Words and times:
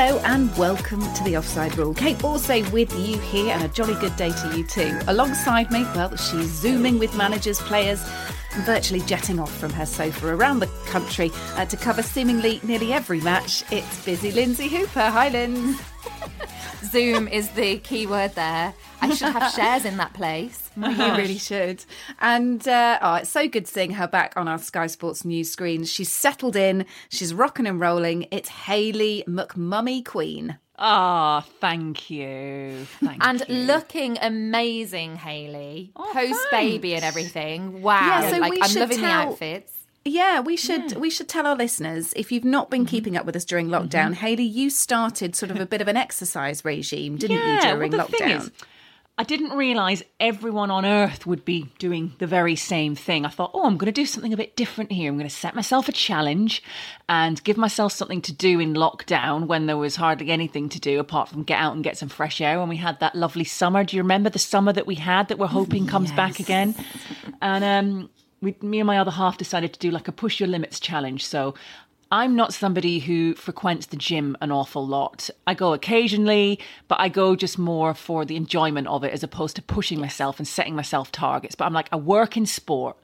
Hello 0.00 0.20
and 0.26 0.56
welcome 0.56 1.00
to 1.14 1.24
the 1.24 1.36
Offside 1.36 1.76
Rule. 1.76 1.92
Kait 1.92 2.18
Borsay 2.18 2.62
with 2.70 2.96
you 2.96 3.18
here, 3.18 3.52
and 3.52 3.64
a 3.64 3.68
jolly 3.68 3.96
good 3.96 4.14
day 4.14 4.30
to 4.30 4.56
you 4.56 4.62
too. 4.62 4.96
Alongside 5.08 5.72
me, 5.72 5.82
well, 5.92 6.14
she's 6.14 6.46
zooming 6.46 7.00
with 7.00 7.16
managers, 7.16 7.58
players, 7.58 8.00
and 8.54 8.64
virtually 8.64 9.00
jetting 9.00 9.40
off 9.40 9.52
from 9.58 9.72
her 9.72 9.84
sofa 9.84 10.28
around 10.28 10.60
the 10.60 10.68
country 10.86 11.32
uh, 11.56 11.64
to 11.64 11.76
cover 11.76 12.00
seemingly 12.00 12.60
nearly 12.62 12.92
every 12.92 13.20
match. 13.22 13.64
It's 13.72 14.04
busy 14.04 14.30
Lynsey 14.30 14.68
Hooper. 14.68 15.00
Hi, 15.00 15.30
Linz. 15.30 15.80
Zoom 16.84 17.28
is 17.28 17.50
the 17.50 17.78
key 17.78 18.06
word 18.06 18.34
there. 18.34 18.74
I 19.00 19.14
should 19.14 19.32
have 19.32 19.52
shares 19.52 19.84
in 19.84 19.96
that 19.98 20.14
place. 20.14 20.70
you 20.76 20.86
really 21.16 21.38
should. 21.38 21.84
And 22.20 22.66
uh, 22.66 22.98
oh, 23.02 23.14
it's 23.16 23.30
so 23.30 23.48
good 23.48 23.66
seeing 23.66 23.92
her 23.92 24.06
back 24.06 24.34
on 24.36 24.48
our 24.48 24.58
Sky 24.58 24.86
Sports 24.86 25.24
news 25.24 25.50
screens. 25.50 25.90
She's 25.90 26.10
settled 26.10 26.56
in, 26.56 26.86
she's 27.08 27.34
rocking 27.34 27.66
and 27.66 27.80
rolling. 27.80 28.26
It's 28.30 28.48
Hayley 28.48 29.24
McMummy 29.26 30.04
Queen. 30.04 30.58
Ah, 30.80 31.44
oh, 31.44 31.50
thank 31.60 32.08
you. 32.08 32.86
Thank 33.02 33.24
and 33.26 33.42
you. 33.48 33.54
looking 33.64 34.16
amazing, 34.22 35.16
Hayley. 35.16 35.90
Oh, 35.96 36.08
Post 36.12 36.38
baby 36.52 36.94
and 36.94 37.02
everything. 37.04 37.82
Wow. 37.82 38.00
Yeah, 38.06 38.30
so 38.30 38.38
like, 38.38 38.52
we 38.52 38.62
I'm 38.62 38.68
should 38.68 38.80
loving 38.80 38.98
tell- 38.98 39.06
the 39.24 39.30
outfits. 39.32 39.72
Yeah, 40.08 40.40
we 40.40 40.56
should 40.56 40.96
we 40.96 41.10
should 41.10 41.28
tell 41.28 41.46
our 41.46 41.56
listeners 41.56 42.12
if 42.16 42.32
you've 42.32 42.44
not 42.44 42.70
been 42.70 42.86
keeping 42.86 43.16
up 43.16 43.26
with 43.26 43.36
us 43.36 43.44
during 43.44 43.68
lockdown, 43.68 44.14
Hayley, 44.14 44.44
you 44.44 44.70
started 44.70 45.36
sort 45.36 45.50
of 45.50 45.60
a 45.60 45.66
bit 45.66 45.80
of 45.80 45.88
an 45.88 45.96
exercise 45.96 46.64
regime, 46.64 47.16
didn't 47.16 47.36
yeah, 47.36 47.54
you, 47.54 47.60
during 47.60 47.92
well, 47.92 48.06
the 48.06 48.12
lockdown? 48.12 48.18
Thing 48.18 48.30
is, 48.30 48.50
I 49.20 49.24
didn't 49.24 49.56
realise 49.56 50.04
everyone 50.20 50.70
on 50.70 50.86
earth 50.86 51.26
would 51.26 51.44
be 51.44 51.72
doing 51.80 52.14
the 52.18 52.26
very 52.28 52.54
same 52.54 52.94
thing. 52.94 53.26
I 53.26 53.30
thought, 53.30 53.50
oh, 53.52 53.66
I'm 53.66 53.76
going 53.76 53.92
to 53.92 53.92
do 53.92 54.06
something 54.06 54.32
a 54.32 54.36
bit 54.36 54.54
different 54.54 54.92
here. 54.92 55.10
I'm 55.10 55.18
going 55.18 55.28
to 55.28 55.34
set 55.34 55.56
myself 55.56 55.88
a 55.88 55.92
challenge 55.92 56.62
and 57.08 57.42
give 57.42 57.56
myself 57.56 57.92
something 57.92 58.22
to 58.22 58.32
do 58.32 58.60
in 58.60 58.74
lockdown 58.74 59.48
when 59.48 59.66
there 59.66 59.76
was 59.76 59.96
hardly 59.96 60.30
anything 60.30 60.68
to 60.68 60.78
do 60.78 61.00
apart 61.00 61.28
from 61.28 61.42
get 61.42 61.58
out 61.58 61.74
and 61.74 61.82
get 61.82 61.98
some 61.98 62.08
fresh 62.08 62.40
air. 62.40 62.60
When 62.60 62.68
we 62.68 62.76
had 62.76 63.00
that 63.00 63.16
lovely 63.16 63.42
summer, 63.42 63.82
do 63.82 63.96
you 63.96 64.02
remember 64.02 64.30
the 64.30 64.38
summer 64.38 64.72
that 64.72 64.86
we 64.86 64.94
had 64.94 65.26
that 65.28 65.38
we're 65.38 65.48
hoping 65.48 65.88
comes 65.88 66.12
back 66.12 66.38
again? 66.38 66.76
And 67.42 67.64
um, 67.64 68.10
we, 68.40 68.54
me 68.62 68.80
and 68.80 68.86
my 68.86 68.98
other 68.98 69.10
half 69.10 69.36
decided 69.38 69.72
to 69.72 69.78
do 69.78 69.90
like 69.90 70.08
a 70.08 70.12
push 70.12 70.40
your 70.40 70.48
limits 70.48 70.80
challenge. 70.80 71.26
So 71.26 71.54
I'm 72.10 72.34
not 72.34 72.54
somebody 72.54 73.00
who 73.00 73.34
frequents 73.34 73.86
the 73.86 73.96
gym 73.96 74.36
an 74.40 74.50
awful 74.50 74.86
lot. 74.86 75.28
I 75.46 75.54
go 75.54 75.74
occasionally, 75.74 76.58
but 76.88 76.98
I 77.00 77.08
go 77.08 77.36
just 77.36 77.58
more 77.58 77.92
for 77.92 78.24
the 78.24 78.36
enjoyment 78.36 78.86
of 78.86 79.04
it 79.04 79.12
as 79.12 79.22
opposed 79.22 79.56
to 79.56 79.62
pushing 79.62 80.00
myself 80.00 80.38
and 80.38 80.48
setting 80.48 80.74
myself 80.74 81.12
targets. 81.12 81.54
But 81.54 81.66
I'm 81.66 81.74
like, 81.74 81.88
I 81.92 81.96
work 81.96 82.36
in 82.36 82.46
sport. 82.46 82.96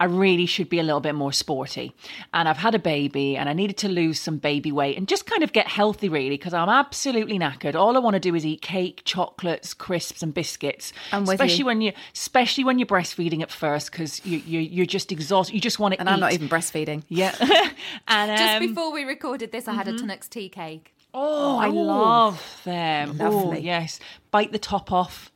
I 0.00 0.06
really 0.06 0.46
should 0.46 0.68
be 0.70 0.80
a 0.80 0.82
little 0.82 1.00
bit 1.00 1.14
more 1.14 1.30
sporty. 1.32 1.92
And 2.34 2.48
I've 2.48 2.56
had 2.56 2.74
a 2.74 2.78
baby 2.78 3.36
and 3.36 3.48
I 3.48 3.52
needed 3.52 3.76
to 3.78 3.88
lose 3.88 4.18
some 4.18 4.38
baby 4.38 4.72
weight 4.72 4.96
and 4.96 5.06
just 5.06 5.26
kind 5.26 5.42
of 5.44 5.52
get 5.52 5.68
healthy, 5.68 6.08
really, 6.08 6.30
because 6.30 6.54
I'm 6.54 6.70
absolutely 6.70 7.38
knackered. 7.38 7.74
All 7.74 7.94
I 7.96 8.00
want 8.00 8.14
to 8.14 8.20
do 8.20 8.34
is 8.34 8.44
eat 8.46 8.62
cake, 8.62 9.02
chocolates, 9.04 9.74
crisps, 9.74 10.22
and 10.22 10.32
biscuits. 10.32 10.92
Especially 11.12 11.58
you. 11.58 11.66
when 11.66 11.80
you, 11.82 11.92
especially 12.14 12.64
when 12.64 12.78
you're 12.78 12.86
breastfeeding 12.86 13.42
at 13.42 13.50
first, 13.50 13.92
because 13.92 14.24
you, 14.24 14.38
you 14.38 14.60
you're 14.60 14.86
just 14.86 15.12
exhausted. 15.12 15.54
You 15.54 15.60
just 15.60 15.78
want 15.78 15.92
to 15.94 16.00
And 16.00 16.08
eat. 16.08 16.12
I'm 16.12 16.20
not 16.20 16.32
even 16.32 16.48
breastfeeding. 16.48 17.02
Yeah. 17.08 17.34
and 18.08 18.30
Just 18.38 18.54
um, 18.54 18.66
before 18.66 18.92
we 18.92 19.04
recorded 19.04 19.52
this, 19.52 19.68
I 19.68 19.74
had 19.74 19.86
a 19.86 19.98
Tunnock's 19.98 20.28
tea 20.28 20.48
cake. 20.48 20.94
Oh, 21.12 21.58
I 21.58 21.66
Oh. 21.68 21.72
love 21.72 22.60
them. 22.64 23.18
Oh, 23.20 23.30
Lovely. 23.30 23.60
yes. 23.60 24.00
Bite 24.30 24.52
the 24.52 24.58
top 24.58 24.90
off. 24.92 25.29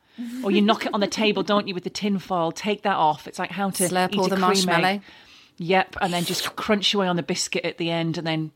Or 0.45 0.51
you 0.51 0.61
knock 0.63 0.87
it 0.87 0.95
on 0.95 1.01
the 1.01 1.07
table, 1.09 1.43
don't 1.43 1.67
you, 1.67 1.75
with 1.75 1.85
the 1.85 1.91
tin 1.91 2.19
foil? 2.19 2.53
Take 2.53 2.83
that 2.83 2.97
off. 2.97 3.27
It's 3.27 3.39
like 3.39 3.51
how 3.51 3.71
to 3.71 3.85
Slurp 3.85 4.13
eat 4.13 4.19
all 4.19 4.27
a 4.27 4.31
the 4.31 4.37
marshmallow. 4.37 4.85
egg. 4.87 5.03
Yep, 5.59 5.97
and 6.01 6.13
then 6.13 6.25
just 6.25 6.55
crunch 6.57 6.95
away 6.95 7.07
on 7.07 7.17
the 7.17 7.23
biscuit 7.23 7.65
at 7.65 7.79
the 7.79 7.91
end, 7.91 8.19
and 8.19 8.27
then 8.27 8.53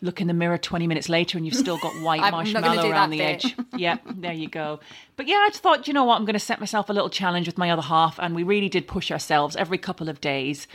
look 0.00 0.20
in 0.20 0.26
the 0.28 0.34
mirror 0.34 0.58
20 0.58 0.86
minutes 0.86 1.08
later, 1.08 1.36
and 1.38 1.46
you've 1.46 1.54
still 1.56 1.78
got 1.78 1.92
white 2.02 2.20
I'm 2.22 2.32
not 2.32 2.44
gonna 2.44 2.60
marshmallow 2.60 2.90
around 2.90 3.10
the 3.10 3.18
bit. 3.18 3.44
edge. 3.44 3.56
Yep, 3.76 4.02
there 4.16 4.32
you 4.32 4.48
go. 4.48 4.80
But 5.16 5.26
yeah, 5.28 5.36
I 5.36 5.48
just 5.48 5.62
thought, 5.62 5.86
you 5.88 5.92
know 5.94 6.04
what, 6.04 6.16
I'm 6.16 6.24
going 6.24 6.34
to 6.34 6.38
set 6.40 6.60
myself 6.60 6.88
a 6.88 6.92
little 6.92 7.10
challenge 7.10 7.46
with 7.46 7.58
my 7.58 7.70
other 7.70 7.82
half, 7.82 8.18
and 8.18 8.34
we 8.34 8.42
really 8.42 8.68
did 8.68 8.86
push 8.86 9.10
ourselves 9.10 9.56
every 9.56 9.78
couple 9.78 10.08
of 10.08 10.20
days. 10.20 10.66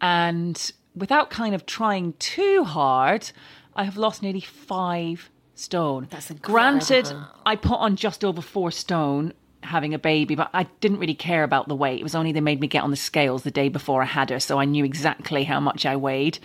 And 0.00 0.72
without 0.94 1.30
kind 1.30 1.54
of 1.54 1.66
trying 1.66 2.14
too 2.18 2.64
hard, 2.64 3.30
I 3.76 3.84
have 3.84 3.96
lost 3.96 4.22
nearly 4.22 4.40
five 4.40 5.30
stone. 5.54 6.08
That's 6.10 6.30
Granted. 6.32 7.12
I 7.44 7.56
put 7.56 7.76
on 7.78 7.96
just 7.96 8.24
over 8.24 8.40
four 8.40 8.70
stone 8.70 9.32
having 9.62 9.94
a 9.94 9.98
baby, 9.98 10.34
but 10.34 10.50
I 10.52 10.64
didn't 10.80 10.98
really 10.98 11.14
care 11.14 11.44
about 11.44 11.68
the 11.68 11.74
weight. 11.74 12.00
It 12.00 12.02
was 12.02 12.14
only 12.14 12.32
they 12.32 12.40
made 12.40 12.60
me 12.60 12.66
get 12.66 12.82
on 12.82 12.90
the 12.90 12.96
scales 12.96 13.42
the 13.42 13.50
day 13.50 13.68
before 13.68 14.02
I 14.02 14.06
had 14.06 14.30
her, 14.30 14.40
so 14.40 14.58
I 14.58 14.64
knew 14.64 14.84
exactly 14.84 15.44
how 15.44 15.60
much 15.60 15.86
I 15.86 15.96
weighed. 15.96 16.38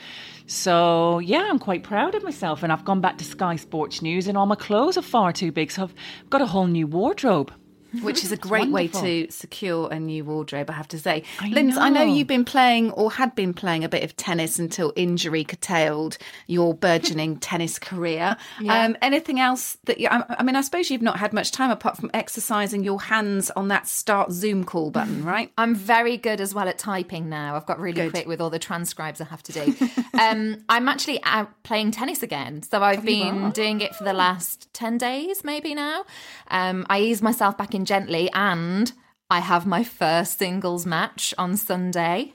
So 0.48 1.20
yeah, 1.20 1.48
I'm 1.50 1.60
quite 1.60 1.84
proud 1.84 2.16
of 2.16 2.24
myself, 2.24 2.64
and 2.64 2.72
I've 2.72 2.86
gone 2.86 3.02
back 3.02 3.18
to 3.18 3.24
Sky 3.24 3.56
Sports 3.56 4.02
News, 4.02 4.28
and 4.28 4.38
all 4.38 4.46
my 4.46 4.56
clothes 4.56 4.98
are 4.98 5.02
far 5.02 5.32
too 5.32 5.52
big, 5.52 5.72
so 5.72 5.84
I've 5.84 5.96
got 6.30 6.42
a 6.42 6.46
whole 6.46 6.68
new 6.68 6.88
wardrobe. 6.88 7.52
Which 8.04 8.24
is 8.24 8.32
a 8.32 8.38
great 8.38 8.70
way 8.70 8.88
to 8.88 9.30
secure 9.30 9.92
a 9.92 10.00
new 10.00 10.26
wardrobe, 10.26 10.70
I 10.70 10.74
have 10.74 10.88
to 10.90 11.00
say. 11.00 11.24
I 11.40 11.50
Linz, 11.50 11.78
I 11.78 11.90
know 11.90 12.04
you've 12.04 12.28
been 12.28 12.46
playing 12.46 12.92
or 12.92 13.12
had 13.12 13.36
been 13.36 13.54
playing 13.54 13.84
a 13.84 13.90
bit 13.90 14.04
of 14.04 14.16
tennis 14.18 14.60
until 14.60 14.94
injury 14.96 15.44
curtailed 15.44 16.18
your 16.48 16.74
burgeoning 16.74 17.38
tennis 17.40 17.80
career. 17.80 18.38
Yeah. 18.60 18.86
Um, 18.86 18.98
anything 19.02 19.40
else 19.40 19.78
that 19.86 20.00
you, 20.00 20.08
I, 20.10 20.24
I 20.40 20.44
mean, 20.44 20.56
I 20.56 20.62
suppose 20.62 20.90
you've 20.90 21.02
not 21.02 21.20
had 21.20 21.34
much 21.34 21.52
time 21.52 21.72
apart 21.72 21.98
from 21.98 22.12
exercising 22.14 22.84
your 22.84 23.02
hands 23.02 23.52
on 23.52 23.68
that 23.70 23.88
start 23.88 24.32
Zoom 24.32 24.64
call 24.64 24.92
button, 24.92 25.24
right? 25.26 25.52
I'm 25.58 25.76
very 25.76 26.18
good 26.18 26.42
as 26.42 26.54
well 26.54 26.68
at 26.68 26.78
typing 26.78 27.30
now. 27.30 27.56
I've 27.56 27.66
got 27.66 27.80
really 27.80 28.04
Good. 28.04 28.12
quick 28.12 28.28
with 28.28 28.42
all 28.42 28.50
the 28.50 28.60
transcribes 28.60 29.22
I 29.22 29.26
have 29.26 29.44
to 29.44 29.52
do. 29.52 29.76
um, 30.20 30.64
I'm 30.70 30.88
actually 30.88 31.22
out 31.24 31.52
playing 31.64 31.92
tennis 31.92 32.24
again. 32.24 32.64
So 32.64 32.82
I've 32.82 33.08
you 33.08 33.24
been 33.24 33.52
doing 33.52 33.82
it 33.82 33.96
for 33.96 34.04
the 34.04 34.14
last 34.14 34.74
10 34.74 34.98
days, 34.98 35.44
maybe 35.44 35.74
now. 35.74 36.06
Um, 36.50 36.86
I 36.90 37.00
ease 37.02 37.22
myself 37.22 37.58
back 37.58 37.74
in 37.74 37.85
gently 37.86 38.30
and 38.32 38.92
I 39.30 39.40
have 39.40 39.66
my 39.66 39.84
first 39.84 40.38
singles 40.38 40.86
match 40.86 41.34
on 41.38 41.58
Sunday. 41.58 42.34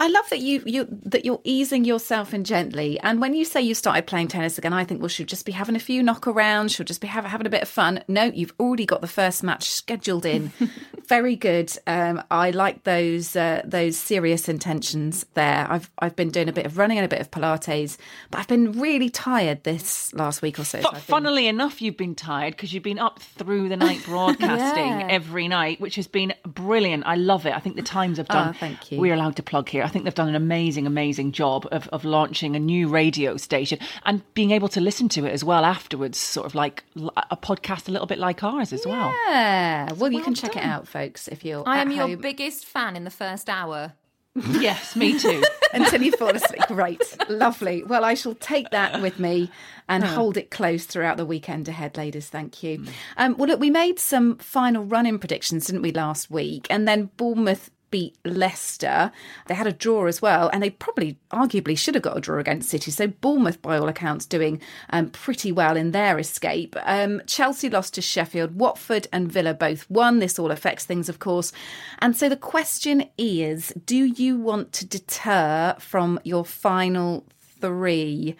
I 0.00 0.08
love 0.08 0.28
that 0.30 0.38
you 0.40 0.62
you 0.66 0.86
that 1.04 1.24
you're 1.24 1.40
easing 1.44 1.84
yourself 1.84 2.32
in 2.32 2.44
gently. 2.44 3.00
And 3.00 3.20
when 3.20 3.34
you 3.34 3.44
say 3.44 3.60
you 3.60 3.74
started 3.74 4.06
playing 4.06 4.28
tennis 4.28 4.58
again, 4.58 4.72
I 4.72 4.84
think 4.84 5.00
well 5.00 5.08
she'll 5.08 5.26
just 5.26 5.44
be 5.46 5.52
having 5.52 5.74
a 5.74 5.80
few 5.80 6.02
knock 6.02 6.18
knockarounds. 6.18 6.74
She'll 6.74 6.86
just 6.86 7.00
be 7.00 7.06
have, 7.08 7.24
having 7.24 7.46
a 7.46 7.50
bit 7.50 7.62
of 7.62 7.68
fun. 7.68 8.02
No, 8.08 8.24
you've 8.24 8.52
already 8.60 8.86
got 8.86 9.00
the 9.00 9.06
first 9.08 9.42
match 9.42 9.70
scheduled 9.70 10.24
in. 10.26 10.52
Very 11.08 11.36
good. 11.36 11.72
Um, 11.86 12.22
I 12.30 12.50
like 12.50 12.84
those 12.84 13.34
uh, 13.34 13.62
those 13.64 13.96
serious 13.96 14.48
intentions 14.48 15.24
there. 15.34 15.66
I've 15.68 15.90
I've 15.98 16.14
been 16.14 16.30
doing 16.30 16.48
a 16.48 16.52
bit 16.52 16.66
of 16.66 16.76
running 16.78 16.98
and 16.98 17.04
a 17.04 17.08
bit 17.08 17.20
of 17.20 17.30
Pilates, 17.30 17.96
but 18.30 18.38
I've 18.40 18.48
been 18.48 18.72
really 18.72 19.08
tired 19.08 19.64
this 19.64 20.12
last 20.14 20.42
week 20.42 20.58
or 20.58 20.64
so. 20.64 20.80
funnily 20.82 21.46
enough, 21.46 21.80
you've 21.80 21.96
been 21.96 22.14
tired 22.14 22.54
because 22.54 22.72
you've 22.72 22.82
been 22.82 22.98
up 22.98 23.20
through 23.20 23.68
the 23.68 23.76
night 23.76 24.02
broadcasting 24.04 25.00
Yeah. 25.00 25.06
every 25.10 25.48
night, 25.48 25.80
which 25.80 25.96
has 25.96 26.06
been 26.06 26.34
brilliant. 26.44 27.04
I 27.06 27.14
love 27.16 27.46
it. 27.46 27.54
I 27.54 27.58
think 27.60 27.76
the 27.76 27.82
Times 27.88 28.18
have 28.18 28.28
done. 28.28 28.48
Ah, 28.48 28.52
thank 28.58 28.92
you. 28.92 29.00
We're 29.00 29.14
allowed 29.14 29.36
to 29.36 29.42
plug 29.42 29.68
here. 29.70 29.87
I 29.88 29.90
think 29.90 30.04
they've 30.04 30.14
done 30.14 30.28
an 30.28 30.34
amazing, 30.34 30.86
amazing 30.86 31.32
job 31.32 31.66
of, 31.72 31.88
of 31.88 32.04
launching 32.04 32.54
a 32.54 32.58
new 32.58 32.88
radio 32.88 33.38
station 33.38 33.78
and 34.04 34.20
being 34.34 34.50
able 34.50 34.68
to 34.68 34.82
listen 34.82 35.08
to 35.08 35.24
it 35.24 35.32
as 35.32 35.42
well 35.42 35.64
afterwards, 35.64 36.18
sort 36.18 36.44
of 36.44 36.54
like 36.54 36.84
a 37.30 37.38
podcast 37.38 37.88
a 37.88 37.90
little 37.90 38.06
bit 38.06 38.18
like 38.18 38.44
ours 38.44 38.74
as 38.74 38.84
well. 38.86 39.14
Yeah. 39.28 39.90
Well, 39.94 40.12
you 40.12 40.20
can 40.22 40.34
check 40.34 40.56
it 40.56 40.62
out, 40.62 40.86
folks, 40.86 41.26
if 41.26 41.42
you're. 41.42 41.66
I 41.66 41.78
at 41.78 41.86
am 41.86 41.90
your 41.92 42.18
biggest 42.18 42.66
fan 42.66 42.96
in 42.96 43.04
the 43.04 43.10
first 43.10 43.48
hour. 43.48 43.94
yes, 44.50 44.94
me 44.94 45.18
too. 45.18 45.42
until 45.72 46.02
you 46.02 46.12
fall 46.12 46.36
asleep. 46.36 46.60
Great, 46.68 47.00
lovely. 47.30 47.82
Well, 47.82 48.04
I 48.04 48.12
shall 48.12 48.34
take 48.34 48.68
that 48.72 49.00
with 49.00 49.18
me 49.18 49.50
and 49.88 50.04
Oh. 50.04 50.06
hold 50.06 50.36
it 50.36 50.50
close 50.50 50.84
throughout 50.84 51.16
the 51.16 51.24
weekend 51.24 51.66
ahead, 51.66 51.96
ladies. 51.96 52.28
Thank 52.28 52.62
you. 52.62 52.84
Um, 53.16 53.36
well, 53.38 53.48
look, 53.48 53.58
we 53.58 53.70
made 53.70 53.98
some 53.98 54.36
final 54.36 54.84
run-in 54.84 55.18
predictions, 55.18 55.66
didn't 55.66 55.80
we, 55.82 55.92
last 55.92 56.30
week? 56.30 56.66
And 56.68 56.86
then 56.86 57.10
Bournemouth 57.16 57.70
beat 57.90 58.16
Leicester. 58.24 59.12
They 59.46 59.54
had 59.54 59.66
a 59.66 59.72
draw 59.72 60.06
as 60.06 60.22
well, 60.22 60.48
and 60.52 60.62
they 60.62 60.70
probably, 60.70 61.18
arguably, 61.30 61.76
should 61.76 61.94
have 61.94 62.02
got 62.02 62.16
a 62.16 62.20
draw 62.20 62.38
against 62.38 62.68
City. 62.68 62.90
So 62.90 63.06
Bournemouth, 63.06 63.60
by 63.62 63.78
all 63.78 63.88
accounts, 63.88 64.26
doing 64.26 64.60
um, 64.90 65.10
pretty 65.10 65.52
well 65.52 65.76
in 65.76 65.92
their 65.92 66.18
escape. 66.18 66.76
Um, 66.84 67.22
Chelsea 67.26 67.70
lost 67.70 67.94
to 67.94 68.02
Sheffield. 68.02 68.56
Watford 68.56 69.08
and 69.12 69.30
Villa 69.30 69.54
both 69.54 69.88
won. 69.90 70.18
This 70.18 70.38
all 70.38 70.50
affects 70.50 70.84
things, 70.84 71.08
of 71.08 71.18
course. 71.18 71.52
And 71.98 72.16
so 72.16 72.28
the 72.28 72.36
question 72.36 73.08
is: 73.16 73.72
Do 73.84 73.96
you 73.96 74.36
want 74.36 74.72
to 74.74 74.86
deter 74.86 75.76
from 75.78 76.20
your 76.24 76.44
final 76.44 77.24
three 77.60 78.36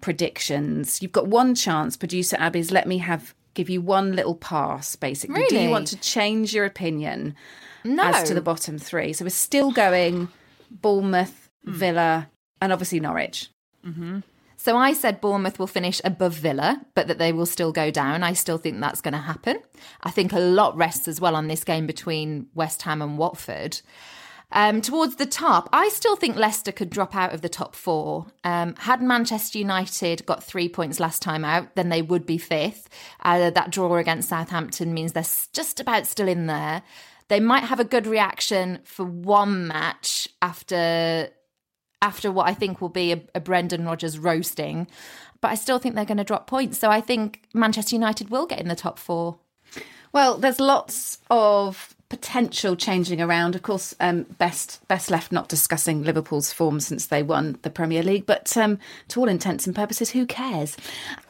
predictions? 0.00 1.02
You've 1.02 1.12
got 1.12 1.26
one 1.26 1.54
chance, 1.54 1.96
producer 1.96 2.36
Abby's. 2.38 2.70
Let 2.70 2.86
me 2.86 2.98
have 2.98 3.34
give 3.54 3.68
you 3.68 3.80
one 3.80 4.14
little 4.14 4.34
pass. 4.34 4.96
Basically, 4.96 5.44
do 5.48 5.58
you 5.58 5.70
want 5.70 5.88
to 5.88 5.96
change 5.96 6.54
your 6.54 6.64
opinion? 6.64 7.34
No. 7.84 8.02
as 8.04 8.28
to 8.28 8.34
the 8.34 8.40
bottom 8.40 8.78
three. 8.78 9.12
So 9.12 9.24
we're 9.24 9.30
still 9.30 9.70
going 9.70 10.28
Bournemouth, 10.70 11.48
Hmm. 11.64 11.72
Villa, 11.72 12.30
and 12.60 12.72
obviously 12.72 13.00
Norwich. 13.00 13.48
So 14.56 14.76
I 14.76 14.92
said 14.92 15.20
Bournemouth 15.22 15.58
will 15.58 15.66
finish 15.66 16.02
above 16.04 16.34
Villa, 16.34 16.82
but 16.94 17.06
that 17.08 17.18
they 17.18 17.32
will 17.32 17.46
still 17.46 17.72
go 17.72 17.90
down. 17.90 18.22
I 18.22 18.34
still 18.34 18.58
think 18.58 18.78
that's 18.78 19.00
going 19.00 19.12
to 19.12 19.18
happen. 19.20 19.58
I 20.02 20.10
think 20.10 20.32
a 20.34 20.38
lot 20.38 20.76
rests 20.76 21.08
as 21.08 21.18
well 21.20 21.34
on 21.34 21.48
this 21.48 21.64
game 21.64 21.86
between 21.86 22.46
West 22.54 22.82
Ham 22.82 23.00
and 23.00 23.16
Watford. 23.16 23.80
Um, 24.52 24.82
towards 24.82 25.14
the 25.16 25.26
top, 25.26 25.68
I 25.72 25.88
still 25.90 26.16
think 26.16 26.36
Leicester 26.36 26.72
could 26.72 26.90
drop 26.90 27.14
out 27.14 27.32
of 27.32 27.40
the 27.40 27.48
top 27.48 27.74
four. 27.74 28.26
Um, 28.44 28.74
had 28.80 29.00
Manchester 29.00 29.58
United 29.58 30.26
got 30.26 30.42
three 30.44 30.68
points 30.68 30.98
last 31.00 31.22
time 31.22 31.44
out, 31.44 31.74
then 31.76 31.88
they 31.88 32.02
would 32.02 32.26
be 32.26 32.36
fifth. 32.36 32.88
Uh, 33.22 33.50
that 33.50 33.70
draw 33.70 33.96
against 33.96 34.28
Southampton 34.28 34.92
means 34.92 35.12
they're 35.12 35.22
just 35.52 35.80
about 35.80 36.06
still 36.06 36.28
in 36.28 36.46
there. 36.48 36.82
They 37.30 37.38
might 37.38 37.62
have 37.62 37.78
a 37.78 37.84
good 37.84 38.08
reaction 38.08 38.80
for 38.82 39.04
one 39.04 39.68
match 39.68 40.28
after 40.42 41.30
after 42.02 42.32
what 42.32 42.48
I 42.48 42.54
think 42.54 42.80
will 42.80 42.88
be 42.88 43.12
a, 43.12 43.22
a 43.36 43.40
Brendan 43.40 43.84
Rodgers 43.84 44.18
roasting, 44.18 44.88
but 45.40 45.52
I 45.52 45.54
still 45.54 45.78
think 45.78 45.94
they're 45.94 46.04
going 46.04 46.18
to 46.18 46.24
drop 46.24 46.48
points. 46.48 46.78
So 46.78 46.90
I 46.90 47.00
think 47.00 47.44
Manchester 47.54 47.94
United 47.94 48.30
will 48.30 48.46
get 48.46 48.58
in 48.58 48.66
the 48.66 48.74
top 48.74 48.98
four. 48.98 49.38
Well, 50.12 50.38
there's 50.38 50.58
lots 50.58 51.18
of 51.30 51.94
potential 52.10 52.76
changing 52.76 53.22
around. 53.22 53.54
Of 53.54 53.62
course, 53.62 53.94
um, 54.00 54.24
best 54.38 54.86
best 54.88 55.10
left 55.10 55.32
not 55.32 55.48
discussing 55.48 56.02
Liverpool's 56.02 56.52
form 56.52 56.80
since 56.80 57.06
they 57.06 57.22
won 57.22 57.58
the 57.62 57.70
Premier 57.70 58.02
League. 58.02 58.26
But 58.26 58.54
um, 58.56 58.78
to 59.08 59.20
all 59.20 59.28
intents 59.28 59.66
and 59.66 59.74
purposes, 59.74 60.10
who 60.10 60.26
cares? 60.26 60.76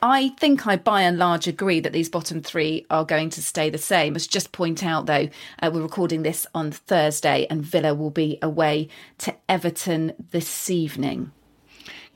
I 0.03 0.31
think 0.41 0.67
I 0.67 0.75
by 0.77 1.03
and 1.03 1.19
large 1.19 1.47
agree 1.47 1.79
that 1.81 1.93
these 1.93 2.09
bottom 2.09 2.43
three 2.43 2.87
are 2.91 3.05
going 3.05 3.31
to 3.31 3.43
stay 3.43 3.71
the 3.71 3.79
same. 3.79 4.15
Let's 4.15 4.27
just 4.27 4.51
point 4.51 4.83
out 4.83 5.07
though, 5.07 5.29
uh, 5.63 5.71
we're 5.73 5.83
recording 5.83 6.23
this 6.23 6.47
on 6.55 6.73
Thursday, 6.73 7.47
and 7.49 7.63
Villa 7.63 7.95
will 7.95 8.11
be 8.11 8.39
away 8.43 8.89
to 9.19 9.37
Everton 9.49 10.15
this 10.31 10.71
evening. 10.71 11.31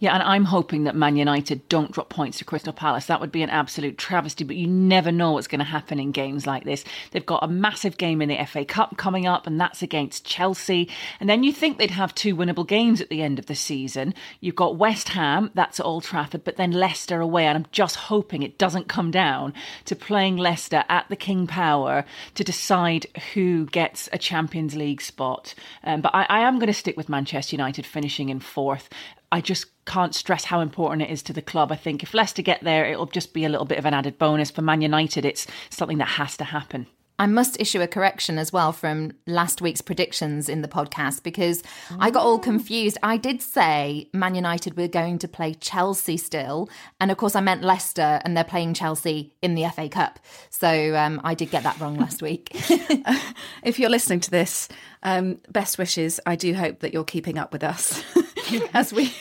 Yeah, 0.00 0.12
and 0.12 0.24
I'm 0.24 0.46
hoping 0.46 0.84
that 0.84 0.96
Man 0.96 1.16
United 1.16 1.68
don't 1.68 1.92
drop 1.92 2.08
points 2.08 2.38
to 2.38 2.44
Crystal 2.44 2.72
Palace. 2.72 3.06
That 3.06 3.20
would 3.20 3.30
be 3.30 3.42
an 3.42 3.50
absolute 3.50 3.96
travesty, 3.96 4.42
but 4.42 4.56
you 4.56 4.66
never 4.66 5.12
know 5.12 5.32
what's 5.32 5.46
going 5.46 5.60
to 5.60 5.64
happen 5.64 6.00
in 6.00 6.10
games 6.10 6.48
like 6.48 6.64
this. 6.64 6.84
They've 7.12 7.24
got 7.24 7.44
a 7.44 7.48
massive 7.48 7.96
game 7.96 8.20
in 8.20 8.28
the 8.28 8.44
FA 8.44 8.64
Cup 8.64 8.96
coming 8.96 9.24
up, 9.24 9.46
and 9.46 9.58
that's 9.58 9.82
against 9.82 10.26
Chelsea. 10.26 10.90
And 11.20 11.30
then 11.30 11.44
you 11.44 11.52
think 11.52 11.78
they'd 11.78 11.92
have 11.92 12.12
two 12.12 12.34
winnable 12.34 12.66
games 12.66 13.00
at 13.00 13.08
the 13.08 13.22
end 13.22 13.38
of 13.38 13.46
the 13.46 13.54
season. 13.54 14.14
You've 14.40 14.56
got 14.56 14.76
West 14.76 15.10
Ham, 15.10 15.52
that's 15.54 15.78
at 15.78 15.86
Old 15.86 16.02
Trafford, 16.02 16.42
but 16.42 16.56
then 16.56 16.72
Leicester 16.72 17.20
away. 17.20 17.46
And 17.46 17.56
I'm 17.56 17.66
just 17.70 17.94
hoping 17.94 18.42
it 18.42 18.58
doesn't 18.58 18.88
come 18.88 19.12
down 19.12 19.54
to 19.84 19.94
playing 19.94 20.36
Leicester 20.36 20.82
at 20.88 21.08
the 21.08 21.16
King 21.16 21.46
Power 21.46 22.04
to 22.34 22.42
decide 22.42 23.06
who 23.32 23.66
gets 23.66 24.08
a 24.12 24.18
Champions 24.18 24.74
League 24.74 25.00
spot. 25.00 25.54
Um, 25.84 26.00
but 26.00 26.12
I, 26.12 26.26
I 26.28 26.40
am 26.40 26.56
going 26.58 26.66
to 26.66 26.72
stick 26.72 26.96
with 26.96 27.08
Manchester 27.08 27.54
United 27.54 27.86
finishing 27.86 28.28
in 28.28 28.40
fourth. 28.40 28.88
I 29.34 29.40
just 29.40 29.66
can't 29.84 30.14
stress 30.14 30.44
how 30.44 30.60
important 30.60 31.02
it 31.02 31.10
is 31.10 31.20
to 31.24 31.32
the 31.32 31.42
club. 31.42 31.72
I 31.72 31.74
think 31.74 32.04
if 32.04 32.14
Leicester 32.14 32.40
get 32.40 32.62
there, 32.62 32.86
it'll 32.86 33.06
just 33.06 33.34
be 33.34 33.44
a 33.44 33.48
little 33.48 33.66
bit 33.66 33.78
of 33.78 33.84
an 33.84 33.92
added 33.92 34.16
bonus. 34.16 34.52
For 34.52 34.62
Man 34.62 34.80
United, 34.80 35.24
it's 35.24 35.48
something 35.70 35.98
that 35.98 36.06
has 36.06 36.36
to 36.36 36.44
happen. 36.44 36.86
I 37.18 37.26
must 37.26 37.60
issue 37.60 37.80
a 37.80 37.88
correction 37.88 38.38
as 38.38 38.52
well 38.52 38.72
from 38.72 39.12
last 39.26 39.60
week's 39.60 39.80
predictions 39.80 40.48
in 40.48 40.62
the 40.62 40.68
podcast 40.68 41.24
because 41.24 41.64
I 41.98 42.10
got 42.10 42.24
all 42.24 42.38
confused. 42.38 42.96
I 43.02 43.16
did 43.16 43.42
say 43.42 44.08
Man 44.12 44.36
United 44.36 44.76
were 44.76 44.88
going 44.88 45.18
to 45.18 45.28
play 45.28 45.54
Chelsea 45.54 46.16
still, 46.16 46.68
and 47.00 47.12
of 47.12 47.16
course 47.16 47.36
I 47.36 47.40
meant 47.40 47.62
Leicester, 47.62 48.20
and 48.24 48.36
they're 48.36 48.42
playing 48.42 48.74
Chelsea 48.74 49.32
in 49.42 49.54
the 49.54 49.68
FA 49.68 49.88
Cup. 49.88 50.18
So 50.50 50.96
um, 50.96 51.20
I 51.24 51.34
did 51.34 51.50
get 51.50 51.62
that 51.64 51.78
wrong 51.80 51.96
last 51.98 52.20
week. 52.20 52.50
if 53.62 53.78
you're 53.78 53.90
listening 53.90 54.20
to 54.20 54.30
this, 54.30 54.68
um, 55.04 55.38
best 55.50 55.78
wishes. 55.78 56.18
I 56.26 56.36
do 56.36 56.54
hope 56.54 56.80
that 56.80 56.92
you're 56.92 57.04
keeping 57.04 57.38
up 57.38 57.52
with 57.52 57.62
us 57.62 58.02
as 58.74 58.92
we 58.92 59.14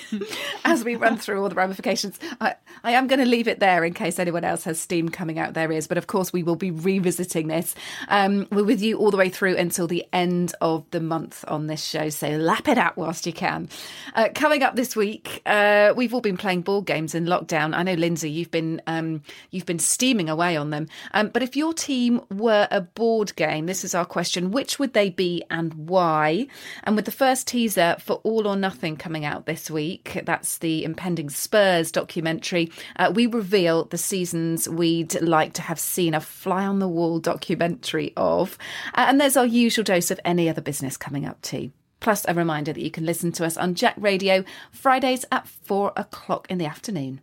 as 0.63 0.83
we 0.83 0.95
run 0.95 1.17
through 1.17 1.41
all 1.41 1.49
the 1.49 1.55
ramifications. 1.55 2.19
I, 2.39 2.55
I 2.83 2.91
am 2.91 3.07
going 3.07 3.19
to 3.19 3.25
leave 3.25 3.47
it 3.47 3.59
there 3.59 3.83
in 3.83 3.93
case 3.93 4.17
anyone 4.17 4.43
else 4.43 4.63
has 4.63 4.79
steam 4.79 5.09
coming 5.09 5.39
out 5.39 5.53
their 5.53 5.71
ears. 5.71 5.87
But 5.87 5.97
of 5.97 6.07
course, 6.07 6.31
we 6.31 6.43
will 6.43 6.55
be 6.55 6.71
revisiting 6.71 7.47
this. 7.47 7.75
Um, 8.07 8.47
we're 8.51 8.63
with 8.63 8.81
you 8.81 8.97
all 8.97 9.11
the 9.11 9.17
way 9.17 9.29
through 9.29 9.57
until 9.57 9.87
the 9.87 10.05
end 10.13 10.53
of 10.61 10.85
the 10.91 10.99
month 11.01 11.43
on 11.47 11.67
this 11.67 11.83
show. 11.83 12.09
So 12.09 12.29
lap 12.29 12.67
it 12.67 12.77
out 12.77 12.97
whilst 12.97 13.25
you 13.25 13.33
can. 13.33 13.69
Uh, 14.15 14.29
coming 14.33 14.63
up 14.63 14.75
this 14.75 14.95
week, 14.95 15.41
uh, 15.45 15.93
we've 15.95 16.13
all 16.13 16.21
been 16.21 16.37
playing 16.37 16.61
board 16.61 16.85
games 16.85 17.13
in 17.13 17.25
lockdown. 17.25 17.75
I 17.75 17.83
know, 17.83 17.93
Lynsey, 17.93 18.31
you've 18.31 18.51
been 18.51 18.81
um, 18.87 19.21
you've 19.51 19.65
been 19.65 19.79
steaming 19.79 20.29
away 20.29 20.55
on 20.55 20.69
them. 20.69 20.87
Um, 21.13 21.27
but 21.27 21.43
if 21.43 21.55
your 21.55 21.73
team 21.73 22.21
were 22.31 22.67
a 22.71 22.81
board 22.81 23.35
game, 23.35 23.65
this 23.65 23.83
is 23.83 23.93
our 23.93 24.05
question: 24.05 24.51
which 24.51 24.79
would 24.79 24.93
they 24.93 25.09
be 25.09 25.43
and 25.49 25.72
why? 25.75 26.47
And 26.83 26.95
with 26.95 27.05
the 27.05 27.11
first 27.11 27.47
teaser 27.47 27.95
for 27.99 28.15
All 28.23 28.47
or 28.47 28.55
Nothing 28.55 28.97
coming 28.97 29.25
out 29.25 29.45
this 29.45 29.69
week, 29.69 30.21
that's 30.25 30.57
the 30.59 30.83
impending 30.83 31.29
Spurs 31.29 31.91
documentary. 31.91 32.71
Uh, 32.95 33.11
we 33.13 33.25
reveal 33.25 33.85
the 33.85 33.97
seasons 33.97 34.69
we'd 34.69 35.19
like 35.21 35.53
to 35.53 35.61
have 35.61 35.79
seen 35.79 36.13
a 36.13 36.21
fly 36.21 36.65
on 36.65 36.79
the 36.79 36.87
wall 36.87 37.19
documentary 37.19 38.13
of, 38.17 38.57
uh, 38.95 39.05
and 39.07 39.19
there's 39.19 39.37
our 39.37 39.45
usual 39.45 39.83
dose 39.83 40.11
of 40.11 40.19
any 40.23 40.49
other 40.49 40.61
business 40.61 40.97
coming 40.97 41.25
up 41.25 41.41
too. 41.41 41.71
Plus, 41.99 42.25
a 42.27 42.33
reminder 42.33 42.73
that 42.73 42.83
you 42.83 42.91
can 42.91 43.05
listen 43.05 43.31
to 43.31 43.45
us 43.45 43.55
on 43.55 43.75
Jack 43.75 43.95
Radio 43.97 44.43
Fridays 44.71 45.23
at 45.31 45.47
four 45.47 45.93
o'clock 45.95 46.45
in 46.49 46.57
the 46.57 46.65
afternoon. 46.65 47.21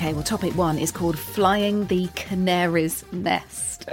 Okay, 0.00 0.14
well, 0.14 0.22
topic 0.22 0.56
one 0.56 0.78
is 0.78 0.90
called 0.90 1.18
Flying 1.18 1.84
the 1.88 2.08
Canaries 2.14 3.04
Nest. 3.12 3.86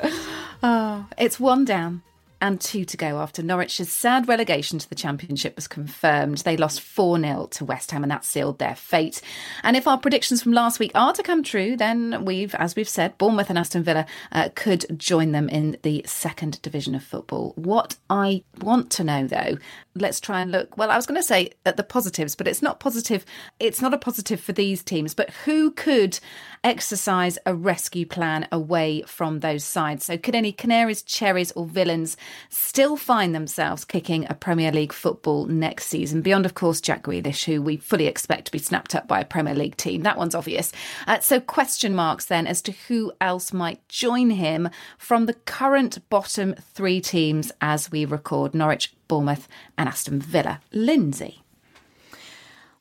Oh, 0.63 1.05
it's 1.19 1.37
one 1.37 1.65
down, 1.65 2.01
and 2.41 2.61
two 2.61 2.85
to 2.85 2.97
go 2.97 3.19
after 3.19 3.43
Norwich's 3.43 3.91
sad 3.91 4.27
relegation 4.27 4.79
to 4.79 4.87
the 4.87 4.95
Championship 4.95 5.55
was 5.55 5.67
confirmed. 5.67 6.39
They 6.39 6.55
lost 6.55 6.81
4 6.81 7.19
0 7.19 7.47
to 7.51 7.65
West 7.65 7.91
Ham, 7.91 8.03
and 8.03 8.11
that 8.11 8.25
sealed 8.25 8.57
their 8.57 8.75
fate. 8.75 9.21
And 9.63 9.75
if 9.75 9.87
our 9.87 9.97
predictions 9.97 10.41
from 10.41 10.53
last 10.53 10.79
week 10.79 10.91
are 10.95 11.13
to 11.13 11.23
come 11.23 11.43
true, 11.43 11.75
then 11.75 12.25
we've, 12.25 12.55
as 12.55 12.75
we've 12.75 12.89
said, 12.89 13.17
Bournemouth 13.17 13.49
and 13.49 13.59
Aston 13.59 13.83
Villa 13.83 14.05
uh, 14.31 14.49
could 14.55 14.85
join 14.97 15.33
them 15.33 15.49
in 15.49 15.77
the 15.83 16.03
second 16.05 16.61
division 16.61 16.95
of 16.95 17.03
football. 17.03 17.53
What 17.55 17.97
I 18.09 18.43
want 18.61 18.91
to 18.91 19.03
know, 19.03 19.27
though, 19.27 19.57
let's 20.01 20.19
try 20.19 20.41
and 20.41 20.51
look. 20.51 20.77
Well, 20.77 20.91
I 20.91 20.95
was 20.95 21.05
going 21.05 21.19
to 21.19 21.27
say 21.27 21.51
at 21.65 21.77
the 21.77 21.83
positives, 21.83 22.35
but 22.35 22.47
it's 22.47 22.61
not 22.61 22.79
positive. 22.79 23.25
It's 23.59 23.81
not 23.81 23.93
a 23.93 23.97
positive 23.97 24.39
for 24.39 24.53
these 24.53 24.83
teams. 24.83 25.13
But 25.13 25.31
who 25.45 25.71
could 25.71 26.19
exercise 26.63 27.37
a 27.45 27.53
rescue 27.53 28.05
plan 28.05 28.47
away 28.51 29.03
from 29.03 29.39
those 29.39 29.63
sides? 29.63 30.05
So, 30.05 30.17
could 30.17 30.35
any 30.35 30.51
Canaries, 30.51 31.01
Cherries, 31.01 31.51
or 31.51 31.65
Villains 31.65 32.17
still 32.49 32.97
find 32.97 33.33
themselves 33.33 33.85
kicking 33.85 34.25
a 34.29 34.33
Premier 34.33 34.71
League 34.71 34.93
football 34.93 35.45
next 35.45 35.87
season? 35.87 36.21
Beyond, 36.21 36.45
of 36.45 36.53
course, 36.53 36.81
Jack 36.81 37.03
Grealish, 37.03 37.45
who 37.45 37.61
we 37.61 37.77
fully 37.77 38.07
expect 38.07 38.45
to 38.45 38.51
be 38.51 38.59
snapped 38.59 38.95
up 38.95 39.07
by 39.07 39.19
a 39.19 39.25
Premier 39.25 39.55
League 39.55 39.77
team. 39.77 40.03
That 40.03 40.17
one's 40.17 40.35
obvious. 40.35 40.71
Uh, 41.07 41.19
so, 41.19 41.39
question 41.39 41.95
marks 41.95 42.25
then 42.25 42.47
as 42.47 42.61
to 42.63 42.71
who 42.87 43.11
else 43.21 43.53
might 43.53 43.87
join 43.87 44.31
him 44.31 44.69
from 44.97 45.25
the 45.25 45.33
current 45.33 46.07
bottom 46.09 46.55
three 46.73 47.01
teams 47.01 47.51
as 47.61 47.91
we 47.91 48.05
record 48.05 48.53
Norwich, 48.53 48.93
Bournemouth, 49.07 49.47
and 49.77 49.87
Aston 49.87 50.19
Villa. 50.19 50.61
Lynsey. 50.71 51.43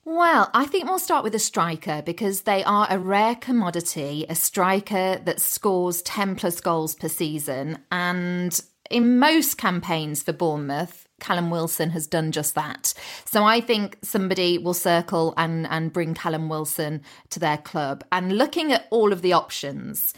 Well, 0.04 0.50
I 0.54 0.66
think 0.66 0.84
we'll 0.84 1.00
start 1.00 1.24
with 1.24 1.34
a 1.34 1.40
striker 1.40 2.00
because 2.00 2.42
they 2.42 2.62
are 2.62 2.86
a 2.88 2.96
rare 2.96 3.34
commodity, 3.34 4.24
a 4.28 4.36
striker 4.36 5.20
that 5.24 5.40
scores 5.40 6.00
10 6.02 6.36
plus 6.36 6.60
goals 6.60 6.94
per 6.94 7.08
season. 7.08 7.78
And 7.90 8.60
in 8.88 9.18
most 9.18 9.58
campaigns 9.58 10.22
for 10.22 10.32
Bournemouth, 10.32 11.08
Callum 11.18 11.50
Wilson 11.50 11.90
has 11.90 12.06
done 12.06 12.30
just 12.30 12.54
that. 12.54 12.94
So 13.24 13.42
I 13.42 13.60
think 13.60 13.98
somebody 14.02 14.58
will 14.58 14.74
circle 14.74 15.34
and, 15.36 15.66
and 15.66 15.92
bring 15.92 16.14
Callum 16.14 16.48
Wilson 16.48 17.02
to 17.30 17.40
their 17.40 17.58
club. 17.58 18.04
And 18.12 18.38
looking 18.38 18.72
at 18.72 18.86
all 18.90 19.12
of 19.12 19.22
the 19.22 19.32
options, 19.32 20.14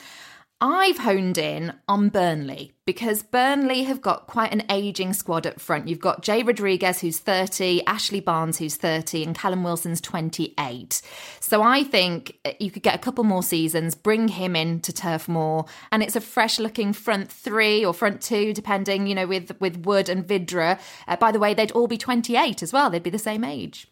I've 0.61 0.99
honed 0.99 1.39
in 1.39 1.73
on 1.87 2.09
Burnley 2.09 2.73
because 2.85 3.23
Burnley 3.23 3.85
have 3.85 4.03
got 4.03 4.27
quite 4.27 4.53
an 4.53 4.65
aging 4.69 5.13
squad 5.13 5.47
up 5.47 5.61
front. 5.61 5.87
You've 5.87 6.01
got 6.01 6.23
Jay 6.23 6.43
Rodriguez, 6.43 7.01
who's 7.01 7.21
30, 7.21 7.85
Ashley 7.87 8.19
Barnes, 8.19 8.59
who's 8.59 8.75
30, 8.75 9.23
and 9.23 9.37
Callum 9.37 9.63
Wilson's 9.63 10.01
28. 10.01 11.01
So 11.39 11.63
I 11.63 11.85
think 11.85 12.41
you 12.59 12.73
could 12.73 12.83
get 12.83 12.97
a 12.97 12.99
couple 12.99 13.23
more 13.23 13.45
seasons, 13.45 13.95
bring 13.95 14.27
him 14.27 14.57
in 14.57 14.81
to 14.81 14.93
Turf 14.93 15.29
Moor, 15.29 15.65
and 15.93 16.03
it's 16.03 16.17
a 16.17 16.21
fresh 16.21 16.59
looking 16.59 16.93
front 16.93 17.31
three 17.31 17.85
or 17.85 17.95
front 17.95 18.21
two, 18.21 18.53
depending, 18.53 19.07
you 19.07 19.15
know, 19.15 19.29
with, 19.29 19.61
with 19.61 19.87
Wood 19.87 20.09
and 20.09 20.27
Vydra. 20.27 20.81
Uh, 21.07 21.17
by 21.17 21.31
the 21.31 21.39
way, 21.39 21.55
they'd 21.55 21.71
all 21.73 21.87
be 21.87 21.99
28 21.99 22.65
as 22.65 22.73
well, 22.73 22.91
they'd 22.91 23.03
be 23.05 23.11
the 23.11 23.19
same 23.19 23.45
age. 23.45 23.87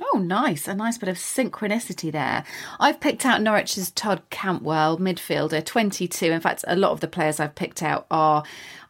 Oh, 0.00 0.18
nice. 0.18 0.68
A 0.68 0.74
nice 0.74 0.96
bit 0.96 1.10
of 1.10 1.16
synchronicity 1.16 2.10
there. 2.10 2.44
I've 2.80 3.00
picked 3.00 3.26
out 3.26 3.42
Norwich's 3.42 3.90
Todd 3.90 4.22
Cantwell, 4.30 4.98
midfielder, 4.98 5.64
22. 5.64 6.26
In 6.26 6.40
fact, 6.40 6.64
a 6.66 6.76
lot 6.76 6.92
of 6.92 7.00
the 7.00 7.08
players 7.08 7.38
I've 7.38 7.54
picked 7.54 7.82
out 7.82 8.06
are 8.10 8.42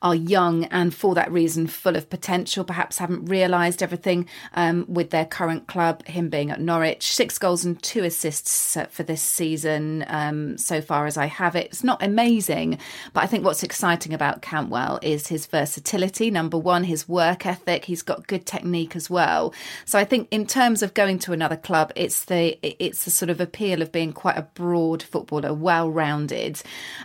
are 0.03 0.15
young 0.15 0.65
and 0.67 0.95
for 0.95 1.15
that 1.15 1.31
reason 1.33 1.67
full 1.67 1.97
of 1.97 2.11
potential, 2.11 2.65
perhaps 2.65 2.99
haven't 2.99 3.27
realised 3.27 3.83
everything 3.83 4.29
um, 4.55 4.85
with 4.89 5.11
their 5.11 5.25
current 5.25 5.69
club, 5.69 6.07
him 6.07 6.29
being 6.29 6.51
at 6.51 6.61
Norwich. 6.61 7.13
Six 7.15 7.39
goals 7.39 7.65
and 7.65 7.81
two 7.83 8.03
assists 8.03 8.77
for 8.91 9.05
this 9.05 9.23
season 9.23 10.05
um, 10.09 10.59
so 10.59 10.81
far 10.81 11.07
as 11.07 11.17
I 11.17 11.27
have 11.27 11.55
it. 11.55 11.67
It's 11.67 11.85
not 11.85 12.03
amazing, 12.03 12.79
but 13.13 13.23
I 13.23 13.27
think 13.27 13.45
what's 13.45 13.63
exciting 13.63 14.13
about 14.13 14.43
Cantwell 14.43 14.99
is 15.03 15.29
his 15.29 15.47
versatility. 15.47 16.31
Number 16.31 16.59
one, 16.59 16.85
his 16.85 17.09
work 17.09 17.47
ethic. 17.47 17.85
He's 17.85 18.03
got 18.03 18.27
good 18.27 18.45
technique 18.45 18.97
as 18.97 19.09
well. 19.09 19.55
So 19.85 19.99
I 19.99 20.05
think 20.05 20.29
in 20.31 20.47
terms 20.47 20.83
of 20.83 20.95
going 20.95 21.21
to 21.21 21.33
another 21.33 21.57
club, 21.57 21.93
it's 21.95 22.25
the 22.25 22.59
it's 22.63 23.05
the 23.05 23.11
sort 23.11 23.31
of 23.31 23.41
appeal 23.41 23.83
of 23.83 23.93
being 23.93 24.13
quite 24.13 24.37
a 24.37 24.43
broad 24.55 25.03
footballer, 25.03 25.55
well 25.55 25.91
rounded. 25.91 26.61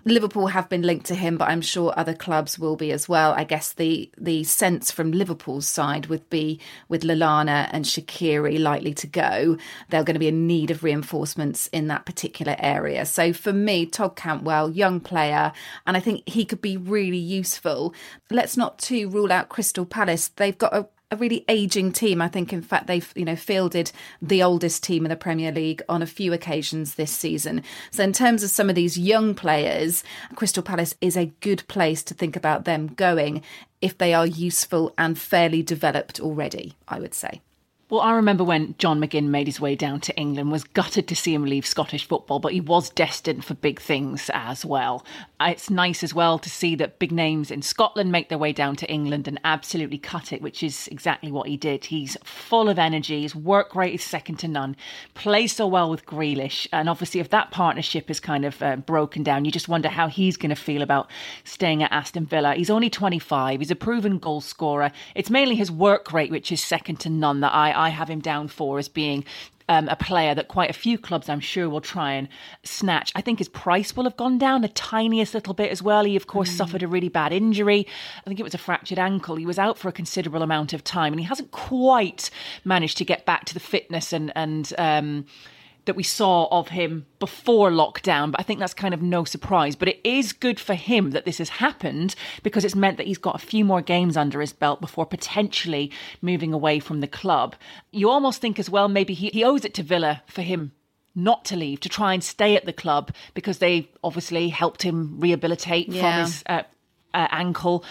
Liverpool 0.06 0.48
have 0.48 0.68
been 0.70 0.82
linked 0.82 1.06
to 1.08 1.16
him, 1.16 1.38
but 1.38 1.50
I'm 1.50 1.62
sure 1.62 1.94
other 1.96 2.14
clubs 2.14 2.58
will 2.58 2.76
be 2.76 2.87
as 2.92 3.08
well. 3.08 3.34
I 3.34 3.44
guess 3.44 3.74
the 3.74 4.10
the 4.18 4.44
sense 4.44 4.92
from 4.92 5.12
Liverpool's 5.12 5.68
side 5.68 6.08
would 6.08 6.30
be 6.30 6.60
with 6.90 7.04
Lallana 7.04 7.70
and 7.72 7.86
Shaqiri 7.86 8.60
likely 8.60 8.94
to 8.96 9.08
go, 9.08 9.58
they're 9.90 10.04
going 10.04 10.16
to 10.16 10.20
be 10.20 10.28
in 10.28 10.48
need 10.48 10.72
of 10.72 10.84
reinforcements 10.84 11.68
in 11.68 11.88
that 11.88 12.06
particular 12.06 12.56
area. 12.60 13.06
So 13.06 13.34
for 13.34 13.54
me, 13.54 13.86
Todd 13.86 14.16
Cantwell, 14.16 14.72
young 14.72 15.00
player, 15.00 15.52
and 15.86 15.98
I 15.98 16.00
think 16.00 16.28
he 16.28 16.46
could 16.46 16.62
be 16.62 16.78
really 16.78 17.18
useful. 17.18 17.94
Let's 18.30 18.58
not 18.58 18.80
too 18.80 19.10
rule 19.10 19.32
out 19.32 19.50
Crystal 19.50 19.86
Palace. 19.86 20.30
They've 20.30 20.58
got 20.58 20.76
a 20.76 20.88
a 21.10 21.16
really 21.16 21.46
aging 21.48 21.92
team. 21.92 22.22
I 22.22 22.28
think, 22.28 22.52
in 22.52 22.62
fact, 22.62 22.88
they've 22.88 23.12
you 23.16 23.26
know 23.26 23.36
fielded 23.36 23.92
the 24.22 24.44
oldest 24.44 24.84
team 24.84 25.06
in 25.06 25.10
the 25.10 25.16
Premier 25.16 25.52
League 25.52 25.82
on 25.88 26.02
a 26.02 26.08
few 26.08 26.34
occasions 26.34 26.96
this 26.96 27.12
season. 27.12 27.64
So, 27.92 28.04
in 28.04 28.14
terms 28.14 28.44
of 28.44 28.50
some 28.50 28.70
of 28.70 28.76
these 28.76 28.98
young 28.98 29.34
players, 29.34 30.04
Crystal 30.36 30.64
Palace 30.64 30.96
is 31.02 31.16
a 31.16 31.32
good 31.40 31.68
place 31.68 32.04
to 32.04 32.14
think 32.14 32.36
about 32.36 32.66
them 32.66 32.88
going 32.88 33.42
if 33.82 33.98
they 33.98 34.14
are 34.14 34.28
useful 34.28 34.94
and 34.98 35.18
fairly 35.18 35.64
developed 35.64 36.20
already. 36.20 36.74
I 36.88 37.00
would 37.00 37.14
say. 37.14 37.42
Well, 37.90 38.02
I 38.02 38.16
remember 38.16 38.44
when 38.44 38.76
John 38.80 39.00
McGinn 39.00 39.30
made 39.30 39.48
his 39.48 39.62
way 39.62 39.74
down 39.74 40.02
to 40.02 40.18
England, 40.18 40.52
was 40.52 40.66
gutted 40.66 41.08
to 41.08 41.16
see 41.16 41.34
him 41.34 41.46
leave 41.46 41.66
Scottish 41.66 42.06
football, 42.06 42.38
but 42.38 42.52
he 42.52 42.60
was 42.60 42.90
destined 42.90 43.46
for 43.46 43.54
big 43.54 43.80
things 43.80 44.30
as 44.34 44.66
well. 44.66 45.06
Uh, 45.40 45.52
it's 45.52 45.70
nice 45.70 46.04
as 46.04 46.14
well 46.14 46.38
to 46.40 46.50
see 46.50 46.76
that 46.76 47.00
big 47.00 47.14
names 47.14 47.50
in 47.50 47.62
Scotland 47.62 48.12
make 48.12 48.28
their 48.28 48.38
way 48.38 48.52
down 48.52 48.76
to 48.76 48.92
England 48.92 49.26
and 49.26 49.40
absolutely 49.46 49.98
cut 49.98 50.34
it, 50.34 50.42
which 50.42 50.64
is 50.64 50.90
exactly 50.90 51.32
what 51.32 51.48
he 51.48 51.56
did. 51.56 51.86
He's 51.86 52.18
full 52.26 52.68
of 52.68 52.78
energy, 52.78 53.22
his 53.22 53.34
work 53.34 53.74
rate 53.74 53.94
is 53.94 54.04
second 54.04 54.36
to 54.40 54.50
none, 54.50 54.76
plays 55.14 55.56
so 55.56 55.66
well 55.66 55.90
with 55.90 56.06
Grealish, 56.06 56.68
and 56.74 56.90
obviously 56.90 57.22
if 57.22 57.30
that 57.30 57.52
partnership 57.52 58.12
is 58.12 58.20
kind 58.20 58.44
of 58.44 58.62
uh, 58.62 58.76
broken 58.76 59.24
down, 59.24 59.46
you 59.46 59.52
just 59.52 59.70
wonder 59.70 59.88
how 59.88 60.10
he's 60.10 60.36
going 60.36 60.50
to 60.50 60.58
feel 60.58 60.82
about 60.82 61.10
staying 61.46 61.84
at 61.84 61.94
Aston 61.94 62.26
Villa. 62.26 62.54
He's 62.56 62.70
only 62.70 62.90
25, 62.90 63.62
he's 63.62 63.72
a 63.72 63.78
proven 63.78 64.20
goal 64.20 64.42
scorer. 64.42 64.92
It's 65.16 65.30
mainly 65.30 65.56
his 65.56 65.72
work 65.72 66.12
rate 66.12 66.32
which 66.32 66.52
is 66.52 66.62
second 66.62 66.98
to 66.98 67.10
none 67.10 67.40
that 67.40 67.54
I 67.54 67.77
I 67.78 67.90
have 67.90 68.10
him 68.10 68.20
down 68.20 68.48
for 68.48 68.80
as 68.80 68.90
being 68.90 69.24
um, 69.70 69.90
a 69.90 69.96
player 69.96 70.34
that 70.34 70.48
quite 70.48 70.70
a 70.70 70.74
few 70.74 70.98
clubs, 70.98 71.30
I'm 71.30 71.40
sure, 71.40 71.70
will 71.70 71.82
try 71.82 72.14
and 72.14 72.28
snatch. 72.64 73.12
I 73.16 73.22
think 73.22 73.40
his 73.40 73.50
price 73.50 73.96
will 73.96 74.06
have 74.06 74.18
gone 74.18 74.38
down 74.38 74.62
the 74.62 74.70
tiniest 74.70 75.34
little 75.34 75.54
bit 75.54 75.72
as 75.72 75.84
well. 75.84 76.06
He, 76.06 76.16
of 76.16 76.28
course, 76.28 76.50
mm. 76.52 76.58
suffered 76.58 76.84
a 76.84 76.88
really 76.88 77.10
bad 77.10 77.34
injury. 77.34 77.86
I 78.20 78.30
think 78.30 78.40
it 78.40 78.44
was 78.44 78.54
a 78.54 78.60
fractured 78.60 79.00
ankle. 79.00 79.36
He 79.36 79.46
was 79.46 79.60
out 79.60 79.78
for 79.78 79.90
a 79.90 79.94
considerable 79.94 80.42
amount 80.42 80.74
of 80.74 80.84
time, 80.84 81.12
and 81.12 81.20
he 81.20 81.26
hasn't 81.26 81.52
quite 81.52 82.30
managed 82.64 82.98
to 82.98 83.06
get 83.06 83.26
back 83.26 83.46
to 83.46 83.54
the 83.54 83.60
fitness 83.60 84.14
and 84.14 84.32
and. 84.36 84.74
Um, 84.78 85.26
that 85.88 85.96
we 85.96 86.04
saw 86.04 86.48
of 86.52 86.70
him 86.70 87.06
before 87.20 87.72
lockdown, 87.72 88.32
but 88.32 88.40
I 88.40 88.44
think 88.44 88.60
that's 88.60 88.74
kind 88.74 88.94
of 88.94 89.02
no 89.02 89.24
surprise. 89.24 89.76
But 89.76 89.88
it 89.88 90.00
is 90.04 90.32
good 90.34 90.60
for 90.60 90.76
him 90.76 91.12
that 91.12 91.26
this 91.26 91.40
has 91.40 91.50
happened 91.50 92.16
because 92.44 92.64
it's 92.64 92.76
meant 92.76 92.98
that 92.98 93.08
he's 93.08 93.18
got 93.18 93.36
a 93.36 93.46
few 93.46 93.66
more 93.66 93.82
games 93.82 94.16
under 94.16 94.40
his 94.40 94.54
belt 94.54 94.80
before 94.80 95.06
potentially 95.06 95.92
moving 96.22 96.54
away 96.54 96.80
from 96.80 97.00
the 97.00 97.08
club. 97.08 97.56
You 97.92 98.10
almost 98.10 98.40
think 98.40 98.60
as 98.60 98.70
well, 98.70 98.88
maybe 98.88 99.14
he, 99.14 99.30
he 99.30 99.44
owes 99.44 99.66
it 99.66 99.74
to 99.76 99.84
Villa 99.84 100.22
for 100.28 100.44
him 100.44 100.74
not 101.16 101.44
to 101.46 101.56
leave, 101.56 101.80
to 101.80 101.90
try 101.90 102.14
and 102.14 102.24
stay 102.24 102.56
at 102.56 102.66
the 102.66 102.74
club 102.74 103.12
because 103.34 103.58
they 103.58 103.90
obviously 104.04 104.50
helped 104.50 104.84
him 104.84 105.20
rehabilitate 105.20 105.90
yeah. 105.90 106.02
from 106.02 106.26
his 106.26 106.44
uh, 106.46 106.64
uh, 107.14 107.28
ankle. 107.32 107.84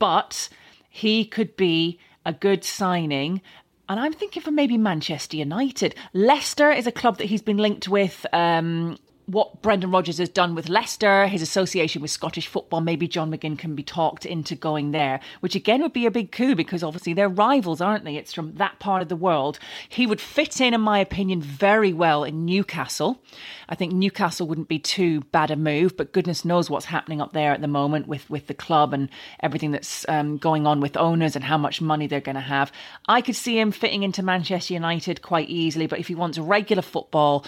But 0.00 0.48
he 0.88 1.24
could 1.24 1.56
be 1.56 2.00
a 2.26 2.32
good 2.32 2.64
signing 2.64 3.40
and 3.88 4.00
I'm 4.00 4.12
thinking 4.12 4.42
for 4.42 4.50
maybe 4.50 4.78
Manchester 4.78 5.36
United. 5.36 5.94
Leicester 6.12 6.70
is 6.70 6.86
a 6.86 6.92
club 6.92 7.18
that 7.18 7.24
he's 7.24 7.42
been 7.42 7.58
linked 7.58 7.88
with. 7.88 8.24
Um, 8.32 8.98
what 9.32 9.62
Brendan 9.62 9.90
Rodgers 9.90 10.18
has 10.18 10.28
done 10.28 10.54
with 10.54 10.68
Leicester, 10.68 11.26
his 11.26 11.40
association 11.40 12.02
with 12.02 12.10
Scottish 12.10 12.46
football, 12.46 12.82
maybe 12.82 13.08
John 13.08 13.32
McGinn 13.32 13.58
can 13.58 13.74
be 13.74 13.82
talked 13.82 14.26
into 14.26 14.54
going 14.54 14.90
there, 14.90 15.20
which 15.40 15.54
again 15.54 15.80
would 15.80 15.94
be 15.94 16.04
a 16.04 16.10
big 16.10 16.30
coup 16.32 16.54
because 16.54 16.82
obviously 16.82 17.14
they're 17.14 17.30
rivals, 17.30 17.80
aren't 17.80 18.04
they? 18.04 18.16
It's 18.16 18.34
from 18.34 18.54
that 18.56 18.78
part 18.78 19.00
of 19.00 19.08
the 19.08 19.16
world. 19.16 19.58
He 19.88 20.06
would 20.06 20.20
fit 20.20 20.60
in, 20.60 20.74
in 20.74 20.82
my 20.82 20.98
opinion, 20.98 21.40
very 21.40 21.94
well 21.94 22.24
in 22.24 22.44
Newcastle. 22.44 23.22
I 23.70 23.74
think 23.74 23.94
Newcastle 23.94 24.46
wouldn't 24.46 24.68
be 24.68 24.78
too 24.78 25.22
bad 25.32 25.50
a 25.50 25.56
move, 25.56 25.96
but 25.96 26.12
goodness 26.12 26.44
knows 26.44 26.68
what's 26.68 26.84
happening 26.84 27.22
up 27.22 27.32
there 27.32 27.52
at 27.52 27.62
the 27.62 27.68
moment 27.68 28.06
with, 28.06 28.28
with 28.28 28.48
the 28.48 28.54
club 28.54 28.92
and 28.92 29.08
everything 29.40 29.70
that's 29.70 30.06
um, 30.10 30.36
going 30.36 30.66
on 30.66 30.80
with 30.80 30.96
owners 30.98 31.36
and 31.36 31.44
how 31.44 31.56
much 31.56 31.80
money 31.80 32.06
they're 32.06 32.20
going 32.20 32.34
to 32.34 32.40
have. 32.42 32.70
I 33.08 33.22
could 33.22 33.36
see 33.36 33.58
him 33.58 33.72
fitting 33.72 34.02
into 34.02 34.22
Manchester 34.22 34.74
United 34.74 35.22
quite 35.22 35.48
easily, 35.48 35.86
but 35.86 36.00
if 36.00 36.08
he 36.08 36.14
wants 36.14 36.36
regular 36.36 36.82
football, 36.82 37.46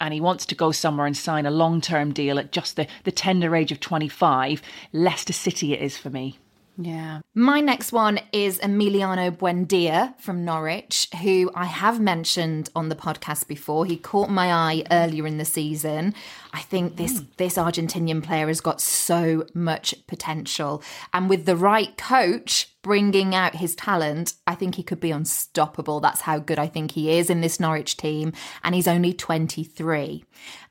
and 0.00 0.12
he 0.12 0.20
wants 0.20 0.46
to 0.46 0.54
go 0.54 0.72
somewhere 0.72 1.06
and 1.06 1.16
sign 1.16 1.46
a 1.46 1.50
long 1.50 1.80
term 1.80 2.12
deal 2.12 2.38
at 2.38 2.52
just 2.52 2.76
the, 2.76 2.86
the 3.04 3.12
tender 3.12 3.54
age 3.54 3.72
of 3.72 3.80
25, 3.80 4.62
Leicester 4.92 5.32
City 5.32 5.72
it 5.72 5.80
is 5.80 5.96
for 5.96 6.10
me. 6.10 6.38
Yeah. 6.76 7.20
My 7.34 7.60
next 7.60 7.92
one 7.92 8.18
is 8.32 8.58
Emiliano 8.58 9.30
Buendia 9.30 10.18
from 10.20 10.44
Norwich, 10.44 11.08
who 11.22 11.50
I 11.54 11.66
have 11.66 12.00
mentioned 12.00 12.68
on 12.74 12.88
the 12.88 12.96
podcast 12.96 13.46
before. 13.46 13.86
He 13.86 13.96
caught 13.96 14.28
my 14.28 14.52
eye 14.52 14.82
earlier 14.90 15.26
in 15.26 15.38
the 15.38 15.44
season. 15.44 16.14
I 16.54 16.60
think 16.60 16.96
this 16.96 17.20
this 17.36 17.56
Argentinian 17.56 18.22
player 18.22 18.46
has 18.46 18.60
got 18.60 18.80
so 18.80 19.44
much 19.54 19.92
potential, 20.06 20.82
and 21.12 21.28
with 21.28 21.46
the 21.46 21.56
right 21.56 21.94
coach 21.98 22.68
bringing 22.82 23.34
out 23.34 23.56
his 23.56 23.74
talent, 23.74 24.34
I 24.46 24.54
think 24.54 24.74
he 24.76 24.82
could 24.84 25.00
be 25.00 25.10
unstoppable. 25.10 25.98
That's 26.00 26.20
how 26.20 26.38
good 26.38 26.58
I 26.58 26.66
think 26.68 26.92
he 26.92 27.10
is 27.18 27.28
in 27.30 27.40
this 27.40 27.58
Norwich 27.58 27.96
team, 27.96 28.32
and 28.62 28.74
he's 28.74 28.86
only 28.86 29.12
23. 29.12 30.22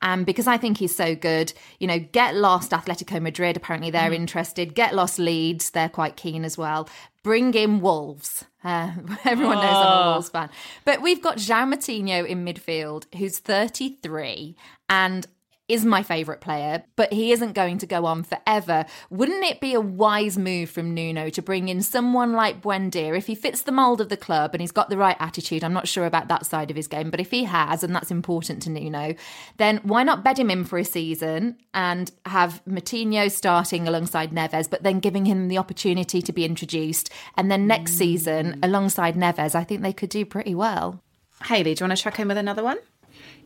And 0.02 0.26
because 0.26 0.48
I 0.48 0.58
think 0.58 0.78
he's 0.78 0.96
so 0.96 1.16
good, 1.16 1.52
you 1.80 1.88
know, 1.88 2.00
get 2.00 2.36
lost 2.36 2.72
Atletico 2.72 3.22
Madrid. 3.22 3.58
Apparently, 3.58 3.92
they're 3.92 4.12
Mm. 4.12 4.16
interested. 4.16 4.76
Get 4.76 4.96
lost 4.96 5.20
Leeds. 5.20 5.72
They're 5.72 5.90
quite 5.90 6.16
keen 6.16 6.46
as 6.46 6.58
well. 6.58 6.88
Bring 7.24 7.54
in 7.56 7.82
Wolves. 7.82 8.46
Uh, 8.64 8.92
everyone 9.26 9.58
knows 9.58 9.66
I'm 9.66 9.88
a 9.88 10.02
Oh. 10.06 10.12
Wolves 10.14 10.30
fan. 10.30 10.50
But 10.86 11.02
we've 11.02 11.22
got 11.22 11.38
João 11.38 11.74
Moutinho 11.74 12.26
in 12.26 12.46
midfield, 12.46 13.04
who's 13.18 13.40
33 13.40 14.56
and 14.88 15.26
is 15.70 15.86
my 15.86 16.04
favourite 16.04 16.42
player, 16.42 16.84
but 16.96 17.14
he 17.14 17.32
isn't 17.32 17.54
going 17.54 17.78
to 17.78 17.86
go 17.86 18.06
on 18.06 18.24
forever. 18.24 18.86
Wouldn't 19.10 19.46
it 19.46 19.62
be 19.62 19.74
a 19.74 19.80
wise 19.82 20.38
move 20.38 20.70
from 20.70 20.94
Nuno 20.94 21.30
to 21.30 21.42
bring 21.42 21.70
in 21.70 21.82
someone 21.82 22.34
like 22.34 22.62
Buendia 22.62 23.18
if 23.18 23.28
he 23.28 23.36
fits 23.36 23.62
the 23.62 23.72
mould 23.72 24.02
of 24.02 24.10
the 24.10 24.18
club 24.18 24.54
and 24.54 24.62
he's 24.62 24.72
got 24.74 24.90
the 24.90 24.98
right 24.98 25.16
attitude? 25.20 25.64
I'm 25.64 25.74
not 25.74 25.88
sure 25.88 26.06
about 26.06 26.28
that 26.28 26.46
side 26.46 26.70
of 26.70 26.76
his 26.76 26.88
game, 26.88 27.10
but 27.10 27.22
if 27.22 27.32
he 27.32 27.46
has, 27.46 27.84
and 27.84 27.96
that's 27.96 28.12
important 28.12 28.62
to 28.64 28.70
Nuno, 28.70 29.16
then 29.58 29.78
why 29.84 30.04
not 30.04 30.24
bed 30.24 30.38
him 30.38 30.52
in 30.52 30.66
for 30.66 30.78
a 30.78 30.86
season 30.86 31.58
and 31.74 32.12
have 32.26 32.62
Moutinho 32.68 33.32
starting 33.32 33.88
alongside 33.88 34.32
Neves, 34.32 34.70
but 34.70 34.84
then 34.84 35.00
giving 35.00 35.26
him 35.26 35.48
the 35.48 35.58
opportunity 35.58 36.22
to 36.22 36.34
be 36.34 36.44
introduced? 36.44 37.10
And 37.38 37.50
then 37.50 37.68
next 37.68 37.94
mm. 37.94 37.98
season, 38.00 38.60
alongside 38.62 39.16
Neves, 39.16 39.56
I 39.56 39.64
think 39.64 39.82
they 39.82 39.94
could 39.94 40.10
do 40.10 40.26
pretty 40.26 40.54
well. 40.56 41.02
Hayley, 41.46 41.74
do 41.74 41.84
you 41.84 41.88
want 41.88 41.98
to 41.98 42.04
chuck 42.04 42.20
in 42.20 42.28
with 42.28 42.38
another 42.38 42.64
one? 42.64 42.80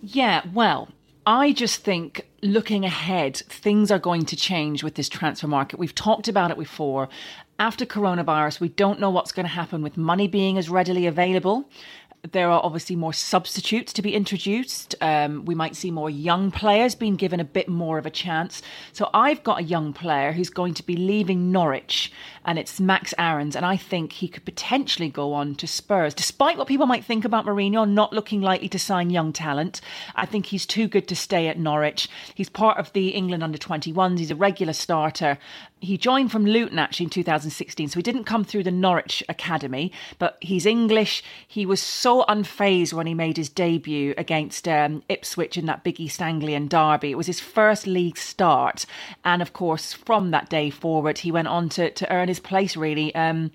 Yeah, 0.02 0.44
well, 0.54 0.90
I 1.28 1.52
just 1.52 1.82
think 1.84 2.26
looking 2.42 2.86
ahead, 2.86 3.36
things 3.36 3.92
are 3.92 4.00
going 4.00 4.24
to 4.28 4.38
change 4.38 4.82
with 4.82 4.96
this 4.96 5.10
transfer 5.10 5.46
market. 5.46 5.78
We've 5.78 5.94
talked 5.94 6.30
about 6.30 6.52
it 6.52 6.58
before. 6.58 7.10
After 7.60 7.86
coronavirus, 7.86 8.62
we 8.62 8.70
don't 8.70 9.02
know 9.02 9.10
what's 9.10 9.34
going 9.34 9.46
to 9.46 9.52
happen 9.52 9.82
with 9.82 9.98
money 9.98 10.30
being 10.30 10.58
as 10.58 10.70
readily 10.70 11.06
available. 11.06 11.70
There 12.32 12.50
are 12.50 12.62
obviously 12.64 12.96
more 12.96 13.14
substitutes 13.14 13.94
to 13.94 14.02
be 14.02 14.14
introduced. 14.14 14.96
Um, 15.02 15.46
we 15.46 15.56
might 15.56 15.76
see 15.76 15.92
more 15.92 16.10
young 16.10 16.52
players 16.52 16.96
being 16.96 17.16
given 17.16 17.40
a 17.40 17.46
bit 17.46 17.70
more 17.70 17.98
of 17.98 18.06
a 18.06 18.10
chance. 18.10 18.62
So 18.92 19.10
I've 19.14 19.44
got 19.44 19.60
a 19.60 19.64
young 19.64 19.94
player 19.94 20.32
who's 20.32 20.50
going 20.50 20.74
to 20.76 20.86
be 20.86 20.98
leaving 20.98 21.52
Norwich, 21.52 22.12
and 22.44 22.58
it's 22.58 22.80
Max 22.80 23.14
Aarons, 23.18 23.56
and 23.56 23.66
I 23.66 23.78
think 23.78 24.14
he 24.14 24.28
could 24.28 24.46
potentially 24.46 25.10
go 25.10 25.34
on 25.34 25.56
to 25.56 25.68
Spurs. 25.68 26.14
Despite 26.14 26.58
what 26.58 26.68
people 26.68 26.88
might 26.88 27.06
think 27.06 27.24
about 27.24 27.46
Mourinho 27.46 27.88
not 27.88 28.14
looking 28.14 28.42
likely 28.42 28.70
to 28.70 28.80
sign 28.80 29.10
young 29.10 29.32
talent, 29.32 29.80
I 30.16 30.26
think 30.26 30.48
he's 30.48 30.66
too 30.66 30.88
good 30.88 31.08
to 31.10 31.16
stay 31.16 31.48
at 31.48 31.60
Norwich. 31.60 32.10
He's 32.34 32.50
part 32.50 32.78
of 32.78 32.92
the 32.94 33.10
England 33.10 33.44
under 33.44 33.58
21s. 33.58 34.20
He's 34.20 34.32
a 34.32 34.36
regular 34.36 34.74
starter. 34.74 35.38
He 35.80 35.98
joined 35.98 36.32
from 36.32 36.46
Luton 36.46 36.80
actually 36.80 37.06
in 37.06 37.10
2016, 37.12 37.90
so 37.90 38.00
he 38.00 38.04
didn't 38.04 38.24
come 38.24 38.44
through 38.44 38.64
the 38.64 38.72
Norwich 38.72 39.24
academy, 39.30 39.92
but 40.18 40.38
he's 40.42 40.66
English. 40.66 41.24
He 41.48 41.66
was 41.66 41.82
so 41.82 42.24
unfazed 42.24 42.94
when 42.94 43.06
he 43.06 43.14
made 43.14 43.38
his 43.38 43.50
debut 43.50 44.16
against 44.18 44.68
um, 44.68 45.04
Ipswich 45.08 45.56
in 45.56 45.68
that 45.68 45.84
big 45.84 46.00
East 46.00 46.22
Anglian 46.22 46.68
derby. 46.68 47.12
It 47.12 47.18
was 47.18 47.28
his 47.28 47.40
first 47.40 47.86
league 47.86 48.18
start, 48.18 48.86
and 49.24 49.42
of 49.42 49.54
course, 49.54 49.94
from 49.94 50.32
that 50.32 50.50
day 50.50 50.72
forward, 50.72 51.20
he 51.20 51.32
went 51.32 51.48
on 51.48 51.70
to 51.70 51.92
to 51.92 52.12
earn 52.12 52.28
his 52.28 52.40
place 52.40 52.76
really. 52.76 53.14
Um, 53.14 53.52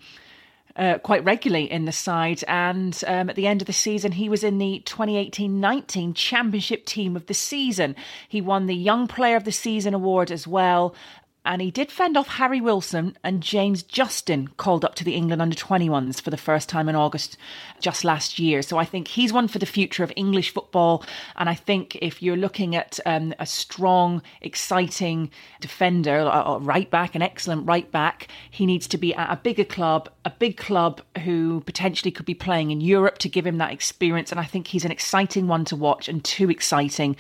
uh, 0.77 0.99
quite 0.99 1.25
regularly 1.25 1.71
in 1.71 1.85
the 1.85 1.93
side. 1.93 2.43
And 2.49 2.99
um, 3.07 3.29
at 3.29 3.37
the 3.37 3.47
end 3.47 3.61
of 3.61 3.67
the 3.67 3.73
season, 3.73 4.13
he 4.13 4.29
was 4.29 4.43
in 4.43 4.59
the 4.59 4.81
2018 4.87 5.61
19 5.61 6.15
Championship 6.15 6.87
Team 6.87 7.17
of 7.17 7.27
the 7.27 7.35
Season. 7.35 7.95
He 8.29 8.41
won 8.41 8.67
the 8.67 8.75
Young 8.75 9.07
Player 9.07 9.37
of 9.37 9.45
the 9.45 9.53
Season 9.53 9.93
award 9.95 10.31
as 10.31 10.47
well. 10.47 10.95
And 11.45 11.61
he 11.61 11.73
did 11.73 11.91
fend 11.91 12.17
off 12.17 12.29
Harry 12.29 12.61
Wilson 12.61 13.17
and 13.25 13.43
James 13.43 13.83
Justin, 13.83 14.49
called 14.59 14.85
up 14.85 14.95
to 14.95 15.05
the 15.05 15.15
England 15.15 15.43
under 15.43 15.57
21s 15.57 16.21
for 16.21 16.31
the 16.31 16.37
first 16.37 16.69
time 16.69 16.89
in 16.89 16.95
August 16.95 17.37
just 17.81 18.05
last 18.05 18.39
year. 18.39 18.63
So 18.63 18.79
I 18.79 18.85
think 18.85 19.09
he's 19.09 19.33
one 19.33 19.49
for 19.49 19.59
the 19.59 19.67
future 19.67 20.05
of 20.05 20.13
English 20.15 20.51
football. 20.51 21.05
And 21.37 21.49
I 21.49 21.55
think 21.55 21.97
if 21.97 22.23
you're 22.23 22.37
looking 22.37 22.77
at 22.77 23.01
um, 23.07 23.35
a 23.41 23.47
strong, 23.47 24.23
exciting 24.41 25.31
defender, 25.61 26.19
a 26.19 26.59
right 26.61 26.89
back, 26.89 27.17
an 27.17 27.23
excellent 27.23 27.67
right 27.67 27.91
back, 27.91 28.29
he 28.49 28.65
needs 28.65 28.87
to 28.89 28.99
be 28.99 29.13
at 29.13 29.33
a 29.33 29.37
bigger 29.37 29.65
club, 29.65 30.09
a 30.25 30.31
big 30.31 30.57
club 30.57 31.01
who 31.25 31.61
potentially 31.63 32.13
could 32.13 32.27
be 32.27 32.35
playing 32.35 32.71
in 32.71 32.81
Europe 32.81 33.19
to 33.19 33.29
give 33.29 33.47
him 33.47 33.59
that 33.59 33.73
experience. 33.73 34.31
And 34.31 34.39
I 34.39 34.45
think 34.45 34.69
he's 34.69 34.85
an 34.85 34.93
exciting 34.93 35.49
one 35.49 35.65
to 35.67 35.77
watch 35.77 36.09
and 36.09 36.23
too 36.23 36.51
exciting 36.51 37.17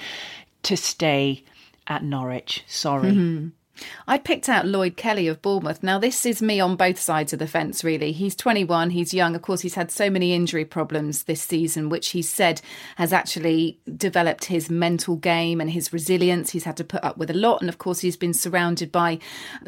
to 0.62 0.76
stay 0.76 1.42
at 1.88 2.04
Norwich. 2.04 2.62
Sorry. 2.68 3.10
Mhm. 3.10 3.52
I 4.06 4.18
picked 4.18 4.48
out 4.48 4.66
Lloyd 4.66 4.96
Kelly 4.96 5.28
of 5.28 5.42
Bournemouth. 5.42 5.82
Now, 5.82 5.98
this 5.98 6.26
is 6.26 6.42
me 6.42 6.60
on 6.60 6.76
both 6.76 6.98
sides 6.98 7.32
of 7.32 7.38
the 7.38 7.46
fence, 7.46 7.84
really. 7.84 8.12
He's 8.12 8.34
21, 8.36 8.90
he's 8.90 9.14
young. 9.14 9.34
Of 9.34 9.42
course, 9.42 9.60
he's 9.60 9.74
had 9.74 9.90
so 9.90 10.10
many 10.10 10.32
injury 10.34 10.64
problems 10.64 11.24
this 11.24 11.42
season, 11.42 11.88
which 11.88 12.10
he 12.10 12.22
said 12.22 12.60
has 12.96 13.12
actually 13.12 13.80
developed 13.96 14.46
his 14.46 14.70
mental 14.70 15.16
game 15.16 15.60
and 15.60 15.70
his 15.70 15.92
resilience. 15.92 16.50
He's 16.50 16.64
had 16.64 16.76
to 16.78 16.84
put 16.84 17.04
up 17.04 17.18
with 17.18 17.30
a 17.30 17.34
lot. 17.34 17.60
And 17.60 17.68
of 17.68 17.78
course, 17.78 18.00
he's 18.00 18.16
been 18.16 18.34
surrounded 18.34 18.92
by 18.92 19.18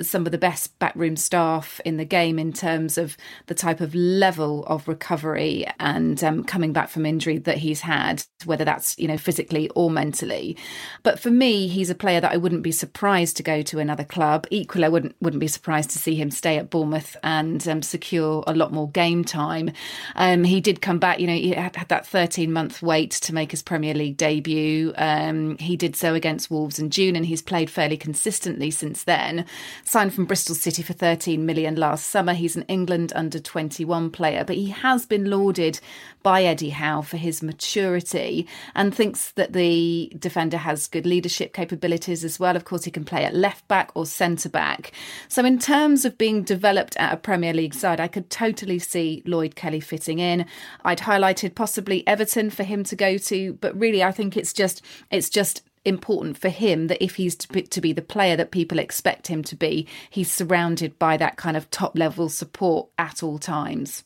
some 0.01 0.27
of 0.27 0.33
the 0.33 0.39
best 0.39 0.79
backroom 0.79 1.17
staff 1.17 1.81
in 1.85 1.97
the 1.97 2.05
game 2.05 2.39
in 2.39 2.53
terms 2.53 2.99
of 2.99 3.17
the 3.47 3.55
type 3.55 3.81
of 3.81 3.95
level 3.95 4.65
of 4.67 4.89
recovery 4.89 5.67
and 5.79 6.23
um, 6.23 6.45
coming 6.45 6.73
back 6.73 6.89
from 6.89 7.07
injury 7.07 7.39
that 7.39 7.59
he's 7.59 7.81
had, 7.81 8.25
whether 8.45 8.65
that's, 8.65 8.99
you 8.99 9.09
know, 9.09 9.19
physically 9.19 9.69
or 9.71 9.91
mentally. 9.91 10.57
But 11.03 11.19
for 11.19 11.31
me, 11.31 11.69
he's 11.69 11.91
a 11.91 11.95
player 11.95 12.21
that 12.21 12.33
I 12.33 12.37
wouldn't 12.37 12.63
be 12.63 12.73
surprised 12.73 13.37
to 13.37 13.43
go 13.43 13.63
to 13.63 13.79
another 13.79 14.04
club. 14.05 14.47
Equally, 14.51 14.85
I 14.85 14.89
wouldn't 14.89 15.17
wouldn't 15.21 15.41
be 15.41 15.49
surprised 15.49 15.91
to 15.91 15.99
see 15.99 16.15
him 16.15 16.31
stay 16.31 16.59
at 16.59 16.71
Bournemouth 16.71 17.17
and 17.23 17.67
um, 17.69 17.83
secure 17.83 18.45
a 18.47 18.55
lot 18.55 18.73
more 18.73 18.89
game 18.91 19.25
time. 19.25 19.71
Um, 20.17 20.45
he 20.45 20.61
did 20.61 20.81
come 20.81 20.99
back. 20.99 21.21
You 21.21 21.27
know, 21.27 21.35
he 21.35 21.51
had, 21.51 21.77
had 21.77 21.89
that 21.89 22.07
13 22.07 22.53
month 22.53 22.83
wait 22.83 23.11
to 23.13 23.35
make 23.35 23.51
his 23.51 23.63
Premier 23.63 23.95
League 23.95 24.17
debut. 24.17 24.93
Um, 24.97 25.59
he 25.59 25.77
did 25.77 25.97
so 25.97 26.15
against 26.15 26.51
Wolves 26.51 26.79
in 26.79 26.91
June, 26.91 27.17
and 27.17 27.27
he's 27.27 27.43
played 27.43 27.71
fairly 27.71 27.97
consistently 27.97 28.71
since 28.71 29.05
then. 29.05 29.45
Signed 29.85 30.15
from 30.15 30.27
Bristol 30.27 30.55
City 30.55 30.83
for 30.83 30.93
13 30.93 31.45
million 31.45 31.77
last 31.77 32.09
summer. 32.09 32.35
He's 32.35 32.57
an 32.57 32.65
England 32.69 33.13
under 33.15 33.39
21 33.39 34.11
player, 34.11 34.45
but 34.45 34.57
he 34.57 34.71
has 34.71 35.07
been 35.07 35.31
lauded 35.31 35.81
by 36.23 36.43
Eddie 36.45 36.71
Howe 36.71 37.03
for 37.03 37.17
his 37.17 37.43
maturity 37.43 38.47
and 38.75 38.95
thinks 38.95 39.33
that 39.33 39.53
the 39.53 40.13
defender 40.19 40.57
has 40.57 40.87
good 40.87 41.07
leadership 41.07 41.53
capabilities 41.53 42.25
as 42.25 42.41
well. 42.41 42.57
Of 42.57 42.65
course, 42.65 42.85
he 42.85 42.91
can 42.91 43.05
play 43.05 43.25
at 43.25 43.35
left 43.35 43.69
back 43.69 43.84
or 43.95 44.07
centre 44.07 44.49
back. 44.49 44.93
So, 45.29 45.45
in 45.45 45.59
terms 45.59 46.05
of 46.05 46.19
being 46.19 46.43
developed 46.43 46.97
at 46.97 47.13
a 47.13 47.17
Premier 47.17 47.53
League 47.53 47.75
side, 47.75 48.01
I 48.01 48.09
could 48.09 48.31
totally 48.31 48.79
see 48.79 49.23
Lloyd 49.27 49.57
Kelly 49.57 49.81
fitting 49.81 50.19
in. 50.19 50.47
I'd 50.85 51.01
highlighted 51.01 51.55
possibly 51.55 52.07
Everton 52.07 52.51
for 52.51 52.63
him 52.63 52.85
to 52.85 52.97
go 52.97 53.19
to, 53.19 53.55
but 53.55 53.79
really, 53.79 54.03
I 54.03 54.13
think 54.13 54.37
it's 54.37 54.53
just 54.53 54.83
it's 55.11 55.31
just 55.31 55.63
important 55.85 56.39
for 56.39 56.49
him 56.49 56.87
that 56.87 57.03
if 57.03 57.17
he's 57.17 57.37
to 57.37 57.49
be, 57.49 57.63
to 57.63 57.81
be 57.81 57.93
the 57.93 58.03
player 58.03 58.37
that 58.37 58.51
people 58.51 58.79
expect 58.79 59.27
him 59.27 59.43
to 59.45 59.57
be, 59.57 59.87
he's 60.11 60.33
surrounded 60.33 60.99
by 60.99 61.17
that 61.17 61.37
kind 61.37 61.57
of 61.57 61.71
top 61.71 61.97
level 61.97 62.29
support 62.29 62.89
at 62.99 63.23
all 63.23 63.39
times. 63.39 64.05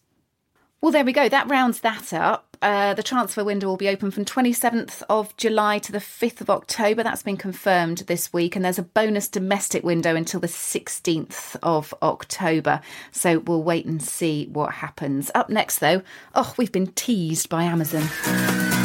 Well, 0.80 0.92
there 0.92 1.04
we 1.04 1.12
go. 1.12 1.28
That 1.28 1.48
rounds 1.48 1.80
that 1.80 2.12
up. 2.12 2.47
Uh, 2.60 2.94
the 2.94 3.02
transfer 3.02 3.44
window 3.44 3.66
will 3.66 3.76
be 3.76 3.88
open 3.88 4.10
from 4.10 4.24
27th 4.24 5.02
of 5.08 5.36
July 5.36 5.78
to 5.78 5.92
the 5.92 5.98
5th 5.98 6.40
of 6.40 6.50
October. 6.50 7.02
That's 7.02 7.22
been 7.22 7.36
confirmed 7.36 7.98
this 8.06 8.32
week. 8.32 8.56
And 8.56 8.64
there's 8.64 8.78
a 8.78 8.82
bonus 8.82 9.28
domestic 9.28 9.84
window 9.84 10.16
until 10.16 10.40
the 10.40 10.48
16th 10.48 11.56
of 11.62 11.94
October. 12.02 12.80
So 13.12 13.38
we'll 13.40 13.62
wait 13.62 13.86
and 13.86 14.02
see 14.02 14.46
what 14.52 14.74
happens. 14.74 15.30
Up 15.34 15.50
next, 15.50 15.78
though, 15.78 16.02
oh, 16.34 16.54
we've 16.56 16.72
been 16.72 16.88
teased 16.88 17.48
by 17.48 17.64
Amazon. 17.64 18.77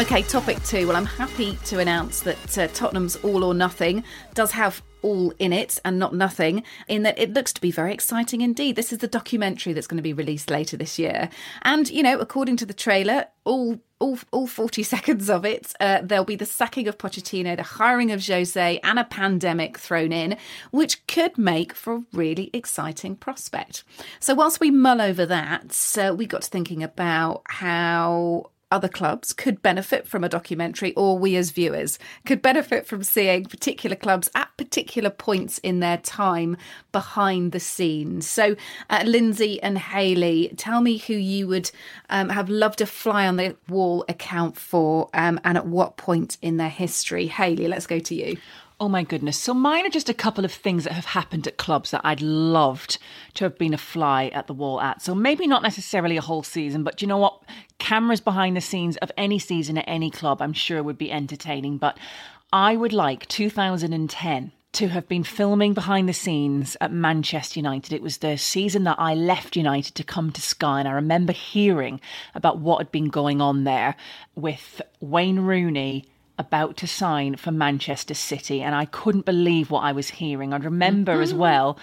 Okay, 0.00 0.22
topic 0.22 0.62
two. 0.64 0.86
Well, 0.86 0.96
I'm 0.96 1.04
happy 1.04 1.58
to 1.66 1.78
announce 1.78 2.20
that 2.20 2.58
uh, 2.58 2.68
Tottenham's 2.68 3.16
All 3.16 3.44
or 3.44 3.52
Nothing 3.52 4.02
does 4.32 4.50
have 4.52 4.82
all 5.02 5.34
in 5.38 5.52
it 5.52 5.78
and 5.84 5.98
not 5.98 6.14
nothing, 6.14 6.62
in 6.88 7.02
that 7.02 7.18
it 7.18 7.34
looks 7.34 7.52
to 7.52 7.60
be 7.60 7.70
very 7.70 7.92
exciting 7.92 8.40
indeed. 8.40 8.76
This 8.76 8.94
is 8.94 8.98
the 9.00 9.06
documentary 9.06 9.74
that's 9.74 9.86
going 9.86 9.98
to 9.98 10.02
be 10.02 10.14
released 10.14 10.50
later 10.50 10.78
this 10.78 10.98
year. 10.98 11.28
And, 11.62 11.90
you 11.90 12.02
know, 12.02 12.18
according 12.18 12.56
to 12.56 12.66
the 12.66 12.72
trailer, 12.72 13.26
all 13.44 13.78
all, 13.98 14.18
all 14.30 14.46
40 14.46 14.82
seconds 14.84 15.28
of 15.28 15.44
it, 15.44 15.74
uh, 15.80 16.00
there'll 16.02 16.24
be 16.24 16.34
the 16.34 16.46
sacking 16.46 16.88
of 16.88 16.96
Pochettino, 16.96 17.54
the 17.54 17.62
hiring 17.62 18.10
of 18.10 18.26
Jose, 18.26 18.80
and 18.82 18.98
a 18.98 19.04
pandemic 19.04 19.76
thrown 19.76 20.12
in, 20.12 20.38
which 20.70 21.06
could 21.08 21.36
make 21.36 21.74
for 21.74 21.96
a 21.96 22.04
really 22.14 22.48
exciting 22.54 23.16
prospect. 23.16 23.84
So, 24.18 24.34
whilst 24.34 24.60
we 24.60 24.70
mull 24.70 25.02
over 25.02 25.26
that, 25.26 25.98
uh, 26.00 26.14
we 26.16 26.24
got 26.24 26.40
to 26.40 26.48
thinking 26.48 26.82
about 26.82 27.42
how 27.48 28.46
other 28.70 28.88
clubs 28.88 29.32
could 29.32 29.62
benefit 29.62 30.06
from 30.06 30.24
a 30.24 30.28
documentary, 30.28 30.94
or 30.94 31.18
we 31.18 31.36
as 31.36 31.50
viewers 31.50 31.98
could 32.24 32.42
benefit 32.42 32.86
from 32.86 33.02
seeing 33.02 33.44
particular 33.44 33.96
clubs 33.96 34.30
at 34.34 34.48
particular 34.56 35.10
points 35.10 35.58
in 35.58 35.80
their 35.80 35.98
time 35.98 36.56
behind 36.92 37.52
the 37.52 37.60
scenes. 37.60 38.28
So, 38.28 38.56
uh, 38.88 39.02
Lynsey 39.04 39.60
and 39.62 39.78
Hayley, 39.78 40.52
tell 40.56 40.80
me 40.80 40.98
who 40.98 41.14
you 41.14 41.46
would 41.48 41.70
um, 42.08 42.28
have 42.28 42.48
loved 42.48 42.80
a 42.80 42.86
fly 42.86 43.26
on 43.26 43.36
the 43.36 43.56
wall 43.68 44.04
account 44.08 44.56
for 44.56 45.10
um, 45.14 45.40
and 45.44 45.56
at 45.56 45.66
what 45.66 45.96
point 45.96 46.36
in 46.42 46.56
their 46.56 46.68
history. 46.68 47.26
Hayley, 47.26 47.68
let's 47.68 47.86
go 47.86 47.98
to 47.98 48.14
you. 48.14 48.36
Oh 48.82 48.88
my 48.88 49.02
goodness. 49.02 49.38
So 49.38 49.52
mine 49.52 49.84
are 49.84 49.90
just 49.90 50.08
a 50.08 50.14
couple 50.14 50.42
of 50.42 50.50
things 50.50 50.84
that 50.84 50.94
have 50.94 51.04
happened 51.04 51.46
at 51.46 51.58
clubs 51.58 51.90
that 51.90 52.00
I'd 52.02 52.22
loved 52.22 52.96
to 53.34 53.44
have 53.44 53.58
been 53.58 53.74
a 53.74 53.78
fly 53.78 54.28
at 54.28 54.46
the 54.46 54.54
wall 54.54 54.80
at. 54.80 55.02
So 55.02 55.14
maybe 55.14 55.46
not 55.46 55.62
necessarily 55.62 56.16
a 56.16 56.22
whole 56.22 56.42
season, 56.42 56.82
but 56.82 57.02
you 57.02 57.06
know 57.06 57.18
what? 57.18 57.42
Cameras 57.78 58.22
behind 58.22 58.56
the 58.56 58.62
scenes 58.62 58.96
of 58.96 59.12
any 59.18 59.38
season 59.38 59.76
at 59.76 59.84
any 59.86 60.10
club, 60.10 60.40
I'm 60.40 60.54
sure 60.54 60.82
would 60.82 60.96
be 60.96 61.12
entertaining. 61.12 61.76
But 61.76 61.98
I 62.54 62.74
would 62.74 62.94
like 62.94 63.28
2010 63.28 64.52
to 64.72 64.88
have 64.88 65.06
been 65.08 65.24
filming 65.24 65.74
behind 65.74 66.08
the 66.08 66.14
scenes 66.14 66.74
at 66.80 66.90
Manchester 66.90 67.58
United. 67.58 67.92
It 67.92 68.00
was 68.00 68.18
the 68.18 68.38
season 68.38 68.84
that 68.84 68.98
I 68.98 69.14
left 69.14 69.56
United 69.56 69.94
to 69.96 70.04
come 70.04 70.30
to 70.30 70.40
Sky, 70.40 70.78
and 70.78 70.88
I 70.88 70.92
remember 70.92 71.34
hearing 71.34 72.00
about 72.34 72.60
what 72.60 72.78
had 72.78 72.92
been 72.92 73.08
going 73.08 73.42
on 73.42 73.64
there 73.64 73.94
with 74.36 74.80
Wayne 75.00 75.40
Rooney 75.40 76.06
about 76.40 76.76
to 76.78 76.86
sign 76.86 77.36
for 77.36 77.52
Manchester 77.52 78.14
City, 78.14 78.62
and 78.62 78.74
I 78.74 78.86
couldn't 78.86 79.26
believe 79.26 79.70
what 79.70 79.84
I 79.84 79.92
was 79.92 80.08
hearing. 80.10 80.52
I 80.52 80.56
remember 80.56 81.12
mm-hmm. 81.12 81.22
as 81.22 81.34
well 81.34 81.78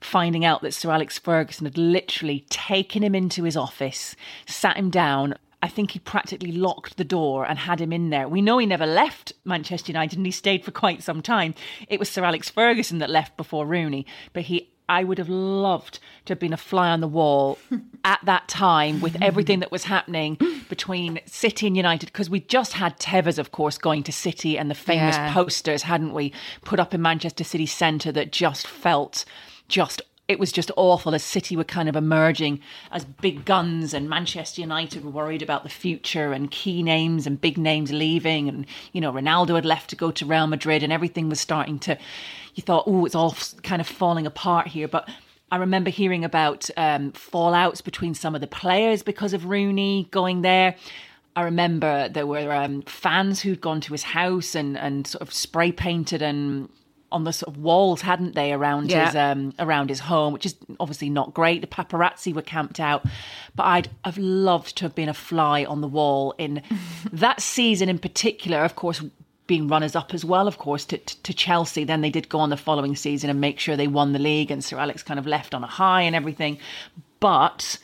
finding 0.00 0.44
out 0.44 0.60
that 0.62 0.74
Sir 0.74 0.90
Alex 0.90 1.18
Ferguson 1.18 1.64
had 1.64 1.78
literally 1.78 2.44
taken 2.50 3.02
him 3.02 3.14
into 3.14 3.44
his 3.44 3.56
office, 3.56 4.16
sat 4.46 4.76
him 4.76 4.90
down. 4.90 5.34
I 5.62 5.68
think 5.68 5.92
he 5.92 5.98
practically 5.98 6.52
locked 6.52 6.96
the 6.96 7.04
door 7.04 7.46
and 7.46 7.58
had 7.58 7.80
him 7.80 7.92
in 7.92 8.10
there. 8.10 8.28
We 8.28 8.42
know 8.42 8.58
he 8.58 8.66
never 8.66 8.86
left 8.86 9.32
Manchester 9.44 9.92
United 9.92 10.18
and 10.18 10.26
he 10.26 10.32
stayed 10.32 10.64
for 10.64 10.70
quite 10.70 11.02
some 11.02 11.22
time. 11.22 11.54
It 11.86 11.98
was 11.98 12.08
Sir 12.08 12.24
Alex 12.24 12.48
Ferguson 12.50 12.98
that 12.98 13.10
left 13.10 13.36
before 13.36 13.66
Rooney, 13.66 14.06
but 14.32 14.44
he 14.44 14.70
I 14.90 15.04
would 15.04 15.18
have 15.18 15.28
loved 15.28 16.00
to 16.24 16.32
have 16.32 16.40
been 16.40 16.52
a 16.52 16.56
fly 16.56 16.90
on 16.90 17.00
the 17.00 17.06
wall 17.06 17.58
at 18.04 18.20
that 18.24 18.48
time 18.48 19.00
with 19.00 19.14
mm-hmm. 19.14 19.22
everything 19.22 19.60
that 19.60 19.70
was 19.70 19.84
happening 19.84 20.38
between 20.68 21.20
City 21.26 21.66
and 21.66 21.76
United 21.76 22.06
because 22.06 22.30
we 22.30 22.40
just 22.40 22.74
had 22.74 22.98
Tevez, 22.98 23.38
of 23.38 23.52
course, 23.52 23.78
going 23.78 24.02
to 24.04 24.12
City 24.12 24.58
and 24.58 24.70
the 24.70 24.74
famous 24.74 25.16
yeah. 25.16 25.32
posters, 25.32 25.82
hadn't 25.82 26.14
we, 26.14 26.32
put 26.64 26.80
up 26.80 26.94
in 26.94 27.02
Manchester 27.02 27.44
City 27.44 27.66
Centre 27.66 28.12
that 28.12 28.32
just 28.32 28.66
felt 28.66 29.24
just 29.68 30.02
it 30.30 30.38
was 30.38 30.52
just 30.52 30.70
awful 30.76 31.12
as 31.12 31.24
City 31.24 31.56
were 31.56 31.64
kind 31.64 31.88
of 31.88 31.96
emerging 31.96 32.60
as 32.92 33.04
big 33.04 33.44
guns 33.44 33.92
and 33.92 34.08
Manchester 34.08 34.60
United 34.60 35.04
were 35.04 35.10
worried 35.10 35.42
about 35.42 35.64
the 35.64 35.68
future 35.68 36.32
and 36.32 36.52
key 36.52 36.84
names 36.84 37.26
and 37.26 37.40
big 37.40 37.58
names 37.58 37.90
leaving 37.90 38.48
and 38.48 38.64
you 38.92 39.00
know 39.00 39.12
Ronaldo 39.12 39.56
had 39.56 39.64
left 39.64 39.90
to 39.90 39.96
go 39.96 40.12
to 40.12 40.24
Real 40.24 40.46
Madrid 40.46 40.84
and 40.84 40.92
everything 40.92 41.28
was 41.28 41.40
starting 41.40 41.80
to 41.80 41.98
you 42.54 42.62
thought 42.62 42.84
oh 42.86 43.04
it's 43.04 43.16
all 43.16 43.34
kind 43.64 43.80
of 43.80 43.88
falling 43.88 44.24
apart 44.24 44.68
here 44.68 44.86
but 44.86 45.08
I 45.50 45.56
remember 45.56 45.90
hearing 45.90 46.24
about 46.24 46.70
um, 46.76 47.12
fallouts 47.12 47.82
between 47.82 48.14
some 48.14 48.34
of 48.34 48.40
the 48.40 48.46
players 48.46 49.02
because 49.02 49.32
of 49.32 49.46
Rooney 49.46 50.08
going 50.10 50.42
there. 50.42 50.76
I 51.36 51.42
remember 51.42 52.08
there 52.08 52.26
were 52.26 52.52
um, 52.52 52.82
fans 52.82 53.40
who'd 53.40 53.60
gone 53.60 53.80
to 53.82 53.92
his 53.92 54.02
house 54.02 54.54
and, 54.54 54.76
and 54.76 55.06
sort 55.06 55.22
of 55.22 55.32
spray 55.32 55.72
painted 55.72 56.22
and 56.22 56.68
on 57.12 57.24
the 57.24 57.32
sort 57.32 57.54
of 57.54 57.60
walls, 57.60 58.02
hadn't 58.02 58.34
they, 58.34 58.52
around 58.52 58.90
yeah. 58.90 59.06
his 59.06 59.16
um, 59.16 59.54
around 59.58 59.88
his 59.88 60.00
home, 60.00 60.32
which 60.32 60.46
is 60.46 60.54
obviously 60.78 61.10
not 61.10 61.34
great. 61.34 61.60
The 61.60 61.66
paparazzi 61.66 62.32
were 62.32 62.42
camped 62.42 62.78
out, 62.78 63.04
but 63.56 63.64
I'd 63.64 63.90
have 64.04 64.18
loved 64.18 64.76
to 64.78 64.84
have 64.84 64.94
been 64.94 65.08
a 65.08 65.14
fly 65.14 65.64
on 65.64 65.80
the 65.80 65.88
wall 65.88 66.34
in 66.38 66.62
that 67.12 67.40
season 67.40 67.88
in 67.88 67.98
particular. 67.98 68.58
Of 68.58 68.76
course, 68.76 69.02
being 69.50 69.66
runners 69.66 69.96
up 69.96 70.14
as 70.14 70.24
well, 70.24 70.46
of 70.46 70.58
course, 70.58 70.84
to, 70.84 70.96
to 70.96 71.34
Chelsea. 71.34 71.82
Then 71.82 72.02
they 72.02 72.08
did 72.08 72.28
go 72.28 72.38
on 72.38 72.50
the 72.50 72.56
following 72.56 72.94
season 72.94 73.30
and 73.30 73.40
make 73.40 73.58
sure 73.58 73.76
they 73.76 73.88
won 73.88 74.12
the 74.12 74.20
league, 74.20 74.52
and 74.52 74.64
Sir 74.64 74.78
Alex 74.78 75.02
kind 75.02 75.18
of 75.18 75.26
left 75.26 75.54
on 75.54 75.64
a 75.64 75.66
high 75.66 76.02
and 76.02 76.14
everything. 76.14 76.56
But 77.18 77.76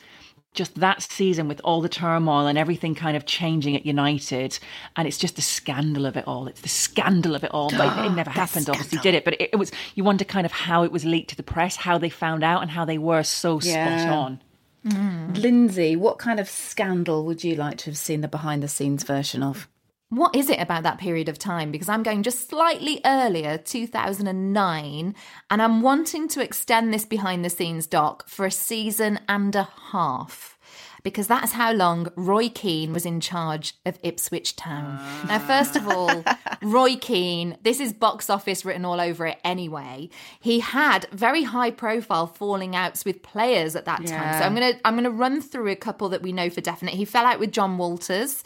just 0.53 0.75
that 0.75 1.01
season 1.01 1.49
with 1.49 1.59
all 1.65 1.81
the 1.81 1.89
turmoil 1.89 2.47
and 2.47 2.57
everything 2.57 2.95
kind 2.95 3.17
of 3.17 3.25
changing 3.25 3.75
at 3.75 3.85
United, 3.85 4.57
and 4.95 5.09
it's 5.09 5.17
just 5.17 5.35
the 5.35 5.41
scandal 5.41 6.05
of 6.05 6.15
it 6.15 6.25
all. 6.25 6.47
It's 6.47 6.61
the 6.61 6.69
scandal 6.69 7.35
of 7.35 7.43
it 7.43 7.53
all. 7.53 7.69
But 7.69 8.05
it 8.05 8.11
never 8.15 8.29
happened, 8.29 8.63
scandal. 8.63 8.75
obviously, 8.75 8.99
did 8.99 9.13
it? 9.13 9.25
But 9.25 9.33
it, 9.33 9.49
it, 9.51 9.57
was. 9.57 9.73
You 9.95 10.05
wonder 10.05 10.23
kind 10.23 10.45
of 10.45 10.53
how 10.53 10.83
it 10.85 10.91
was 10.93 11.03
leaked 11.03 11.31
to 11.31 11.35
the 11.35 11.43
press, 11.43 11.75
how 11.75 11.97
they 11.97 12.09
found 12.09 12.45
out, 12.45 12.61
and 12.61 12.71
how 12.71 12.85
they 12.85 12.97
were 12.97 13.23
so 13.23 13.59
yeah. 13.59 14.05
spot 14.05 14.17
on. 14.17 14.41
Mm. 14.85 15.37
Lynsey, 15.37 15.97
what 15.97 16.17
kind 16.17 16.39
of 16.39 16.47
scandal 16.47 17.25
would 17.25 17.43
you 17.43 17.55
like 17.55 17.77
to 17.79 17.87
have 17.87 17.97
seen 17.97 18.21
the 18.21 18.29
behind 18.29 18.63
the 18.63 18.69
scenes 18.69 19.03
version 19.03 19.43
of? 19.43 19.67
What 20.09 20.35
is 20.35 20.49
it 20.49 20.61
about 20.61 20.83
that 20.83 20.99
period 20.99 21.27
of 21.27 21.37
time? 21.37 21.69
Because 21.69 21.89
I'm 21.89 22.03
going 22.03 22.23
just 22.23 22.49
slightly 22.49 23.01
earlier, 23.03 23.57
2009, 23.57 25.15
and 25.49 25.61
I'm 25.61 25.81
wanting 25.81 26.29
to 26.29 26.41
extend 26.41 26.93
this 26.93 27.05
behind 27.05 27.43
the 27.43 27.49
scenes 27.49 27.87
doc 27.87 28.27
for 28.29 28.45
a 28.45 28.51
season 28.51 29.19
and 29.27 29.53
a 29.53 29.67
half. 29.91 30.57
Because 31.03 31.27
that's 31.27 31.51
how 31.53 31.73
long 31.73 32.07
Roy 32.15 32.49
Keane 32.49 32.91
was 32.93 33.05
in 33.05 33.19
charge 33.19 33.75
of 33.85 33.99
Ipswich 34.01 34.55
Town. 34.55 34.97
Uh. 34.97 35.25
Now, 35.27 35.39
first 35.39 35.75
of 35.75 35.87
all, 35.87 36.23
Roy 36.61 36.95
Keane, 36.95 37.57
this 37.63 37.79
is 37.79 37.93
box 37.93 38.29
office 38.29 38.63
written 38.63 38.85
all 38.85 38.99
over 38.99 39.25
it 39.27 39.39
anyway. 39.43 40.09
He 40.39 40.61
had 40.61 41.05
very 41.11 41.43
high 41.43 41.71
profile 41.71 42.27
falling 42.27 42.75
outs 42.75 43.05
with 43.05 43.23
players 43.23 43.75
at 43.75 43.85
that 43.85 44.03
yeah. 44.03 44.17
time. 44.17 44.39
So 44.39 44.45
I'm 44.45 44.53
gonna 44.53 44.79
I'm 44.83 44.95
gonna 44.95 45.11
run 45.11 45.41
through 45.41 45.69
a 45.69 45.75
couple 45.75 46.09
that 46.09 46.21
we 46.21 46.31
know 46.31 46.49
for 46.49 46.61
definite. 46.61 46.95
He 46.95 47.05
fell 47.05 47.25
out 47.25 47.39
with 47.39 47.51
John 47.51 47.77
Walters. 47.77 48.43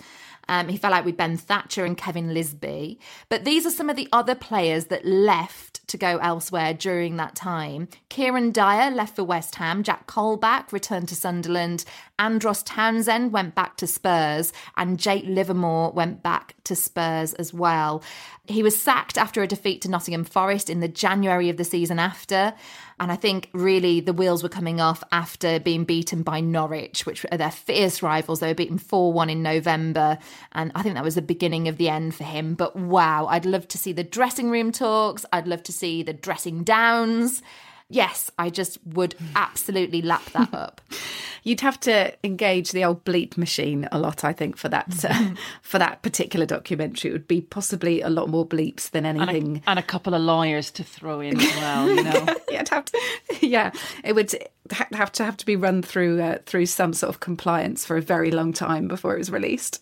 Um, 0.47 0.67
he 0.67 0.77
fell 0.77 0.93
out 0.93 1.05
with 1.05 1.17
Ben 1.17 1.37
Thatcher 1.37 1.85
and 1.85 1.97
Kevin 1.97 2.33
Lisbie. 2.33 2.99
But 3.29 3.45
these 3.45 3.65
are 3.65 3.71
some 3.71 3.89
of 3.89 3.95
the 3.95 4.09
other 4.11 4.35
players 4.35 4.85
that 4.85 5.05
left 5.05 5.87
to 5.87 5.97
go 5.97 6.17
elsewhere 6.17 6.73
during 6.73 7.17
that 7.17 7.35
time. 7.35 7.87
Kieran 8.09 8.51
Dyer 8.51 8.91
left 8.91 9.15
for 9.15 9.23
West 9.23 9.55
Ham. 9.55 9.83
Jack 9.83 10.07
Colback 10.07 10.71
returned 10.71 11.09
to 11.09 11.15
Sunderland. 11.15 11.85
Andros 12.19 12.63
Townsend 12.63 13.31
went 13.31 13.55
back 13.55 13.77
to 13.77 13.87
Spurs. 13.87 14.53
And 14.77 14.99
Jake 14.99 15.25
Livermore 15.25 15.91
went 15.91 16.23
back 16.23 16.55
to 16.65 16.75
Spurs 16.75 17.33
as 17.33 17.53
well. 17.53 18.03
He 18.51 18.63
was 18.63 18.79
sacked 18.79 19.17
after 19.17 19.41
a 19.41 19.47
defeat 19.47 19.81
to 19.81 19.89
Nottingham 19.89 20.25
Forest 20.25 20.69
in 20.69 20.79
the 20.79 20.87
January 20.87 21.49
of 21.49 21.57
the 21.57 21.63
season 21.63 21.99
after. 21.99 22.53
And 22.99 23.11
I 23.11 23.15
think 23.15 23.49
really 23.53 23.99
the 23.99 24.13
wheels 24.13 24.43
were 24.43 24.49
coming 24.49 24.79
off 24.79 25.03
after 25.11 25.59
being 25.59 25.85
beaten 25.85 26.21
by 26.21 26.39
Norwich, 26.39 27.05
which 27.05 27.25
are 27.31 27.37
their 27.37 27.49
fierce 27.49 28.03
rivals. 28.03 28.39
They 28.39 28.47
were 28.47 28.53
beaten 28.53 28.77
4 28.77 29.11
1 29.11 29.29
in 29.29 29.41
November. 29.41 30.19
And 30.51 30.71
I 30.75 30.83
think 30.83 30.95
that 30.95 31.03
was 31.03 31.15
the 31.15 31.21
beginning 31.21 31.67
of 31.67 31.77
the 31.77 31.89
end 31.89 32.13
for 32.13 32.23
him. 32.23 32.53
But 32.53 32.75
wow, 32.75 33.25
I'd 33.27 33.45
love 33.45 33.67
to 33.69 33.77
see 33.77 33.93
the 33.93 34.03
dressing 34.03 34.51
room 34.51 34.71
talks. 34.71 35.25
I'd 35.33 35.47
love 35.47 35.63
to 35.63 35.71
see 35.71 36.03
the 36.03 36.13
dressing 36.13 36.63
downs. 36.63 37.41
Yes, 37.91 38.31
I 38.37 38.49
just 38.49 38.79
would 38.85 39.15
absolutely 39.35 40.01
lap 40.01 40.23
that 40.31 40.53
up. 40.53 40.81
You'd 41.43 41.61
have 41.61 41.79
to 41.81 42.13
engage 42.23 42.71
the 42.71 42.85
old 42.85 43.03
bleep 43.03 43.35
machine 43.35 43.89
a 43.91 43.97
lot, 43.97 44.23
I 44.23 44.31
think, 44.31 44.57
for 44.57 44.69
that 44.69 45.03
uh, 45.03 45.31
for 45.61 45.79
that 45.79 46.01
particular 46.03 46.45
documentary. 46.45 47.09
It 47.09 47.13
would 47.13 47.27
be 47.27 47.41
possibly 47.41 48.01
a 48.01 48.09
lot 48.09 48.29
more 48.29 48.45
bleeps 48.47 48.91
than 48.91 49.05
anything, 49.05 49.47
and 49.47 49.57
a, 49.57 49.69
and 49.71 49.79
a 49.79 49.83
couple 49.83 50.13
of 50.13 50.21
lawyers 50.21 50.71
to 50.71 50.83
throw 50.83 51.19
in 51.19 51.39
as 51.39 51.55
well. 51.55 51.89
You 51.89 52.03
know, 52.03 52.35
yeah, 52.51 52.63
have 52.69 52.85
to, 52.85 52.99
yeah, 53.41 53.71
it 54.03 54.13
would 54.13 54.33
have 54.91 55.11
to 55.13 55.23
have 55.23 55.37
to 55.37 55.45
be 55.45 55.55
run 55.55 55.81
through 55.81 56.21
uh, 56.21 56.37
through 56.45 56.67
some 56.67 56.93
sort 56.93 57.09
of 57.09 57.19
compliance 57.19 57.85
for 57.85 57.97
a 57.97 58.01
very 58.01 58.31
long 58.31 58.53
time 58.53 58.87
before 58.87 59.15
it 59.15 59.17
was 59.17 59.31
released 59.31 59.81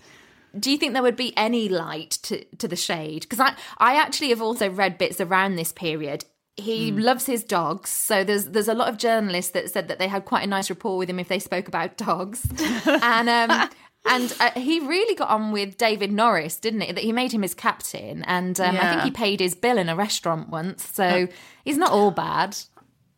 do 0.58 0.72
you 0.72 0.80
think 0.80 0.94
there 0.94 1.04
would 1.04 1.16
be 1.16 1.32
any 1.38 1.70
light 1.70 2.10
to, 2.24 2.44
to 2.58 2.68
the 2.68 2.76
shade? 2.76 3.22
Because 3.22 3.40
I, 3.40 3.54
I 3.78 3.98
actually 3.98 4.30
have 4.30 4.42
also 4.42 4.68
read 4.68 4.98
bits 4.98 5.22
around 5.22 5.56
this 5.56 5.72
period 5.72 6.26
he 6.60 6.92
mm. 6.92 7.02
loves 7.02 7.26
his 7.26 7.44
dogs, 7.44 7.90
so 7.90 8.24
there's 8.24 8.46
there's 8.46 8.68
a 8.68 8.74
lot 8.74 8.90
of 8.90 8.98
journalists 8.98 9.52
that 9.52 9.70
said 9.70 9.88
that 9.88 10.00
they 10.00 10.08
had 10.08 10.26
quite 10.26 10.44
a 10.44 10.48
nice 10.48 10.70
rapport 10.70 10.98
with 10.98 11.10
him 11.10 11.20
if 11.20 11.28
they 11.28 11.40
spoke 11.40 11.68
about 11.68 11.98
dogs, 11.98 12.48
and 12.86 13.30
um, 13.30 13.70
and 14.06 14.36
uh, 14.40 14.52
he 14.52 14.80
really 14.80 15.16
got 15.16 15.30
on 15.30 15.52
with 15.52 15.78
David 15.78 16.12
Norris, 16.12 16.58
didn't 16.58 16.82
he? 16.82 16.92
That 16.92 17.04
he 17.04 17.12
made 17.12 17.32
him 17.32 17.42
his 17.42 17.54
captain, 17.54 18.24
and 18.24 18.60
um, 18.60 18.76
yeah. 18.76 18.82
I 18.82 18.90
think 18.92 19.04
he 19.04 19.12
paid 19.12 19.40
his 19.40 19.56
bill 19.56 19.78
in 19.78 19.90
a 19.90 19.96
restaurant 19.96 20.50
once, 20.50 20.88
so 20.88 21.04
uh, 21.04 21.28
he's 21.66 21.78
not 21.78 21.92
all 21.92 22.12
bad. 22.12 22.58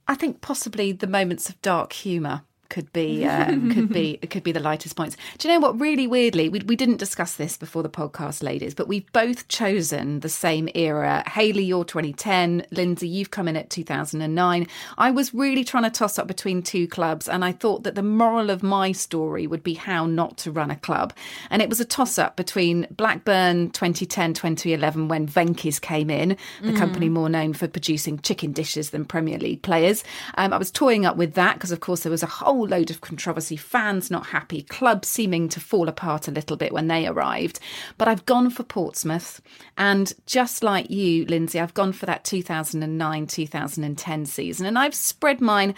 I 0.08 0.16
think 0.16 0.42
possibly 0.42 0.92
the 0.92 1.08
moments 1.08 1.50
of 1.50 1.62
dark 1.62 1.94
humour 1.94 2.44
could 2.72 2.92
be 2.94 3.26
uh, 3.26 3.46
could 3.74 3.90
be 3.90 4.18
could 4.18 4.44
be 4.44 4.52
the 4.52 4.60
lightest 4.60 4.96
points. 4.96 5.16
Do 5.38 5.48
you 5.48 5.54
know 5.54 5.60
what? 5.60 5.80
Really 5.80 6.08
weirdly, 6.08 6.50
we 6.50 6.62
we 6.62 6.76
didn't 6.76 6.98
discuss 6.98 7.36
this 7.36 7.58
before 7.58 7.84
the 7.84 7.90
podcast, 7.90 8.42
ladies, 8.42 8.74
but 8.74 8.88
we've 8.88 9.12
both 9.12 9.48
chosen 9.48 10.22
the 10.22 10.30
same 10.30 10.70
era. 10.74 11.24
Hayley, 11.30 11.66
you're 11.66 11.86
2010. 11.86 12.66
Lynsey, 12.72 13.08
you've 13.08 13.30
come 13.30 13.48
in 13.48 13.56
at 13.56 13.70
2009. 13.70 14.68
I 14.98 15.12
was 15.12 15.34
really 15.34 15.64
trying 15.64 15.84
to 15.84 15.92
toss 15.92 16.18
up 16.18 16.28
between 16.28 16.64
two 16.64 16.88
clubs, 16.88 17.28
and 17.28 17.46
I 17.46 17.52
thought 17.52 17.84
that 17.84 17.96
the 17.96 18.02
moral 18.02 18.50
of 18.50 18.64
my 18.64 18.94
story 18.94 19.46
would 19.46 19.64
be 19.64 19.74
how 19.76 20.06
not 20.06 20.38
to 20.40 20.52
run 20.52 20.72
a 20.72 20.76
club, 20.78 21.14
and 21.50 21.62
it 21.62 21.70
was 21.70 21.80
a 21.80 21.86
toss 21.86 22.18
up 22.18 22.36
between 22.38 22.88
Blackburn 22.90 23.70
2010 23.72 24.34
2011 24.34 25.10
when 25.10 25.28
Venky's 25.28 25.80
came 25.80 26.10
in, 26.10 26.38
the 26.62 26.72
mm. 26.72 26.78
company 26.78 27.10
more 27.10 27.30
known 27.30 27.54
for 27.54 27.68
producing 27.68 28.18
chicken 28.20 28.54
dishes 28.54 28.92
than 28.92 29.04
Premier 29.04 29.38
League 29.38 29.62
players. 29.62 30.04
Um, 30.36 30.54
I 30.54 30.58
was 30.58 30.72
toying 30.72 31.06
up 31.06 31.18
with 31.18 31.34
that 31.34 31.56
because, 31.56 31.72
of 31.72 31.82
course, 31.82 32.02
there 32.02 32.12
was 32.12 32.24
a 32.24 32.28
whole 32.28 32.61
whole 32.62 32.68
load 32.68 32.92
of 32.92 33.02
controversy, 33.02 33.58
fans 33.58 34.12
not 34.12 34.28
happy, 34.28 34.62
club 34.62 35.04
seeming 35.04 35.50
to 35.50 35.60
fall 35.60 35.88
apart 35.88 36.28
a 36.28 36.32
little 36.32 36.56
bit 36.56 36.72
when 36.72 36.88
they 36.88 37.08
arrived. 37.08 37.60
But 37.98 38.08
I've 38.08 38.26
gone 38.26 38.52
for 38.52 38.62
Portsmouth. 38.64 39.42
And 39.78 40.14
just 40.28 40.64
like 40.64 40.92
you, 40.92 41.26
Lynsey, 41.26 41.60
I've 41.60 41.74
gone 41.74 41.92
for 41.92 42.06
that 42.06 42.24
2009 42.24 43.28
2010 43.28 44.26
season. 44.28 44.66
And 44.68 44.78
I've 44.78 44.94
spread 44.94 45.42
mine 45.42 45.74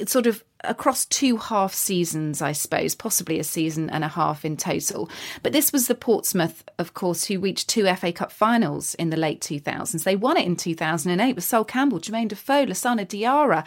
uh, 0.00 0.06
sort 0.06 0.28
of 0.28 0.44
across 0.62 1.06
two 1.06 1.38
half 1.38 1.74
seasons, 1.74 2.40
I 2.40 2.52
suppose, 2.52 2.94
possibly 2.94 3.40
a 3.40 3.44
season 3.44 3.90
and 3.90 4.04
a 4.04 4.08
half 4.08 4.44
in 4.44 4.56
total. 4.56 5.10
But 5.42 5.52
this 5.52 5.72
was 5.72 5.88
the 5.88 5.96
Portsmouth, 5.96 6.62
of 6.78 6.94
course, 6.94 7.24
who 7.24 7.40
reached 7.40 7.68
two 7.68 7.92
FA 7.96 8.12
Cup 8.12 8.30
finals 8.30 8.94
in 8.94 9.10
the 9.10 9.16
late 9.16 9.40
2000s. 9.40 10.04
They 10.04 10.14
won 10.14 10.36
it 10.36 10.46
in 10.46 10.54
2008 10.54 11.34
with 11.34 11.42
Sol 11.42 11.64
Campbell, 11.64 11.98
Jermaine 11.98 12.28
Defoe, 12.28 12.66
Lassana 12.66 13.04
Diarra. 13.04 13.64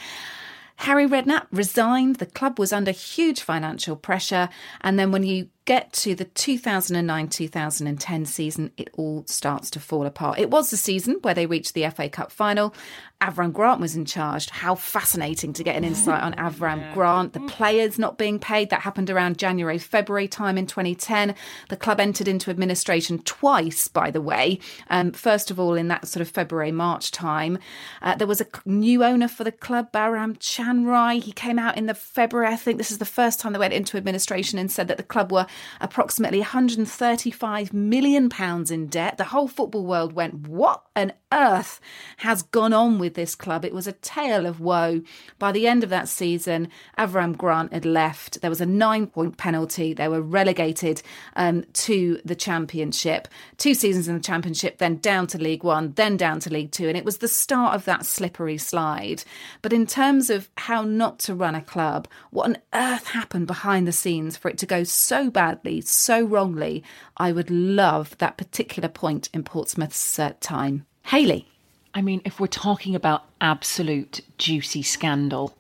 Harry 0.77 1.07
Redknapp 1.07 1.47
resigned. 1.51 2.17
The 2.17 2.25
club 2.25 2.59
was 2.59 2.73
under 2.73 2.91
huge 2.91 3.41
financial 3.41 3.95
pressure. 3.95 4.49
And 4.81 4.99
then 4.99 5.11
when 5.11 5.23
you 5.23 5.49
get 5.65 5.91
to 5.91 6.13
the 6.13 6.25
2009 6.25 7.28
2010 7.28 8.25
season, 8.25 8.71
it 8.78 8.89
all 8.93 9.23
starts 9.28 9.69
to 9.71 9.80
fall 9.80 10.06
apart. 10.06 10.39
It 10.39 10.51
was 10.51 10.69
the 10.69 10.78
season 10.78 11.17
where 11.21 11.34
they 11.34 11.47
reached 11.47 11.73
the 11.73 11.89
FA 11.89 12.08
Cup 12.08 12.32
final. 12.32 12.73
Avram 13.21 13.54
Grant 13.54 13.80
was 13.80 13.95
in 13.95 14.06
charge. 14.06 14.49
How 14.49 14.75
fascinating 14.75 15.54
to 15.54 15.63
get 15.63 15.75
an 15.75 15.84
insight 15.84 16.21
on 16.21 16.34
Avram 16.38 16.93
Grant. 16.93 17.34
The 17.34 17.39
players 17.41 17.97
not 17.97 18.17
being 18.17 18.39
paid, 18.39 18.69
that 18.69 18.82
happened 18.82 19.10
around 19.10 19.38
January, 19.38 19.80
February 19.80 20.28
time 20.28 20.58
in 20.58 20.67
2010. 20.67 21.34
The 21.69 21.78
club 21.78 21.99
entered 21.99 22.28
into 22.28 22.51
administration 22.51 23.19
twice, 23.19 23.88
by 23.88 24.12
the 24.12 24.21
way. 24.21 24.60
Um, 24.89 25.12
first 25.12 25.49
of 25.49 25.60
all, 25.60 25.75
in 25.75 25.88
that 25.88 26.08
sort 26.08 26.21
of 26.21 26.30
February, 26.30 26.71
March 26.71 27.10
time. 27.10 27.58
Uh, 28.01 28.15
there 28.15 28.28
was 28.28 28.41
a 28.41 28.47
new 28.65 29.04
owner 29.04 29.28
for 29.28 29.43
the 29.43 29.51
club, 29.51 29.91
Balram 29.91 30.38
Chainrai. 30.38 31.23
He 31.23 31.32
came 31.32 31.58
out 31.58 31.78
in 31.78 31.86
the 31.86 31.95
February, 31.95 32.47
I 32.54 32.58
think 32.58 32.78
this 32.78 32.91
is 32.91 32.99
the 32.99 33.06
first 33.06 33.39
time 33.39 33.54
they 33.54 33.60
went 33.60 33.73
into 33.73 33.97
administration 33.97 34.60
and 34.60 34.71
said 34.71 34.88
that 34.89 34.97
the 34.97 35.04
club 35.04 35.32
were 35.32 35.47
approximately 35.81 36.39
135 36.39 37.73
million 37.73 38.29
pounds 38.29 38.71
in 38.71 38.87
debt. 38.87 39.17
The 39.17 39.25
whole 39.25 39.47
football 39.47 39.85
world 39.85 40.13
went, 40.13 40.47
"What 40.47 40.83
on 40.95 41.13
earth 41.31 41.79
has 42.17 42.41
gone 42.41 42.73
on 42.73 42.99
with 42.99 43.13
this 43.13 43.35
club?" 43.35 43.65
It 43.65 43.73
was 43.73 43.87
a 43.87 43.93
tale 43.93 44.45
of 44.45 44.59
woe. 44.59 45.01
By 45.39 45.51
the 45.51 45.67
end 45.67 45.83
of 45.83 45.89
that 45.89 46.07
season, 46.07 46.69
Avram 46.97 47.37
Grant 47.37 47.73
had 47.73 47.85
left. 47.85 48.41
There 48.41 48.49
was 48.49 48.61
a 48.61 48.65
nine-point 48.65 49.37
penalty. 49.37 49.93
They 49.93 50.07
were 50.07 50.21
relegated 50.21 51.01
um, 51.35 51.65
to 51.73 52.19
the 52.25 52.35
Championship. 52.35 53.27
Two 53.57 53.73
seasons 53.73 54.07
in 54.07 54.15
the 54.15 54.21
Championship, 54.21 54.77
then 54.77 54.97
down 54.97 55.27
to 55.27 55.37
League 55.37 55.63
One, 55.63 55.93
then 55.93 56.17
down 56.17 56.39
to 56.41 56.49
League 56.49 56.71
Two, 56.71 56.87
and 56.87 56.97
it 56.97 57.05
was 57.05 57.17
the 57.17 57.27
start 57.27 57.75
of 57.75 57.85
that 57.85 58.05
slippery 58.05 58.57
slide. 58.57 59.23
But 59.61 59.73
in 59.73 59.85
terms 59.85 60.29
of 60.29 60.49
how 60.57 60.83
not 60.83 61.19
to 61.19 61.35
run 61.35 61.55
a 61.55 61.61
club, 61.61 62.07
what 62.31 62.45
on 62.45 62.57
earth 62.73 63.07
happened 63.07 63.47
behind 63.47 63.87
the 63.87 63.91
scenes 63.91 64.37
for 64.37 64.49
it 64.49 64.57
to 64.59 64.65
go 64.65 64.83
so 64.83 65.29
badly, 65.45 65.79
so 65.81 66.23
wrongly, 66.25 66.84
I 67.17 67.31
would 67.31 67.51
love 67.51 68.17
that 68.17 68.36
particular 68.38 68.89
point 68.89 69.29
in 69.34 69.43
Portsmouth's 69.43 70.17
uh, 70.17 70.34
time. 70.39 70.86
Hayley. 71.03 71.47
I 71.93 72.01
mean, 72.01 72.21
if 72.25 72.39
we're 72.39 72.47
talking 72.47 72.95
about 72.95 73.25
absolute 73.39 74.21
juicy 74.39 74.81
scandal, 74.81 75.55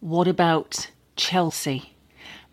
what 0.00 0.28
about 0.28 0.90
Chelsea? 1.16 1.96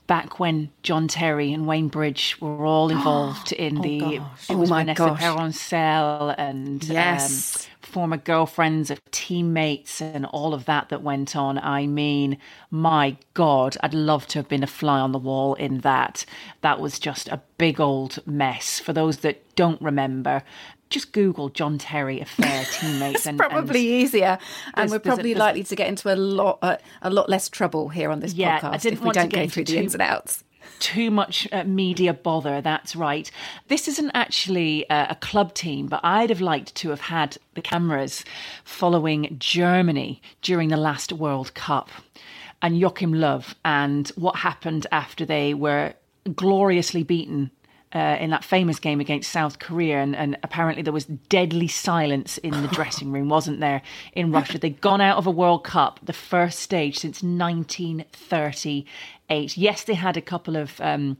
Back 0.07 0.39
when 0.39 0.71
John 0.81 1.07
Terry 1.07 1.53
and 1.53 1.67
Wayne 1.67 1.87
Bridge 1.87 2.35
were 2.41 2.65
all 2.65 2.89
involved 2.97 3.51
in 3.53 3.77
Oh, 3.77 3.81
the 3.83 3.99
gosh. 3.99 4.49
it 4.49 4.55
was 4.55 4.69
Oh, 4.69 4.73
my 4.73 4.81
Vanessa 4.81 5.03
gosh. 5.05 5.19
Perroncel 5.21 6.29
and 6.37 6.83
Yes. 6.83 7.67
um, 7.67 7.70
former 7.91 8.17
girlfriends 8.17 8.89
of 8.89 8.99
teammates 9.11 10.01
and 10.01 10.25
all 10.27 10.53
of 10.53 10.65
that 10.65 10.89
that 10.89 11.01
went 11.03 11.35
on. 11.35 11.57
I 11.57 11.85
mean, 11.87 12.37
my 12.69 13.17
God, 13.33 13.77
I'd 13.83 13.93
love 13.93 14.25
to 14.27 14.39
have 14.39 14.47
been 14.47 14.63
a 14.63 14.67
fly 14.67 14.99
on 14.99 15.11
the 15.11 15.19
wall 15.19 15.53
in 15.55 15.79
that. 15.79 16.25
That 16.61 16.79
was 16.79 16.99
just 16.99 17.27
a 17.27 17.41
big 17.57 17.79
old 17.79 18.25
mess. 18.25 18.79
For 18.79 18.93
those 18.93 19.17
that 19.17 19.55
don't 19.55 19.81
remember, 19.81 20.43
just 20.89 21.11
Google 21.11 21.49
John 21.49 21.77
Terry 21.77 22.19
affair 22.21 22.65
teammates. 22.71 23.25
and, 23.25 23.37
Probably 23.37 23.93
and 23.93 24.01
easier, 24.03 24.37
and 24.75 24.89
we're 24.89 24.97
there's 24.97 25.13
a- 25.13 25.15
probably 25.15 25.35
likely 25.35 25.63
to 25.63 25.75
get 25.75 25.87
into 25.87 26.13
a 26.13 26.15
lot, 26.15 26.59
uh, 26.61 26.77
a 27.01 27.09
lot 27.09 27.29
less 27.29 27.49
trouble 27.49 27.89
here 27.89 28.09
on 28.11 28.19
this 28.19 28.33
Yeah, 28.33 28.59
I 28.63 28.77
podcast 28.77 28.81
didn't 28.81 28.99
if 28.99 29.03
we 29.03 29.11
don't 29.11 29.29
get 29.29 29.45
go 29.45 29.49
through 29.49 29.65
the 29.65 29.77
ins 29.77 29.93
and 29.93 30.01
outs. 30.01 30.43
Too 30.79 31.11
much 31.11 31.47
uh, 31.51 31.63
media 31.63 32.13
bother. 32.13 32.61
That's 32.61 32.95
right. 32.95 33.29
This 33.67 33.87
isn't 33.87 34.11
actually 34.13 34.89
uh, 34.89 35.07
a 35.09 35.15
club 35.15 35.53
team, 35.53 35.87
but 35.87 36.01
I'd 36.03 36.29
have 36.29 36.41
liked 36.41 36.75
to 36.75 36.89
have 36.89 37.01
had 37.01 37.37
the 37.53 37.61
cameras 37.61 38.25
following 38.63 39.35
Germany 39.39 40.21
during 40.41 40.69
the 40.69 40.77
last 40.77 41.11
World 41.13 41.53
Cup 41.53 41.89
and 42.61 42.79
Joachim 42.79 43.13
Löw 43.13 43.53
and 43.65 44.09
what 44.09 44.37
happened 44.37 44.87
after 44.91 45.25
they 45.25 45.53
were 45.53 45.93
gloriously 46.35 47.03
beaten. 47.03 47.51
Uh, 47.93 48.15
in 48.21 48.29
that 48.29 48.45
famous 48.45 48.79
game 48.79 49.01
against 49.01 49.29
South 49.29 49.59
Korea, 49.59 50.01
and, 50.01 50.15
and 50.15 50.37
apparently 50.43 50.81
there 50.81 50.93
was 50.93 51.03
deadly 51.05 51.67
silence 51.67 52.37
in 52.37 52.61
the 52.61 52.67
dressing 52.69 53.11
room, 53.11 53.27
wasn't 53.27 53.59
there, 53.59 53.81
in 54.13 54.31
Russia? 54.31 54.57
They'd 54.57 54.79
gone 54.79 55.01
out 55.01 55.17
of 55.17 55.27
a 55.27 55.31
World 55.31 55.65
Cup, 55.65 55.99
the 56.01 56.13
first 56.13 56.59
stage 56.59 56.99
since 56.99 57.21
1938. 57.21 59.57
Yes, 59.57 59.83
they 59.83 59.95
had 59.95 60.15
a 60.15 60.21
couple 60.21 60.55
of 60.55 60.79
um, 60.79 61.17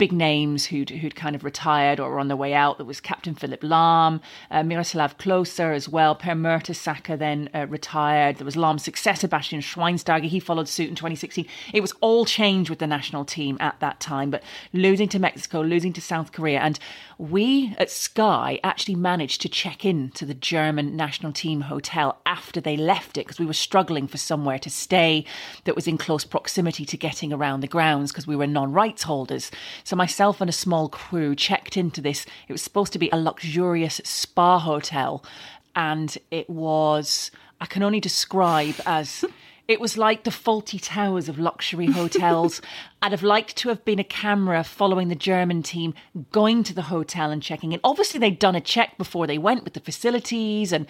big 0.00 0.12
names 0.12 0.64
who'd, 0.64 0.88
who'd 0.88 1.14
kind 1.14 1.36
of 1.36 1.44
retired 1.44 2.00
or 2.00 2.08
were 2.10 2.18
on 2.18 2.28
their 2.28 2.36
way 2.36 2.54
out. 2.54 2.78
There 2.78 2.86
was 2.86 3.02
Captain 3.02 3.34
Philipp 3.34 3.60
Lahm, 3.60 4.22
uh, 4.50 4.62
Miroslav 4.62 5.18
Klose 5.18 5.60
as 5.60 5.90
well. 5.90 6.14
Per 6.14 6.32
Mertesacker 6.32 7.18
then 7.18 7.50
uh, 7.54 7.66
retired. 7.66 8.36
There 8.36 8.46
was 8.46 8.56
Lahm's 8.56 8.82
successor, 8.82 9.28
Bastian 9.28 9.60
Schweinsteiger. 9.60 10.24
He 10.24 10.40
followed 10.40 10.68
suit 10.68 10.88
in 10.88 10.94
2016. 10.94 11.46
It 11.74 11.82
was 11.82 11.92
all 12.00 12.24
change 12.24 12.70
with 12.70 12.78
the 12.78 12.86
national 12.86 13.26
team 13.26 13.58
at 13.60 13.78
that 13.80 14.00
time, 14.00 14.30
but 14.30 14.42
losing 14.72 15.08
to 15.10 15.18
Mexico, 15.18 15.60
losing 15.60 15.92
to 15.92 16.00
South 16.00 16.32
Korea. 16.32 16.60
And 16.60 16.78
we 17.20 17.74
at 17.76 17.90
Sky 17.90 18.58
actually 18.64 18.94
managed 18.94 19.42
to 19.42 19.48
check 19.50 19.84
in 19.84 20.08
to 20.12 20.24
the 20.24 20.32
German 20.32 20.96
national 20.96 21.32
team 21.32 21.60
hotel 21.60 22.18
after 22.24 22.62
they 22.62 22.78
left 22.78 23.18
it 23.18 23.26
because 23.26 23.38
we 23.38 23.44
were 23.44 23.52
struggling 23.52 24.08
for 24.08 24.16
somewhere 24.16 24.58
to 24.58 24.70
stay 24.70 25.26
that 25.64 25.76
was 25.76 25.86
in 25.86 25.98
close 25.98 26.24
proximity 26.24 26.86
to 26.86 26.96
getting 26.96 27.30
around 27.30 27.60
the 27.60 27.68
grounds 27.68 28.10
because 28.10 28.26
we 28.26 28.36
were 28.36 28.46
non 28.46 28.72
rights 28.72 29.02
holders. 29.02 29.50
So 29.84 29.96
myself 29.96 30.40
and 30.40 30.48
a 30.48 30.52
small 30.52 30.88
crew 30.88 31.36
checked 31.36 31.76
into 31.76 32.00
this. 32.00 32.24
It 32.48 32.52
was 32.52 32.62
supposed 32.62 32.94
to 32.94 32.98
be 32.98 33.10
a 33.10 33.20
luxurious 33.20 34.00
spa 34.02 34.58
hotel, 34.58 35.22
and 35.76 36.16
it 36.30 36.48
was, 36.48 37.30
I 37.60 37.66
can 37.66 37.82
only 37.82 38.00
describe 38.00 38.76
as. 38.86 39.26
It 39.70 39.78
was 39.78 39.96
like 39.96 40.24
the 40.24 40.32
Fawlty 40.32 40.80
Towers 40.82 41.28
of 41.28 41.38
luxury 41.38 41.86
hotels. 41.86 42.60
I'd 43.02 43.12
have 43.12 43.22
liked 43.22 43.54
to 43.58 43.68
have 43.68 43.84
been 43.84 44.00
a 44.00 44.04
camera 44.04 44.64
following 44.64 45.06
the 45.06 45.14
German 45.14 45.62
team 45.62 45.94
going 46.32 46.64
to 46.64 46.74
the 46.74 46.82
hotel 46.82 47.30
and 47.30 47.40
checking 47.40 47.70
in. 47.70 47.78
Obviously, 47.84 48.18
they'd 48.18 48.40
done 48.40 48.56
a 48.56 48.60
check 48.60 48.98
before 48.98 49.28
they 49.28 49.38
went 49.38 49.62
with 49.62 49.74
the 49.74 49.80
facilities, 49.80 50.72
and 50.72 50.88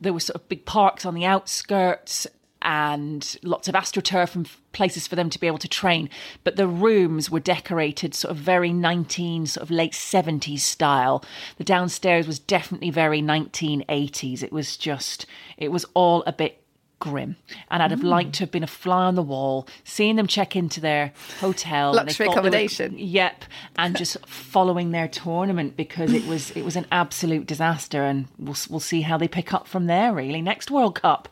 there 0.00 0.12
were 0.12 0.20
sort 0.20 0.36
of 0.36 0.48
big 0.48 0.64
parks 0.64 1.04
on 1.04 1.14
the 1.14 1.24
outskirts 1.24 2.28
and 2.62 3.36
lots 3.42 3.66
of 3.66 3.74
astroturf 3.74 4.36
and 4.36 4.48
places 4.70 5.08
for 5.08 5.16
them 5.16 5.28
to 5.30 5.40
be 5.40 5.48
able 5.48 5.58
to 5.58 5.66
train. 5.66 6.08
But 6.44 6.54
the 6.54 6.68
rooms 6.68 7.32
were 7.32 7.40
decorated 7.40 8.14
sort 8.14 8.30
of 8.30 8.36
very 8.36 8.72
19, 8.72 9.46
sort 9.46 9.62
of 9.64 9.72
late 9.72 9.92
70s 9.92 10.60
style. 10.60 11.24
The 11.56 11.64
downstairs 11.64 12.28
was 12.28 12.38
definitely 12.38 12.90
very 12.90 13.22
1980s. 13.22 14.44
It 14.44 14.52
was 14.52 14.76
just, 14.76 15.26
it 15.56 15.72
was 15.72 15.84
all 15.94 16.22
a 16.28 16.32
bit 16.32 16.59
grim. 17.00 17.34
And 17.70 17.82
I'd 17.82 17.90
have 17.90 18.00
Mm. 18.00 18.04
liked 18.16 18.34
to 18.34 18.40
have 18.44 18.50
been 18.52 18.62
a 18.62 18.68
fly 18.68 19.06
on 19.06 19.16
the 19.16 19.22
wall, 19.22 19.66
seeing 19.82 20.14
them 20.16 20.28
check 20.28 20.54
into 20.54 20.80
their 20.80 21.12
hotel. 21.40 21.92
Luxury 21.94 22.24
they 22.24 22.28
were- 22.28 22.32
accommodation. 22.34 22.94
yep. 22.98 23.44
And 23.76 23.96
just 23.96 24.16
following 24.26 24.92
their 24.92 25.08
tournament 25.08 25.76
because 25.76 26.12
it 26.12 26.26
was 26.28 26.52
it 26.52 26.64
was 26.64 26.76
an 26.76 26.86
absolute 26.92 27.46
disaster. 27.46 28.04
And 28.04 28.28
we'll 28.38 28.56
we'll 28.68 28.78
see 28.80 29.00
how 29.00 29.16
they 29.18 29.26
pick 29.28 29.52
up 29.52 29.66
from 29.66 29.86
there. 29.86 30.12
Really, 30.14 30.40
next 30.42 30.70
World 30.70 30.94
Cup. 31.00 31.28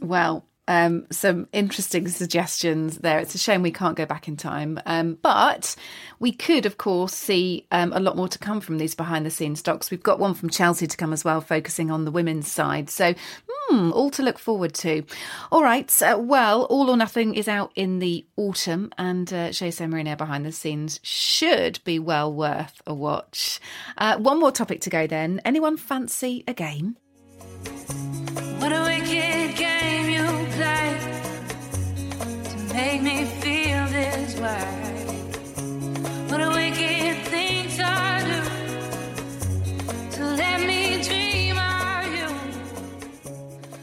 Well, 0.00 0.44
um, 0.68 1.06
some 1.10 1.48
interesting 1.52 2.08
suggestions 2.08 2.98
there. 2.98 3.18
It's 3.18 3.34
a 3.34 3.38
shame 3.38 3.62
we 3.62 3.70
can't 3.70 3.96
go 3.96 4.06
back 4.06 4.28
in 4.28 4.36
time, 4.36 4.80
um, 4.86 5.18
but 5.20 5.76
we 6.18 6.32
could, 6.32 6.64
of 6.66 6.78
course, 6.78 7.14
see 7.14 7.66
um, 7.70 7.92
a 7.92 8.00
lot 8.00 8.16
more 8.16 8.28
to 8.28 8.38
come 8.38 8.60
from 8.60 8.78
these 8.78 8.94
behind 8.94 9.26
the 9.26 9.30
scenes 9.30 9.62
docs. 9.62 9.90
We've 9.90 10.02
got 10.02 10.18
one 10.18 10.34
from 10.34 10.50
Chelsea 10.50 10.86
to 10.86 10.96
come 10.96 11.12
as 11.12 11.24
well, 11.24 11.40
focusing 11.40 11.90
on 11.90 12.04
the 12.04 12.10
women's 12.10 12.50
side. 12.50 12.88
So, 12.88 13.14
hmm, 13.48 13.92
all 13.92 14.10
to 14.10 14.22
look 14.22 14.38
forward 14.38 14.74
to. 14.74 15.04
All 15.52 15.62
right. 15.62 15.90
Uh, 16.02 16.18
well, 16.18 16.62
All 16.64 16.90
or 16.90 16.96
Nothing 16.96 17.34
is 17.34 17.48
out 17.48 17.72
in 17.74 17.98
the 17.98 18.24
autumn, 18.36 18.90
and 18.96 19.32
uh, 19.32 19.46
Jose 19.46 19.84
Mourinho 19.84 20.16
behind 20.16 20.46
the 20.46 20.52
scenes 20.52 21.00
should 21.02 21.82
be 21.84 21.98
well 21.98 22.32
worth 22.32 22.80
a 22.86 22.94
watch. 22.94 23.60
Uh, 23.98 24.16
one 24.16 24.40
more 24.40 24.52
topic 24.52 24.80
to 24.82 24.90
go 24.90 25.06
then. 25.06 25.40
Anyone 25.44 25.76
fancy 25.76 26.44
a 26.46 26.54
game? 26.54 26.96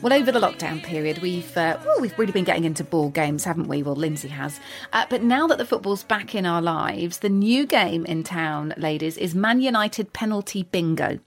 Well, 0.01 0.13
over 0.13 0.31
the 0.31 0.39
lockdown 0.39 0.81
period, 0.81 1.19
we've 1.19 1.55
uh, 1.55 1.77
well, 1.85 2.01
we've 2.01 2.17
really 2.17 2.31
been 2.31 2.43
getting 2.43 2.63
into 2.63 2.83
ball 2.83 3.09
games, 3.09 3.43
haven't 3.43 3.67
we? 3.67 3.83
Well, 3.83 3.95
Lynsey 3.95 4.29
has. 4.29 4.59
Uh, 4.93 5.05
but 5.09 5.21
now 5.21 5.45
that 5.45 5.59
the 5.59 5.65
football's 5.65 6.03
back 6.03 6.33
in 6.33 6.45
our 6.45 6.61
lives, 6.61 7.19
the 7.19 7.29
new 7.29 7.67
game 7.67 8.03
in 8.07 8.23
town, 8.23 8.73
ladies, 8.77 9.15
is 9.17 9.35
Man 9.35 9.61
United 9.61 10.11
penalty 10.11 10.63
bingo. 10.63 11.19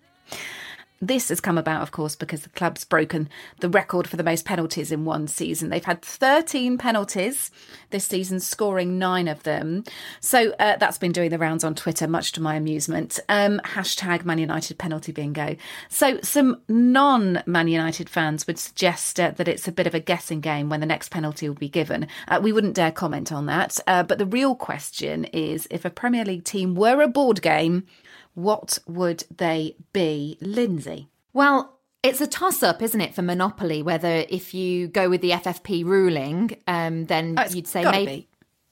This 1.07 1.29
has 1.29 1.41
come 1.41 1.59
about, 1.59 1.83
of 1.83 1.91
course, 1.91 2.17
because 2.17 2.43
the 2.43 2.49
club's 2.51 2.83
broken 2.85 3.29
the 3.61 3.69
record 3.69 4.09
for 4.09 4.17
the 4.17 4.23
most 4.23 4.47
penalties 4.47 4.91
in 4.91 5.05
one 5.05 5.29
season. 5.29 5.69
They've 5.69 5.85
had 5.85 6.01
13 6.01 6.79
penalties 6.79 7.51
this 7.91 8.07
season, 8.07 8.41
scoring 8.41 8.99
nine 8.99 9.29
of 9.29 9.43
them. 9.43 9.85
So 10.21 10.55
uh, 10.59 10.77
that's 10.79 10.97
been 10.97 11.13
doing 11.13 11.29
the 11.29 11.39
rounds 11.39 11.63
on 11.63 11.75
Twitter, 11.75 12.09
much 12.09 12.33
to 12.33 12.41
my 12.41 12.55
amusement. 12.55 13.21
Um, 13.29 13.61
hashtag 13.67 14.25
Man 14.25 14.39
United 14.39 14.79
penalty 14.79 15.13
bingo. 15.13 15.57
So 15.91 16.21
some 16.23 16.63
non 16.69 17.43
Man 17.45 17.69
United 17.69 18.09
fans 18.09 18.47
would 18.47 18.59
suggest 18.59 19.21
uh, 19.21 19.33
that 19.33 19.47
it's 19.47 19.69
a 19.69 19.73
bit 19.73 19.87
of 19.87 19.95
a 19.95 20.01
guessing 20.01 20.41
game 20.41 20.71
when 20.71 20.81
the 20.81 20.87
next 20.87 21.11
penalty 21.11 21.47
will 21.47 21.55
be 21.55 21.69
given. 21.69 22.09
Uh, 22.29 22.41
we 22.43 22.51
wouldn't 22.51 22.77
dare 22.77 22.93
comment 22.93 23.31
on 23.31 23.45
that. 23.45 23.79
Uh, 23.87 24.03
but 24.03 24.17
the 24.17 24.25
real 24.25 24.55
question 24.55 25.25
is 25.27 25.69
if 25.71 25.85
a 25.85 25.91
Premier 25.91 26.25
League 26.25 26.45
team 26.45 26.75
were 26.75 27.03
a 27.03 27.09
board 27.09 27.43
game, 27.43 27.87
what 28.35 28.79
would 28.87 29.25
they 29.37 29.77
be, 29.93 30.37
Lynsey? 30.41 31.09
Well, 31.33 31.79
it's 32.03 32.21
a 32.21 32.27
toss 32.27 32.63
up, 32.63 32.83
isn't 32.83 33.01
it, 33.01 33.15
for 33.15 33.23
Monopoly? 33.23 33.83
Whether 33.83 34.25
if 34.29 34.53
you 34.55 34.89
go 34.89 35.09
with 35.09 35.21
the 35.23 35.31
FFP 35.31 35.85
ruling, 35.85 36.57
um, 36.67 37.07
then 37.07 37.37
Oh, 37.39 37.45
you'd 37.49 37.67
say 37.67 37.83
gotta 37.83 37.99
maybe. 38.05 38.29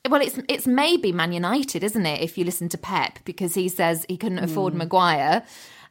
Well, 0.09 0.21
it's 0.21 0.39
it's 0.49 0.67
maybe 0.67 1.13
Man 1.13 1.33
United, 1.33 1.85
isn't 1.85 2.07
it? 2.07 2.21
If 2.21 2.37
you 2.37 2.45
listen 2.45 2.69
to 2.71 2.79
Pep, 2.79 3.21
because 3.25 3.55
he 3.55 3.69
says 3.69 4.05
he 4.09 4.17
couldn't 4.17 4.41
afford 4.41 4.73
Hmm. 4.73 4.81
Maguire 4.81 5.45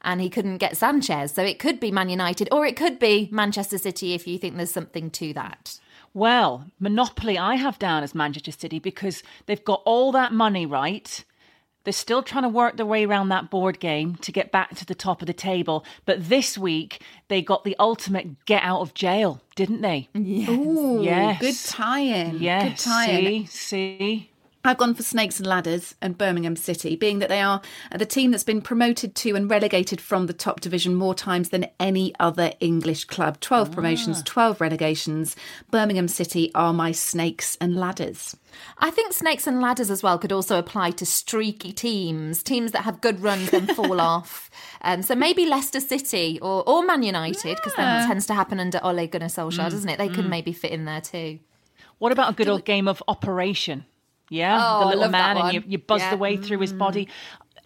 and 0.03 0.19
he 0.19 0.29
couldn't 0.29 0.57
get 0.57 0.75
Sanchez, 0.77 1.31
so 1.31 1.43
it 1.43 1.59
could 1.59 1.79
be 1.79 1.91
Man 1.91 2.09
United, 2.09 2.49
or 2.51 2.65
it 2.65 2.75
could 2.75 2.99
be 2.99 3.29
Manchester 3.31 3.77
City 3.77 4.13
if 4.13 4.27
you 4.27 4.37
think 4.37 4.57
there's 4.57 4.71
something 4.71 5.09
to 5.11 5.31
that. 5.33 5.79
Well, 6.13 6.65
Monopoly 6.79 7.37
I 7.37 7.55
have 7.55 7.79
down 7.79 8.03
as 8.03 8.13
Manchester 8.13 8.51
City 8.51 8.79
because 8.79 9.23
they've 9.45 9.63
got 9.63 9.81
all 9.85 10.11
that 10.11 10.33
money, 10.33 10.65
right? 10.65 11.23
They're 11.83 11.93
still 11.93 12.21
trying 12.21 12.43
to 12.43 12.49
work 12.49 12.77
their 12.77 12.85
way 12.85 13.05
around 13.05 13.29
that 13.29 13.49
board 13.49 13.79
game 13.79 14.15
to 14.17 14.31
get 14.31 14.51
back 14.51 14.75
to 14.75 14.85
the 14.85 14.93
top 14.95 15.21
of 15.21 15.27
the 15.27 15.33
table. 15.33 15.83
But 16.05 16.29
this 16.29 16.57
week, 16.57 17.01
they 17.27 17.41
got 17.41 17.63
the 17.63 17.75
ultimate 17.79 18.45
get 18.45 18.61
out 18.63 18.81
of 18.81 18.93
jail, 18.93 19.41
didn't 19.55 19.81
they? 19.81 20.09
Yes. 20.13 20.49
Ooh, 20.49 21.01
Yes. 21.03 21.39
good 21.41 21.55
tie-in. 21.77 22.39
Yes. 22.39 22.63
Good 22.85 22.89
tie-in. 22.91 23.45
See, 23.47 23.47
see. 23.47 24.30
I've 24.63 24.77
gone 24.77 24.93
for 24.93 25.01
Snakes 25.01 25.39
and 25.39 25.47
Ladders 25.47 25.95
and 26.01 26.17
Birmingham 26.17 26.55
City, 26.55 26.95
being 26.95 27.17
that 27.19 27.29
they 27.29 27.41
are 27.41 27.61
the 27.97 28.05
team 28.05 28.29
that's 28.29 28.43
been 28.43 28.61
promoted 28.61 29.15
to 29.15 29.35
and 29.35 29.49
relegated 29.49 29.99
from 29.99 30.27
the 30.27 30.33
top 30.33 30.59
division 30.59 30.93
more 30.93 31.15
times 31.15 31.49
than 31.49 31.67
any 31.79 32.13
other 32.19 32.53
English 32.59 33.05
club. 33.05 33.39
12 33.39 33.69
ah. 33.69 33.73
promotions, 33.73 34.21
12 34.23 34.61
relegations. 34.61 35.35
Birmingham 35.71 36.07
City 36.07 36.51
are 36.53 36.73
my 36.73 36.91
Snakes 36.91 37.57
and 37.59 37.75
Ladders. 37.75 38.35
I 38.77 38.91
think 38.91 39.13
snakes 39.13 39.47
and 39.47 39.61
ladders 39.61 39.89
as 39.89 40.03
well 40.03 40.17
could 40.19 40.33
also 40.33 40.59
apply 40.59 40.91
to 40.91 41.05
streaky 41.05 41.71
teams, 41.71 42.43
teams 42.43 42.73
that 42.73 42.81
have 42.81 43.01
good 43.01 43.21
runs 43.21 43.49
then 43.49 43.65
fall 43.75 44.01
off. 44.01 44.49
Um, 44.81 45.01
so 45.01 45.15
maybe 45.15 45.45
Leicester 45.45 45.79
City 45.79 46.37
or, 46.41 46.67
or 46.67 46.83
Man 46.83 47.01
United, 47.01 47.55
because 47.55 47.73
that 47.75 48.07
tends 48.07 48.25
to 48.27 48.33
happen 48.33 48.59
under 48.59 48.79
Ole 48.83 49.07
Gunnar 49.07 49.27
Solskjaer, 49.27 49.67
mm. 49.67 49.71
doesn't 49.71 49.89
it? 49.89 49.97
They 49.97 50.09
could 50.09 50.25
mm. 50.25 50.29
maybe 50.29 50.53
fit 50.53 50.71
in 50.71 50.85
there 50.85 51.01
too. 51.01 51.39
What 51.97 52.11
about 52.11 52.31
a 52.31 52.33
good 52.33 52.49
old 52.49 52.65
game 52.65 52.87
of 52.87 53.01
Operation? 53.07 53.85
Yeah, 54.31 54.57
Oh, 54.59 54.79
the 54.79 54.95
little 54.95 55.09
man, 55.09 55.35
and 55.37 55.53
you, 55.53 55.61
you 55.67 55.77
buzz 55.77 56.01
Yeah. 56.01 56.11
the 56.11 56.17
way 56.17 56.37
through 56.37 56.59
his 56.59 56.71
body. 56.71 57.09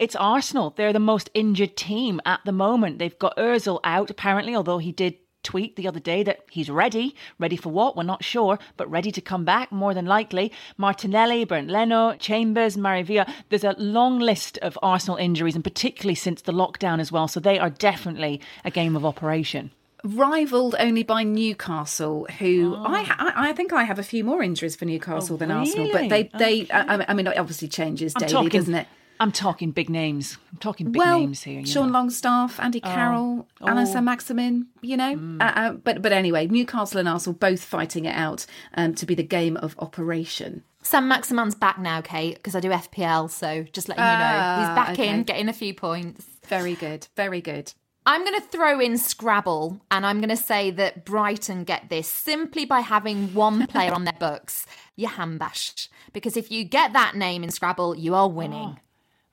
It's 0.00 0.16
Arsenal. 0.16 0.74
They're 0.76 0.92
the 0.92 0.98
most 0.98 1.30
injured 1.32 1.76
team 1.76 2.20
at 2.26 2.40
the 2.44 2.50
moment. 2.52 2.98
They've 2.98 3.18
got 3.18 3.36
Özil 3.36 3.78
out, 3.84 4.10
apparently, 4.10 4.54
although 4.56 4.78
he 4.78 4.90
did 4.90 5.14
tweet 5.44 5.76
the 5.76 5.86
other 5.86 6.00
day 6.00 6.24
that 6.24 6.40
he's 6.50 6.68
ready. 6.68 7.14
Ready 7.38 7.56
for 7.56 7.70
what? 7.70 7.96
We're 7.96 8.02
not 8.02 8.24
sure, 8.24 8.58
but 8.76 8.90
ready 8.90 9.12
to 9.12 9.20
come 9.20 9.44
back, 9.44 9.70
more 9.70 9.94
than 9.94 10.04
likely. 10.06 10.50
Martinelli, 10.76 11.44
Bernd 11.44 11.70
Leno, 11.70 12.14
Chambers, 12.16 12.76
Maravilla. 12.76 13.30
There's 13.48 13.62
a 13.62 13.76
long 13.78 14.18
list 14.18 14.58
of 14.58 14.76
Arsenal 14.82 15.18
injuries, 15.18 15.54
and 15.54 15.62
particularly 15.62 16.16
since 16.16 16.42
the 16.42 16.52
lockdown 16.52 16.98
as 16.98 17.12
well. 17.12 17.28
So 17.28 17.38
they 17.38 17.60
are 17.60 17.70
definitely 17.70 18.40
a 18.64 18.72
game 18.72 18.96
of 18.96 19.04
operation. 19.06 19.70
Rivaled 20.04 20.76
only 20.78 21.02
by 21.02 21.22
Newcastle, 21.22 22.26
who 22.38 22.74
I, 22.76 23.00
I 23.18 23.32
I 23.48 23.52
think 23.52 23.72
I 23.72 23.84
have 23.84 23.98
a 23.98 24.02
few 24.02 24.22
more 24.24 24.42
injuries 24.42 24.76
for 24.76 24.84
Newcastle 24.84 25.36
than 25.36 25.50
Arsenal, 25.50 25.88
but 25.92 26.08
they 26.08 26.30
really? 26.34 26.64
they 26.64 26.70
I, 26.70 27.04
I 27.08 27.14
mean 27.14 27.26
it 27.26 27.36
obviously 27.38 27.68
changes 27.68 28.12
I'm 28.14 28.20
daily, 28.20 28.32
talking, 28.32 28.48
doesn't 28.50 28.74
it? 28.74 28.86
I'm 29.18 29.32
talking 29.32 29.70
big 29.70 29.88
names. 29.88 30.36
I'm 30.52 30.58
talking 30.58 30.92
big 30.92 31.00
well, 31.00 31.18
names 31.20 31.42
here. 31.42 31.60
you 31.60 31.66
Sean 31.66 31.86
know. 31.86 31.94
Longstaff, 31.94 32.60
Andy 32.60 32.80
Carroll, 32.80 33.48
Alan 33.62 33.86
Oh. 33.86 33.90
Saint 33.90 34.04
Maximin, 34.04 34.66
you 34.82 34.96
know. 34.98 35.38
Uh, 35.40 35.44
uh, 35.56 35.72
but 35.72 36.02
but 36.02 36.12
anyway, 36.12 36.46
Newcastle 36.46 37.00
and 37.00 37.08
Arsenal 37.08 37.34
both 37.38 37.64
fighting 37.64 38.04
it 38.04 38.14
out 38.14 38.44
um, 38.74 38.94
to 38.94 39.06
be 39.06 39.14
the 39.14 39.22
game 39.24 39.56
of 39.56 39.74
operation. 39.78 40.62
Saint-Maximin's 40.82 41.56
back 41.56 41.80
now, 41.80 42.00
Kait, 42.00 42.34
because 42.36 42.54
I 42.54 42.60
do 42.60 42.68
FPL, 42.70 43.28
so 43.28 43.64
just 43.72 43.88
letting 43.88 44.04
you 44.04 44.08
know. 44.08 44.14
He's 44.60 44.68
Ah, 44.68 44.72
back 44.76 44.90
okay. 44.90 45.08
in, 45.08 45.24
getting 45.24 45.48
a 45.48 45.52
few 45.52 45.74
points. 45.74 46.24
Very 46.46 46.76
good, 46.76 47.08
very 47.16 47.40
good. 47.40 47.72
I'm 48.06 48.24
going 48.24 48.40
to 48.40 48.46
throw 48.46 48.78
in 48.78 48.98
Scrabble 48.98 49.80
and 49.90 50.06
I'm 50.06 50.20
going 50.20 50.30
to 50.30 50.36
say 50.36 50.70
that 50.70 51.04
Brighton 51.04 51.64
get 51.64 51.88
this 51.88 52.06
simply 52.06 52.64
by 52.64 52.78
having 52.80 53.34
one 53.34 53.66
player 53.66 53.92
on 53.92 54.04
their 54.04 54.14
books, 54.18 54.64
Jahanbakhsh. 54.96 55.88
Because 56.12 56.36
if 56.36 56.52
you 56.52 56.62
get 56.62 56.92
that 56.92 57.16
name 57.16 57.42
in 57.42 57.50
Scrabble, 57.50 57.96
you 57.96 58.14
are 58.14 58.28
winning. 58.28 58.78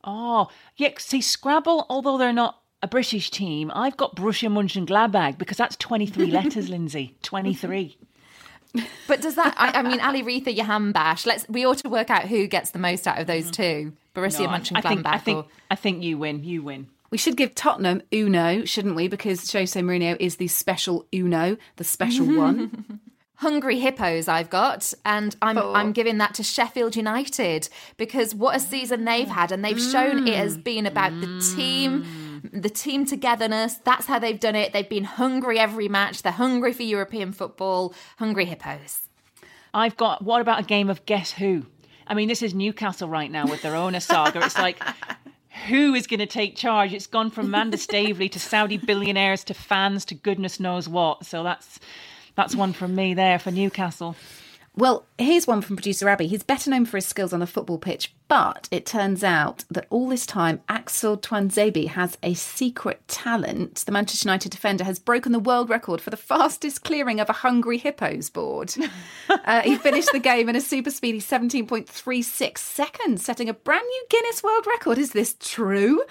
Oh, 0.04 0.48
oh, 0.48 0.48
yeah. 0.76 0.90
See, 0.98 1.22
Scrabble, 1.22 1.86
although 1.88 2.18
they're 2.18 2.34
not 2.34 2.62
a 2.82 2.88
British 2.88 3.30
team, 3.30 3.72
I've 3.76 3.96
got 3.96 4.16
Borussia 4.16 4.52
Mönchengladbach 4.52 5.38
because 5.38 5.58
that's 5.58 5.76
23 5.76 6.26
letters, 6.32 6.68
Lynsey. 6.68 7.16
23. 7.22 7.96
But 9.08 9.22
does 9.22 9.36
that, 9.36 9.54
I, 9.56 9.80
I 9.80 9.84
mean, 9.84 10.00
Ali 10.00 10.24
Retha, 10.24 10.58
Jahanbakhsh, 10.58 11.28
let's, 11.28 11.48
we 11.48 11.64
ought 11.64 11.78
to 11.78 11.90
work 11.90 12.10
out 12.10 12.24
who 12.24 12.48
gets 12.48 12.72
the 12.72 12.80
most 12.80 13.08
out 13.08 13.20
of 13.20 13.28
those 13.28 13.46
mm. 13.46 13.52
two. 13.52 13.94
Borussia 14.16 14.46
No, 14.46 14.48
Mönchengladbach. 14.48 14.86
I 14.86 14.90
think, 14.90 15.06
I 15.06 15.16
or- 15.16 15.20
think, 15.20 15.46
I 15.70 15.76
think 15.76 16.04
you 16.04 16.18
win. 16.18 16.44
You 16.44 16.64
win. 16.64 16.88
We 17.14 17.20
should 17.20 17.38
give 17.38 17.54
Tottenham 17.54 18.02
Uno, 18.12 18.66
shouldn't 18.66 18.96
we? 18.96 19.08
Because 19.08 19.52
Jose 19.52 19.80
Mourinho 19.80 20.18
is 20.20 20.38
the 20.38 20.48
special 20.48 21.06
Uno, 21.14 21.58
the 21.76 21.84
special 21.84 22.26
one. 22.36 23.02
Hungry 23.36 23.78
Hippos 23.78 24.28
I've 24.28 24.50
got, 24.50 24.92
and 25.06 25.36
I'm 25.40 25.60
Oh. 25.60 25.76
I'm 25.76 25.92
giving 25.92 26.18
that 26.18 26.34
to 26.34 26.44
Sheffield 26.44 26.96
United 26.96 27.70
because 27.98 28.34
what 28.34 28.56
a 28.56 28.60
season 28.60 29.06
they've 29.06 29.28
had, 29.28 29.52
and 29.52 29.64
they've 29.64 29.80
shown 29.80 30.28
it 30.28 30.34
has 30.34 30.58
mm. 30.58 30.64
been 30.64 30.88
about 30.88 31.12
the 31.22 31.28
team, 31.56 32.42
mm. 32.42 32.64
the 32.64 32.70
team 32.72 33.06
togetherness. 33.06 33.76
That's 33.84 34.08
how 34.08 34.18
they've 34.18 34.40
done 34.40 34.56
it. 34.56 34.74
They've 34.74 34.90
been 34.90 35.04
hungry 35.04 35.60
every 35.60 35.88
match. 35.88 36.24
They're 36.24 36.32
hungry 36.32 36.74
for 36.74 36.82
European 36.82 37.32
football. 37.32 37.94
Hungry 38.18 38.46
Hippos. 38.46 39.02
I've 39.72 39.98
got, 39.98 40.24
what 40.24 40.42
about 40.42 40.62
a 40.62 40.64
game 40.64 40.90
of 40.90 41.06
Guess 41.06 41.34
Who? 41.34 41.68
I 42.08 42.16
mean, 42.16 42.28
this 42.28 42.42
is 42.42 42.56
Newcastle 42.56 43.08
right 43.08 43.30
now 43.30 43.46
with 43.46 43.62
their 43.62 43.76
owner 43.76 44.00
saga. 44.00 44.44
It's 44.44 44.58
like, 44.58 44.82
who 45.68 45.94
is 45.94 46.08
going 46.08 46.20
to 46.20 46.26
take 46.26 46.56
charge? 46.56 46.94
It's 46.94 47.08
gone 47.08 47.30
from 47.30 47.46
Amanda 47.46 47.78
Staveley 47.78 48.30
to 48.30 48.40
Saudi 48.40 48.78
billionaires 48.78 49.44
to 49.46 49.54
fans 49.54 50.04
to 50.06 50.16
goodness 50.16 50.60
knows 50.60 50.90
what. 50.90 51.26
So 51.26 51.44
that's 51.44 51.80
that's 52.36 52.56
one 52.56 52.74
from 52.74 52.96
me 52.96 53.14
there 53.14 53.40
for 53.40 53.52
Newcastle. 53.52 54.16
Well, 54.76 55.06
here's 55.20 55.46
one 55.46 55.62
from 55.62 55.76
producer 55.76 56.10
Abby. 56.10 56.26
He's 56.26 56.42
better 56.42 56.72
known 56.72 56.86
for 56.86 56.98
his 56.98 57.06
skills 57.06 57.32
on 57.32 57.40
the 57.40 57.46
football 57.46 57.78
pitch, 57.78 58.12
but 58.28 58.68
it 58.72 58.88
turns 58.88 59.24
out 59.24 59.66
that 59.70 59.86
all 59.92 60.10
this 60.10 60.26
time, 60.26 60.62
Axel 60.68 61.16
Tuanzebe 61.16 61.90
has 61.90 62.18
a 62.24 62.34
secret 62.34 63.08
talent. 63.08 63.84
The 63.86 63.92
Manchester 63.92 64.28
United 64.28 64.52
defender 64.52 64.84
has 64.84 64.98
broken 64.98 65.32
the 65.32 65.38
world 65.38 65.70
record 65.70 66.02
for 66.02 66.10
the 66.10 66.18
fastest 66.18 66.84
clearing 66.84 67.20
of 67.20 67.30
a 67.30 67.34
hungry 67.34 67.78
hippos 67.78 68.32
board. 68.32 68.74
uh, 69.30 69.62
he 69.62 69.78
finished 69.78 70.12
the 70.12 70.20
game 70.20 70.50
in 70.50 70.56
a 70.56 70.62
super 70.62 70.90
speedy 70.90 71.22
17.36 71.22 72.58
seconds, 72.58 73.24
setting 73.24 73.50
a 73.50 73.54
brand 73.54 73.86
new 73.88 74.06
Guinness 74.10 74.42
World 74.42 74.66
Record. 74.66 74.98
Is 74.98 75.12
this 75.12 75.36
true? 75.40 76.02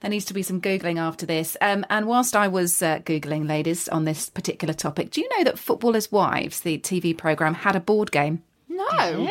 There 0.00 0.10
needs 0.10 0.24
to 0.26 0.34
be 0.34 0.42
some 0.42 0.60
Googling 0.60 0.98
after 0.98 1.26
this. 1.26 1.56
Um, 1.60 1.84
and 1.90 2.06
whilst 2.06 2.36
I 2.36 2.48
was 2.48 2.82
uh, 2.82 2.98
Googling, 3.00 3.48
ladies, 3.48 3.88
on 3.88 4.04
this 4.04 4.28
particular 4.28 4.74
topic, 4.74 5.10
do 5.10 5.20
you 5.20 5.28
know 5.36 5.44
that 5.44 5.58
Footballers' 5.58 6.12
Wives, 6.12 6.60
the 6.60 6.78
TV 6.78 7.16
programme, 7.16 7.54
had 7.54 7.76
a 7.76 7.80
board 7.80 8.12
game? 8.12 8.42
No. 8.68 9.30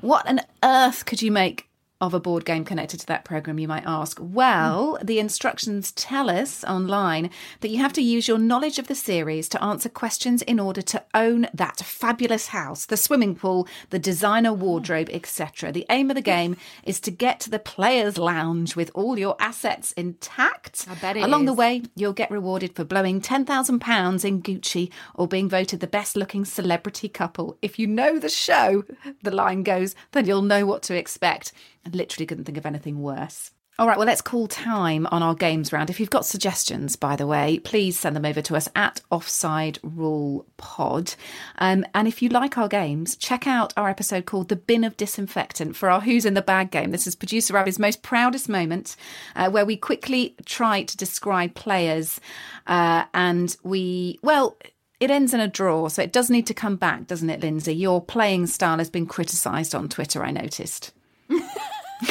What 0.00 0.26
on 0.28 0.40
earth 0.62 1.04
could 1.04 1.22
you 1.22 1.30
make 1.30 1.68
of 2.00 2.14
a 2.14 2.20
board 2.20 2.44
game 2.44 2.64
connected 2.64 3.00
to 3.00 3.06
that 3.06 3.24
program, 3.24 3.58
you 3.58 3.68
might 3.68 3.86
ask? 3.86 4.18
Well, 4.20 4.96
hmm. 4.96 5.06
the 5.06 5.18
instructions 5.18 5.92
tell 5.92 6.28
us 6.28 6.64
online 6.64 7.30
that 7.60 7.70
you 7.70 7.78
have 7.78 7.92
to 7.94 8.02
use 8.02 8.28
your 8.28 8.38
knowledge 8.38 8.78
of 8.78 8.86
the 8.86 8.94
series 8.94 9.48
to 9.50 9.62
answer 9.62 9.88
questions 9.88 10.42
in 10.42 10.60
order 10.60 10.82
to 10.82 11.02
own 11.14 11.46
that 11.54 11.78
fabulous 11.78 12.48
house, 12.48 12.86
the 12.86 12.96
swimming 12.96 13.34
pool, 13.34 13.68
the 13.90 13.98
designer 13.98 14.50
hmm. 14.50 14.60
wardrobe, 14.60 15.08
etc. 15.12 15.72
The 15.72 15.86
aim 15.90 16.10
of 16.10 16.16
the 16.16 16.22
game 16.22 16.56
is 16.84 17.00
to 17.00 17.10
get 17.10 17.40
to 17.40 17.50
the 17.50 17.58
players' 17.58 18.18
lounge 18.18 18.76
with 18.76 18.90
all 18.94 19.18
your 19.18 19.36
assets 19.38 19.92
intact. 19.92 20.86
I 20.90 20.94
bet 20.94 21.16
it 21.16 21.22
Along 21.22 21.44
the 21.44 21.52
way, 21.52 21.82
you'll 21.94 22.12
get 22.12 22.30
rewarded 22.30 22.74
for 22.74 22.84
blowing 22.84 23.20
£10,000 23.20 24.24
in 24.24 24.42
Gucci 24.42 24.90
or 25.14 25.26
being 25.26 25.48
voted 25.48 25.80
the 25.80 25.86
best 25.86 26.16
looking 26.16 26.44
celebrity 26.44 27.08
couple. 27.08 27.56
If 27.62 27.78
you 27.78 27.86
know 27.86 28.18
the 28.18 28.28
show, 28.28 28.84
the 29.22 29.30
line 29.30 29.62
goes, 29.62 29.94
then 30.12 30.26
you'll 30.26 30.42
know 30.42 30.66
what 30.66 30.82
to 30.84 30.96
expect. 30.96 31.52
Literally 31.92 32.26
couldn't 32.26 32.44
think 32.44 32.58
of 32.58 32.66
anything 32.66 33.02
worse. 33.02 33.50
All 33.76 33.88
right, 33.88 33.98
well, 33.98 34.06
let's 34.06 34.22
call 34.22 34.46
time 34.46 35.04
on 35.10 35.20
our 35.20 35.34
games 35.34 35.72
round. 35.72 35.90
If 35.90 35.98
you've 35.98 36.08
got 36.08 36.24
suggestions, 36.24 36.94
by 36.94 37.16
the 37.16 37.26
way, 37.26 37.58
please 37.58 37.98
send 37.98 38.14
them 38.14 38.24
over 38.24 38.40
to 38.42 38.54
us 38.54 38.68
at 38.76 39.00
Offside 39.10 39.80
Rule 39.82 40.46
Pod. 40.58 41.16
Um, 41.58 41.84
and 41.92 42.06
if 42.06 42.22
you 42.22 42.28
like 42.28 42.56
our 42.56 42.68
games, 42.68 43.16
check 43.16 43.48
out 43.48 43.72
our 43.76 43.88
episode 43.88 44.26
called 44.26 44.48
The 44.48 44.54
Bin 44.54 44.84
of 44.84 44.96
Disinfectant 44.96 45.74
for 45.74 45.90
our 45.90 46.00
Who's 46.00 46.24
in 46.24 46.34
the 46.34 46.40
Bag 46.40 46.70
game. 46.70 46.92
This 46.92 47.08
is 47.08 47.16
producer 47.16 47.56
Abby's 47.56 47.80
most 47.80 48.02
proudest 48.02 48.48
moment, 48.48 48.94
uh, 49.34 49.50
where 49.50 49.66
we 49.66 49.76
quickly 49.76 50.36
try 50.46 50.84
to 50.84 50.96
describe 50.96 51.56
players 51.56 52.20
uh, 52.68 53.06
and 53.12 53.56
we, 53.64 54.20
well, 54.22 54.56
it 55.00 55.10
ends 55.10 55.34
in 55.34 55.40
a 55.40 55.48
draw, 55.48 55.88
so 55.88 56.00
it 56.00 56.12
does 56.12 56.30
need 56.30 56.46
to 56.46 56.54
come 56.54 56.76
back, 56.76 57.08
doesn't 57.08 57.28
it, 57.28 57.40
Lynsey? 57.40 57.74
Your 57.74 58.00
playing 58.00 58.46
style 58.46 58.78
has 58.78 58.88
been 58.88 59.06
criticised 59.06 59.74
on 59.74 59.88
Twitter, 59.88 60.22
I 60.22 60.30
noticed. 60.30 60.92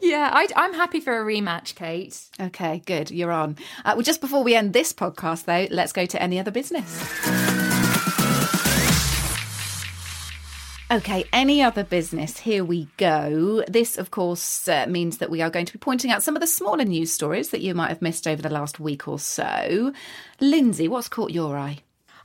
Yeah, 0.00 0.30
I, 0.32 0.48
I'm 0.56 0.74
happy 0.74 1.00
for 1.00 1.20
a 1.20 1.24
rematch, 1.24 1.74
Kait. 1.74 2.28
Okay, 2.40 2.82
good. 2.86 3.10
You're 3.10 3.32
on. 3.32 3.56
Uh, 3.84 3.92
well, 3.96 4.02
just 4.02 4.20
before 4.20 4.42
we 4.42 4.54
end 4.54 4.72
this 4.72 4.92
podcast, 4.92 5.44
though, 5.44 5.66
let's 5.74 5.92
go 5.92 6.06
to 6.06 6.22
any 6.22 6.38
other 6.38 6.50
business. 6.50 6.86
Okay, 10.90 11.24
any 11.34 11.62
other 11.62 11.84
business? 11.84 12.38
Here 12.38 12.64
we 12.64 12.88
go. 12.96 13.62
This, 13.68 13.98
of 13.98 14.10
course, 14.10 14.66
uh, 14.68 14.86
means 14.88 15.18
that 15.18 15.30
we 15.30 15.42
are 15.42 15.50
going 15.50 15.66
to 15.66 15.72
be 15.74 15.78
pointing 15.78 16.10
out 16.10 16.22
some 16.22 16.34
of 16.34 16.40
the 16.40 16.46
smaller 16.46 16.84
news 16.84 17.12
stories 17.12 17.50
that 17.50 17.60
you 17.60 17.74
might 17.74 17.90
have 17.90 18.00
missed 18.00 18.26
over 18.26 18.40
the 18.40 18.48
last 18.48 18.80
week 18.80 19.06
or 19.06 19.18
so. 19.18 19.92
Lynsey, 20.40 20.88
what's 20.88 21.08
caught 21.08 21.30
your 21.30 21.58
eye? 21.58 21.80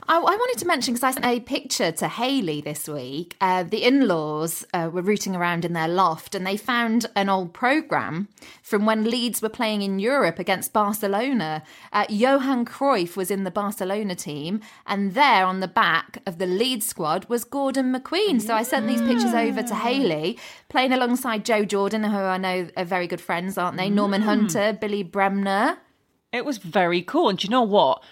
I, 0.06 0.16
I 0.16 0.20
wanted 0.20 0.58
to 0.58 0.66
mention 0.66 0.92
because 0.92 1.02
I 1.02 1.10
sent 1.12 1.24
a 1.24 1.40
picture 1.40 1.90
to 1.90 2.08
Hayley 2.08 2.60
this 2.60 2.86
week. 2.86 3.36
Uh, 3.40 3.62
the 3.62 3.84
in 3.84 4.06
laws 4.06 4.64
uh, 4.74 4.90
were 4.92 5.00
rooting 5.00 5.34
around 5.34 5.64
in 5.64 5.72
their 5.72 5.88
loft 5.88 6.34
and 6.34 6.46
they 6.46 6.58
found 6.58 7.06
an 7.16 7.30
old 7.30 7.54
programme 7.54 8.28
from 8.62 8.84
when 8.84 9.04
Leeds 9.04 9.40
were 9.40 9.48
playing 9.48 9.80
in 9.80 9.98
Europe 9.98 10.38
against 10.38 10.74
Barcelona. 10.74 11.62
Uh, 11.92 12.04
Johan 12.10 12.66
Cruyff 12.66 13.16
was 13.16 13.30
in 13.30 13.44
the 13.44 13.50
Barcelona 13.50 14.14
team, 14.14 14.60
and 14.86 15.14
there 15.14 15.46
on 15.46 15.60
the 15.60 15.68
back 15.68 16.18
of 16.26 16.38
the 16.38 16.46
Leeds 16.46 16.86
squad 16.86 17.24
was 17.26 17.44
Gordon 17.44 17.94
McQueen. 17.94 18.42
So 18.42 18.54
I 18.54 18.62
sent 18.62 18.86
these 18.86 19.00
pictures 19.00 19.34
over 19.34 19.62
to 19.62 19.74
Hayley, 19.74 20.38
playing 20.68 20.92
alongside 20.92 21.44
Joe 21.44 21.64
Jordan, 21.64 22.04
who 22.04 22.16
I 22.16 22.36
know 22.36 22.68
are 22.76 22.84
very 22.84 23.06
good 23.06 23.20
friends, 23.20 23.56
aren't 23.56 23.78
they? 23.78 23.88
Norman 23.88 24.22
Hunter, 24.22 24.76
Billy 24.78 25.02
Bremner. 25.02 25.78
It 26.32 26.44
was 26.44 26.58
very 26.58 27.00
cool. 27.00 27.28
And 27.28 27.38
do 27.38 27.46
you 27.46 27.50
know 27.50 27.62
what? 27.62 28.02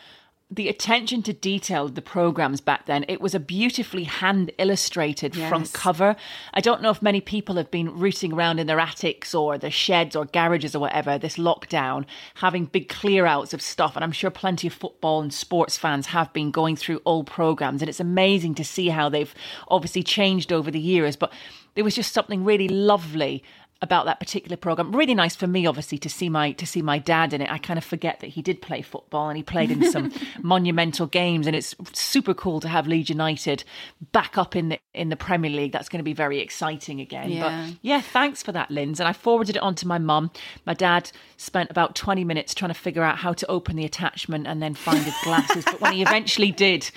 The 0.54 0.68
attention 0.68 1.22
to 1.22 1.32
detail 1.32 1.86
of 1.86 1.94
the 1.94 2.02
programs 2.02 2.60
back 2.60 2.84
then, 2.84 3.06
it 3.08 3.22
was 3.22 3.34
a 3.34 3.40
beautifully 3.40 4.04
hand 4.04 4.52
illustrated 4.58 5.34
front 5.34 5.72
cover. 5.72 6.14
I 6.52 6.60
don't 6.60 6.82
know 6.82 6.90
if 6.90 7.00
many 7.00 7.22
people 7.22 7.54
have 7.54 7.70
been 7.70 7.98
rooting 7.98 8.34
around 8.34 8.60
in 8.60 8.66
their 8.66 8.78
attics 8.78 9.34
or 9.34 9.56
their 9.56 9.70
sheds 9.70 10.14
or 10.14 10.26
garages 10.26 10.74
or 10.74 10.80
whatever 10.80 11.16
this 11.16 11.38
lockdown, 11.38 12.04
having 12.34 12.66
big 12.66 12.90
clear 12.90 13.24
outs 13.24 13.54
of 13.54 13.62
stuff. 13.62 13.96
And 13.96 14.04
I'm 14.04 14.12
sure 14.12 14.28
plenty 14.28 14.66
of 14.66 14.74
football 14.74 15.22
and 15.22 15.32
sports 15.32 15.78
fans 15.78 16.08
have 16.08 16.30
been 16.34 16.50
going 16.50 16.76
through 16.76 17.00
old 17.06 17.28
programs. 17.28 17.80
And 17.80 17.88
it's 17.88 17.98
amazing 17.98 18.54
to 18.56 18.64
see 18.64 18.90
how 18.90 19.08
they've 19.08 19.34
obviously 19.68 20.02
changed 20.02 20.52
over 20.52 20.70
the 20.70 20.78
years. 20.78 21.16
But 21.16 21.32
there 21.76 21.84
was 21.84 21.94
just 21.94 22.12
something 22.12 22.44
really 22.44 22.68
lovely 22.68 23.42
about 23.82 24.06
that 24.06 24.20
particular 24.20 24.56
program. 24.56 24.92
Really 24.92 25.14
nice 25.14 25.34
for 25.34 25.46
me, 25.46 25.66
obviously, 25.66 25.98
to 25.98 26.08
see 26.08 26.28
my 26.28 26.52
to 26.52 26.66
see 26.66 26.80
my 26.80 26.98
dad 26.98 27.34
in 27.34 27.42
it. 27.42 27.50
I 27.50 27.58
kind 27.58 27.78
of 27.78 27.84
forget 27.84 28.20
that 28.20 28.28
he 28.28 28.40
did 28.40 28.62
play 28.62 28.80
football 28.80 29.28
and 29.28 29.36
he 29.36 29.42
played 29.42 29.70
in 29.70 29.90
some 29.90 30.12
monumental 30.42 31.06
games, 31.06 31.46
and 31.46 31.56
it's 31.56 31.74
super 31.92 32.32
cool 32.32 32.60
to 32.60 32.68
have 32.68 32.86
Leeds 32.86 33.10
United 33.10 33.64
back 34.12 34.38
up 34.38 34.54
in 34.56 34.70
the 34.70 34.78
in 34.94 35.08
the 35.08 35.16
Premier 35.16 35.50
League. 35.50 35.72
That's 35.72 35.88
going 35.88 35.98
to 35.98 36.04
be 36.04 36.14
very 36.14 36.38
exciting 36.38 37.00
again. 37.00 37.30
Yeah. 37.30 37.66
But 37.68 37.78
yeah, 37.82 38.00
thanks 38.00 38.42
for 38.42 38.52
that, 38.52 38.70
Linz. 38.70 39.00
And 39.00 39.08
I 39.08 39.12
forwarded 39.12 39.56
it 39.56 39.62
on 39.62 39.74
to 39.76 39.86
my 39.86 39.98
mum. 39.98 40.30
My 40.64 40.74
dad 40.74 41.10
spent 41.36 41.70
about 41.70 41.96
twenty 41.96 42.24
minutes 42.24 42.54
trying 42.54 42.70
to 42.72 42.78
figure 42.78 43.02
out 43.02 43.18
how 43.18 43.32
to 43.32 43.46
open 43.50 43.76
the 43.76 43.84
attachment 43.84 44.46
and 44.46 44.62
then 44.62 44.74
find 44.74 45.02
his 45.04 45.14
glasses. 45.24 45.64
but 45.64 45.80
when 45.80 45.92
he 45.92 46.02
eventually 46.02 46.52
did. 46.52 46.90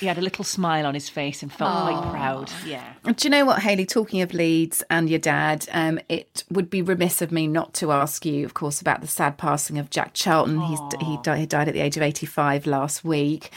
He 0.00 0.06
had 0.06 0.16
a 0.16 0.20
little 0.20 0.44
smile 0.44 0.86
on 0.86 0.94
his 0.94 1.08
face 1.08 1.42
and 1.42 1.52
felt 1.52 1.72
quite 1.72 2.10
proud. 2.12 2.52
Yeah. 2.64 2.92
Do 3.04 3.14
you 3.20 3.30
know 3.30 3.44
what, 3.44 3.58
Hayley? 3.62 3.84
Talking 3.84 4.22
of 4.22 4.32
Leeds 4.32 4.84
and 4.90 5.10
your 5.10 5.18
dad, 5.18 5.66
um, 5.72 5.98
it 6.08 6.44
would 6.50 6.70
be 6.70 6.80
remiss 6.80 7.20
of 7.20 7.30
me 7.30 7.46
not 7.46 7.74
to 7.74 7.92
ask 7.92 8.24
you, 8.24 8.44
of 8.44 8.54
course, 8.54 8.80
about 8.80 9.00
the 9.02 9.06
sad 9.06 9.36
passing 9.36 9.78
of 9.78 9.90
Jack 9.90 10.12
Charlton. 10.14 10.60
He's, 10.60 10.80
he, 11.00 11.18
died, 11.22 11.38
he 11.38 11.46
died 11.46 11.68
at 11.68 11.74
the 11.74 11.80
age 11.80 11.96
of 11.96 12.02
85 12.02 12.66
last 12.66 13.04
week. 13.04 13.50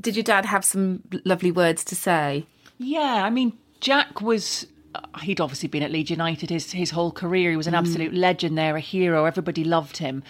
Did 0.00 0.14
your 0.16 0.22
dad 0.22 0.44
have 0.46 0.64
some 0.64 1.02
lovely 1.24 1.50
words 1.50 1.82
to 1.84 1.96
say? 1.96 2.46
Yeah, 2.78 3.24
I 3.24 3.30
mean, 3.30 3.52
Jack 3.80 4.20
was. 4.20 4.66
uh, 4.94 5.00
He'd 5.20 5.40
obviously 5.40 5.68
been 5.68 5.82
at 5.82 5.90
Leeds 5.90 6.10
United 6.10 6.50
his 6.50 6.70
his 6.70 6.90
whole 6.90 7.10
career. 7.10 7.50
He 7.50 7.56
was 7.56 7.66
an 7.66 7.74
absolute 7.74 8.14
legend 8.14 8.56
there, 8.56 8.76
a 8.76 8.80
hero. 8.80 9.24
Everybody 9.24 9.64
loved 9.64 9.96
him. 9.96 10.22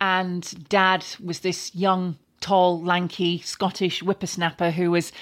And 0.00 0.68
Dad 0.68 1.04
was 1.22 1.40
this 1.40 1.74
young, 1.74 2.16
tall, 2.40 2.80
lanky 2.82 3.40
Scottish 3.40 4.00
whippersnapper 4.00 4.70
who 4.72 4.90
was 4.90 5.12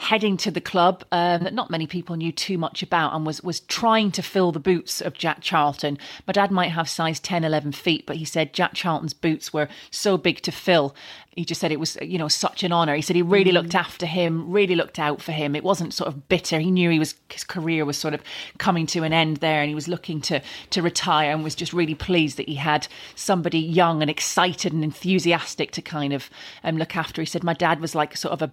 heading 0.00 0.38
to 0.38 0.50
the 0.50 0.62
club 0.62 1.04
um, 1.12 1.44
that 1.44 1.52
not 1.52 1.70
many 1.70 1.86
people 1.86 2.16
knew 2.16 2.32
too 2.32 2.56
much 2.56 2.82
about 2.82 3.14
and 3.14 3.26
was 3.26 3.42
was 3.42 3.60
trying 3.60 4.10
to 4.10 4.22
fill 4.22 4.50
the 4.50 4.58
boots 4.58 5.02
of 5.02 5.12
Jack 5.12 5.42
Charlton. 5.42 5.98
My 6.26 6.32
dad 6.32 6.50
might 6.50 6.70
have 6.70 6.88
size 6.88 7.20
10, 7.20 7.44
11 7.44 7.72
feet, 7.72 8.06
but 8.06 8.16
he 8.16 8.24
said 8.24 8.54
Jack 8.54 8.72
Charlton's 8.72 9.12
boots 9.12 9.52
were 9.52 9.68
so 9.90 10.16
big 10.16 10.40
to 10.40 10.50
fill. 10.50 10.94
He 11.36 11.44
just 11.44 11.60
said 11.60 11.70
it 11.70 11.78
was, 11.78 11.96
you 12.02 12.18
know, 12.18 12.28
such 12.28 12.64
an 12.64 12.72
honour. 12.72 12.96
He 12.96 13.02
said 13.02 13.14
he 13.14 13.22
really 13.22 13.52
looked 13.52 13.74
after 13.74 14.04
him, 14.04 14.50
really 14.50 14.74
looked 14.74 14.98
out 14.98 15.22
for 15.22 15.30
him. 15.30 15.54
It 15.54 15.62
wasn't 15.62 15.94
sort 15.94 16.08
of 16.08 16.28
bitter. 16.28 16.58
He 16.58 16.72
knew 16.72 16.90
he 16.90 16.98
was 16.98 17.14
his 17.30 17.44
career 17.44 17.84
was 17.84 17.96
sort 17.96 18.14
of 18.14 18.22
coming 18.58 18.86
to 18.88 19.04
an 19.04 19.12
end 19.12 19.36
there, 19.36 19.60
and 19.60 19.68
he 19.68 19.74
was 19.74 19.86
looking 19.86 20.20
to 20.22 20.42
to 20.70 20.82
retire, 20.82 21.30
and 21.30 21.44
was 21.44 21.54
just 21.54 21.72
really 21.72 21.94
pleased 21.94 22.36
that 22.38 22.48
he 22.48 22.56
had 22.56 22.88
somebody 23.14 23.60
young 23.60 24.02
and 24.02 24.10
excited 24.10 24.72
and 24.72 24.82
enthusiastic 24.82 25.70
to 25.72 25.82
kind 25.82 26.12
of 26.12 26.30
um, 26.64 26.78
look 26.78 26.96
after. 26.96 27.22
He 27.22 27.26
said 27.26 27.44
my 27.44 27.54
dad 27.54 27.80
was 27.80 27.94
like 27.94 28.16
sort 28.16 28.32
of 28.32 28.42
a 28.42 28.52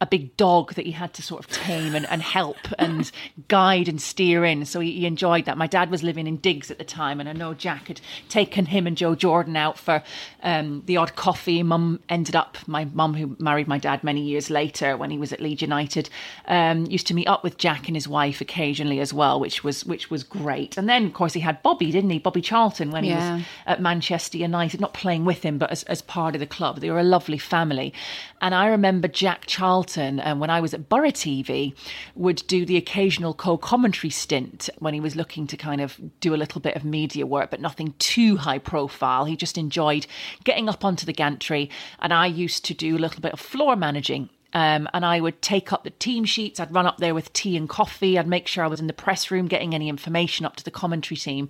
a 0.00 0.06
big 0.06 0.36
dog 0.36 0.74
that 0.74 0.86
he 0.88 0.92
had 0.92 1.12
to 1.12 1.22
sort 1.22 1.44
of 1.44 1.50
tame 1.50 1.94
and, 1.94 2.06
and 2.06 2.22
help 2.22 2.56
and 2.78 3.12
guide 3.48 3.88
and 3.88 4.00
steer 4.00 4.42
in. 4.42 4.64
So 4.64 4.80
he, 4.80 4.92
he 4.92 5.06
enjoyed 5.06 5.44
that. 5.44 5.58
My 5.58 5.66
dad 5.66 5.90
was 5.90 6.02
living 6.02 6.26
in 6.26 6.38
Diggs 6.38 6.70
at 6.70 6.78
the 6.78 6.84
time, 6.84 7.20
and 7.20 7.28
I 7.28 7.34
know 7.34 7.52
Jack 7.52 7.88
had 7.88 8.00
taken 8.30 8.64
him 8.64 8.86
and 8.86 8.96
Joe 8.96 9.14
Jordan 9.14 9.54
out 9.54 9.78
for 9.78 10.02
um, 10.42 10.82
the 10.86 10.96
odd 10.96 11.14
coffee. 11.14 11.62
Mum 11.62 12.00
ended 12.08 12.34
up, 12.34 12.56
my 12.66 12.86
mum, 12.86 13.12
who 13.12 13.36
married 13.38 13.68
my 13.68 13.76
dad 13.76 14.02
many 14.02 14.22
years 14.22 14.48
later 14.48 14.96
when 14.96 15.10
he 15.10 15.18
was 15.18 15.30
at 15.30 15.42
Leeds 15.42 15.60
United, 15.60 16.08
um, 16.46 16.86
used 16.86 17.06
to 17.08 17.14
meet 17.14 17.28
up 17.28 17.44
with 17.44 17.58
Jack 17.58 17.86
and 17.86 17.94
his 17.94 18.08
wife 18.08 18.40
occasionally 18.40 18.98
as 18.98 19.12
well, 19.12 19.38
which 19.38 19.62
was 19.62 19.84
which 19.84 20.10
was 20.10 20.24
great. 20.24 20.78
And 20.78 20.88
then, 20.88 21.04
of 21.04 21.12
course, 21.12 21.34
he 21.34 21.40
had 21.40 21.62
Bobby, 21.62 21.92
didn't 21.92 22.08
he? 22.08 22.18
Bobby 22.18 22.40
Charlton 22.40 22.90
when 22.90 23.04
he 23.04 23.12
was 23.12 23.44
at 23.66 23.82
Manchester 23.82 24.38
United, 24.38 24.80
not 24.80 24.94
playing 24.94 25.26
with 25.26 25.42
him, 25.42 25.58
but 25.58 25.70
as, 25.70 25.82
as 25.82 26.00
part 26.00 26.34
of 26.34 26.40
the 26.40 26.46
club. 26.46 26.80
They 26.80 26.90
were 26.90 26.98
a 26.98 27.04
lovely 27.04 27.38
family. 27.38 27.92
And 28.40 28.54
I 28.54 28.68
remember 28.68 29.08
Jack 29.08 29.44
Charlton, 29.46 30.20
um, 30.24 30.38
when 30.38 30.50
I 30.50 30.60
was 30.60 30.72
at 30.72 30.77
Boro 30.78 31.10
TV, 31.10 31.74
would 32.14 32.42
do 32.46 32.64
the 32.64 32.76
occasional 32.76 33.34
co 33.34 33.56
commentary 33.56 34.10
stint 34.10 34.68
when 34.78 34.94
he 34.94 35.00
was 35.00 35.16
looking 35.16 35.46
to 35.48 35.56
kind 35.56 35.80
of 35.80 36.00
do 36.20 36.34
a 36.34 36.36
little 36.36 36.60
bit 36.60 36.76
of 36.76 36.84
media 36.84 37.26
work, 37.26 37.50
but 37.50 37.60
nothing 37.60 37.94
too 37.98 38.36
high 38.36 38.58
profile. 38.58 39.24
He 39.24 39.36
just 39.36 39.58
enjoyed 39.58 40.06
getting 40.44 40.68
up 40.68 40.84
onto 40.84 41.06
the 41.06 41.12
gantry. 41.12 41.70
And 42.00 42.12
I 42.12 42.26
used 42.26 42.64
to 42.66 42.74
do 42.74 42.96
a 42.96 42.98
little 42.98 43.20
bit 43.20 43.32
of 43.32 43.40
floor 43.40 43.76
managing 43.76 44.30
um, 44.54 44.88
and 44.94 45.04
I 45.04 45.20
would 45.20 45.42
take 45.42 45.72
up 45.72 45.84
the 45.84 45.90
team 45.90 46.24
sheets. 46.24 46.58
I'd 46.58 46.74
run 46.74 46.86
up 46.86 46.98
there 46.98 47.14
with 47.14 47.32
tea 47.32 47.56
and 47.56 47.68
coffee. 47.68 48.18
I'd 48.18 48.26
make 48.26 48.46
sure 48.46 48.64
I 48.64 48.68
was 48.68 48.80
in 48.80 48.86
the 48.86 48.94
press 48.94 49.30
room 49.30 49.46
getting 49.46 49.74
any 49.74 49.88
information 49.88 50.46
up 50.46 50.56
to 50.56 50.64
the 50.64 50.70
commentary 50.70 51.18
team. 51.18 51.48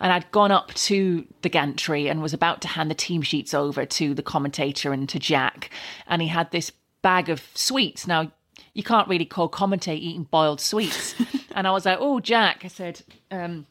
And 0.00 0.12
I'd 0.12 0.30
gone 0.30 0.50
up 0.50 0.72
to 0.74 1.26
the 1.42 1.50
gantry 1.50 2.08
and 2.08 2.22
was 2.22 2.32
about 2.32 2.62
to 2.62 2.68
hand 2.68 2.90
the 2.90 2.94
team 2.94 3.20
sheets 3.20 3.52
over 3.52 3.84
to 3.84 4.14
the 4.14 4.22
commentator 4.22 4.92
and 4.92 5.08
to 5.10 5.18
Jack. 5.18 5.70
And 6.06 6.22
he 6.22 6.28
had 6.28 6.50
this 6.50 6.72
bag 7.02 7.28
of 7.28 7.46
sweets. 7.54 8.06
Now, 8.06 8.32
you 8.74 8.82
can't 8.82 9.08
really 9.08 9.24
co 9.24 9.48
commentate 9.48 9.98
eating 9.98 10.24
boiled 10.24 10.60
sweets. 10.60 11.14
and 11.54 11.66
I 11.66 11.70
was 11.72 11.84
like, 11.84 11.98
oh, 12.00 12.20
Jack, 12.20 12.62
I 12.64 12.68
said, 12.68 13.02
um, 13.30 13.66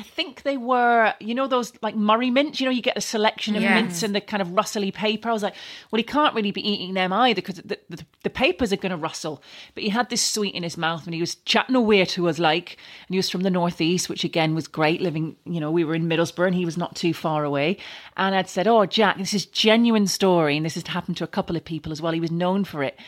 I 0.00 0.02
think 0.02 0.44
they 0.44 0.56
were, 0.56 1.12
you 1.20 1.34
know, 1.34 1.46
those 1.46 1.74
like 1.82 1.94
Murray 1.94 2.30
mints. 2.30 2.58
You 2.58 2.64
know, 2.64 2.70
you 2.70 2.80
get 2.80 2.96
a 2.96 3.02
selection 3.02 3.54
of 3.54 3.62
Yes. 3.62 3.74
mints 3.74 4.02
and 4.02 4.14
the 4.14 4.22
kind 4.22 4.40
of 4.40 4.52
rustly 4.52 4.90
paper. 4.90 5.28
I 5.28 5.32
was 5.34 5.42
like, 5.42 5.54
well, 5.90 5.98
he 5.98 6.02
can't 6.02 6.34
really 6.34 6.52
be 6.52 6.66
eating 6.66 6.94
them 6.94 7.12
either 7.12 7.34
because 7.42 7.56
the, 7.56 7.78
the, 7.90 8.02
the 8.22 8.30
papers 8.30 8.72
are 8.72 8.76
going 8.76 8.92
to 8.92 8.96
rustle. 8.96 9.42
But 9.74 9.82
he 9.84 9.90
had 9.90 10.08
this 10.08 10.22
sweet 10.22 10.54
in 10.54 10.62
his 10.62 10.78
mouth 10.78 11.04
and 11.04 11.12
he 11.12 11.20
was 11.20 11.34
chatting 11.34 11.74
away 11.76 12.02
to 12.06 12.30
us 12.30 12.38
like, 12.38 12.78
and 13.08 13.14
he 13.14 13.18
was 13.18 13.28
from 13.28 13.42
the 13.42 13.50
northeast, 13.50 14.08
which 14.08 14.24
again 14.24 14.54
was 14.54 14.68
great. 14.68 15.02
Living, 15.02 15.36
you 15.44 15.60
know, 15.60 15.70
we 15.70 15.84
were 15.84 15.94
in 15.94 16.08
Middlesbrough 16.08 16.46
and 16.46 16.56
he 16.56 16.64
was 16.64 16.78
not 16.78 16.96
too 16.96 17.12
far 17.12 17.44
away. 17.44 17.76
And 18.16 18.34
I'd 18.34 18.48
said, 18.48 18.66
oh, 18.66 18.86
Jack, 18.86 19.18
this 19.18 19.34
is 19.34 19.44
genuine 19.44 20.06
story, 20.06 20.56
and 20.56 20.64
this 20.64 20.76
has 20.76 20.86
happened 20.86 21.18
to 21.18 21.24
a 21.24 21.26
couple 21.26 21.56
of 21.56 21.64
people 21.66 21.92
as 21.92 22.00
well. 22.00 22.12
He 22.14 22.20
was 22.20 22.30
known 22.30 22.64
for 22.64 22.82
it 22.82 22.98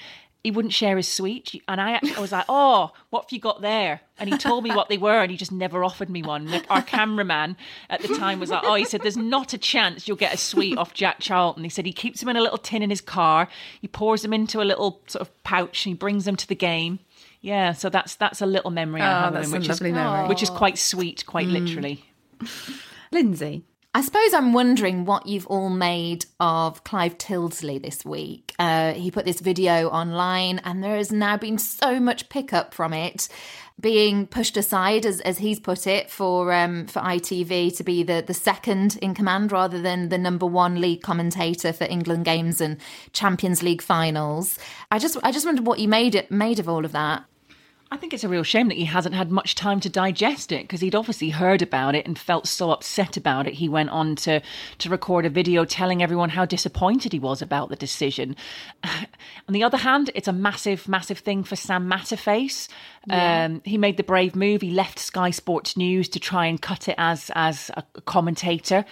he 0.44 0.50
wouldn't 0.50 0.74
share 0.74 0.96
his 0.96 1.06
sweet. 1.08 1.62
And 1.68 1.80
I, 1.80 2.00
I 2.16 2.20
was 2.20 2.32
like, 2.32 2.46
oh, 2.48 2.90
what 3.10 3.24
have 3.24 3.32
you 3.32 3.38
got 3.40 3.60
there? 3.60 4.00
And 4.18 4.28
he 4.28 4.36
told 4.38 4.64
me 4.64 4.70
what 4.74 4.88
they 4.88 4.98
were, 4.98 5.20
and 5.22 5.30
he 5.30 5.36
just 5.36 5.52
never 5.52 5.84
offered 5.84 6.10
me 6.10 6.22
one. 6.22 6.50
Like, 6.50 6.66
our 6.68 6.82
cameraman 6.82 7.56
at 7.88 8.02
the 8.02 8.16
time 8.16 8.40
was 8.40 8.50
like, 8.50 8.62
oh, 8.64 8.74
he 8.74 8.84
said, 8.84 9.02
there's 9.02 9.16
not 9.16 9.52
a 9.52 9.58
chance 9.58 10.06
you'll 10.08 10.16
get 10.16 10.34
a 10.34 10.36
sweet 10.36 10.76
off 10.78 10.94
Jack 10.94 11.20
Charlton. 11.20 11.62
He 11.64 11.70
said 11.70 11.86
he 11.86 11.92
keeps 11.92 12.20
them 12.20 12.28
in 12.28 12.36
a 12.36 12.40
little 12.40 12.58
tin 12.58 12.82
in 12.82 12.90
his 12.90 13.00
car. 13.00 13.48
He 13.80 13.88
pours 13.88 14.22
them 14.22 14.32
into 14.32 14.60
a 14.60 14.64
little 14.64 15.00
sort 15.06 15.22
of 15.22 15.42
pouch, 15.44 15.86
and 15.86 15.92
he 15.92 15.94
brings 15.98 16.24
them 16.24 16.36
to 16.36 16.46
the 16.48 16.54
game. 16.54 16.98
Yeah, 17.40 17.72
so 17.72 17.88
that's 17.88 18.14
that's 18.14 18.40
a 18.40 18.46
little 18.46 18.70
memory 18.70 19.00
I 19.00 19.06
Oh, 19.06 19.20
have 19.24 19.34
of 19.34 19.44
him, 19.44 19.50
which 19.50 19.68
is 19.68 19.80
memory. 19.80 20.28
which 20.28 20.42
is 20.44 20.50
quite 20.50 20.78
sweet, 20.78 21.26
quite 21.26 21.48
mm. 21.48 21.52
literally. 21.52 22.04
Lynsey. 23.10 23.64
I 23.94 24.00
suppose 24.00 24.32
I'm 24.32 24.54
wondering 24.54 25.04
what 25.04 25.26
you've 25.26 25.46
all 25.48 25.68
made 25.68 26.24
of 26.40 26.82
Clive 26.82 27.18
Tyldesley 27.18 27.82
this 27.82 28.06
week. 28.06 28.54
Uh, 28.58 28.94
he 28.94 29.10
put 29.10 29.26
this 29.26 29.40
video 29.40 29.90
online, 29.90 30.60
and 30.60 30.82
there 30.82 30.96
has 30.96 31.12
now 31.12 31.36
been 31.36 31.58
so 31.58 32.00
much 32.00 32.30
pickup 32.30 32.72
from 32.72 32.94
it, 32.94 33.28
being 33.78 34.26
pushed 34.26 34.56
aside, 34.56 35.04
as, 35.04 35.20
as 35.20 35.36
he's 35.36 35.60
put 35.60 35.86
it, 35.86 36.08
for 36.08 36.54
um, 36.54 36.86
for 36.86 37.00
ITV 37.00 37.76
to 37.76 37.84
be 37.84 38.02
the, 38.02 38.24
the 38.26 38.32
second 38.32 38.96
in 39.02 39.12
command 39.12 39.52
rather 39.52 39.82
than 39.82 40.08
the 40.08 40.16
number 40.16 40.46
one 40.46 40.80
league 40.80 41.02
commentator 41.02 41.70
for 41.70 41.84
England 41.84 42.24
games 42.24 42.62
and 42.62 42.78
Champions 43.12 43.62
League 43.62 43.82
finals. 43.82 44.58
I 44.90 44.98
just 44.98 45.18
I 45.22 45.32
just 45.32 45.44
wondered 45.44 45.66
what 45.66 45.80
you 45.80 45.88
made 45.88 46.14
it 46.14 46.30
made 46.30 46.58
of 46.58 46.66
all 46.66 46.86
of 46.86 46.92
that. 46.92 47.24
I 47.92 47.98
think 47.98 48.14
it's 48.14 48.24
a 48.24 48.28
real 48.28 48.42
shame 48.42 48.68
that 48.68 48.78
he 48.78 48.86
hasn't 48.86 49.14
had 49.14 49.30
much 49.30 49.54
time 49.54 49.78
to 49.80 49.90
digest 49.90 50.50
it 50.50 50.62
because 50.62 50.80
he'd 50.80 50.94
obviously 50.94 51.28
heard 51.28 51.60
about 51.60 51.94
it 51.94 52.06
and 52.06 52.18
felt 52.18 52.46
so 52.46 52.70
upset 52.70 53.18
about 53.18 53.46
it. 53.46 53.52
He 53.52 53.68
went 53.68 53.90
on 53.90 54.16
to 54.16 54.40
to 54.78 54.88
record 54.88 55.26
a 55.26 55.28
video 55.28 55.66
telling 55.66 56.02
everyone 56.02 56.30
how 56.30 56.46
disappointed 56.46 57.12
he 57.12 57.18
was 57.18 57.42
about 57.42 57.68
the 57.68 57.76
decision. 57.76 58.34
on 58.84 59.52
the 59.52 59.62
other 59.62 59.76
hand, 59.76 60.10
it's 60.14 60.26
a 60.26 60.32
massive, 60.32 60.88
massive 60.88 61.18
thing 61.18 61.44
for 61.44 61.54
Sam 61.54 61.86
Matterface. 61.86 62.66
Yeah. 63.06 63.44
Um, 63.44 63.60
he 63.66 63.76
made 63.76 63.98
the 63.98 64.04
brave 64.04 64.34
move. 64.34 64.62
He 64.62 64.70
left 64.70 64.98
Sky 64.98 65.28
Sports 65.28 65.76
News 65.76 66.08
to 66.10 66.18
try 66.18 66.46
and 66.46 66.62
cut 66.62 66.88
it 66.88 66.94
as 66.96 67.30
as 67.34 67.70
a 67.74 67.82
commentator 68.06 68.86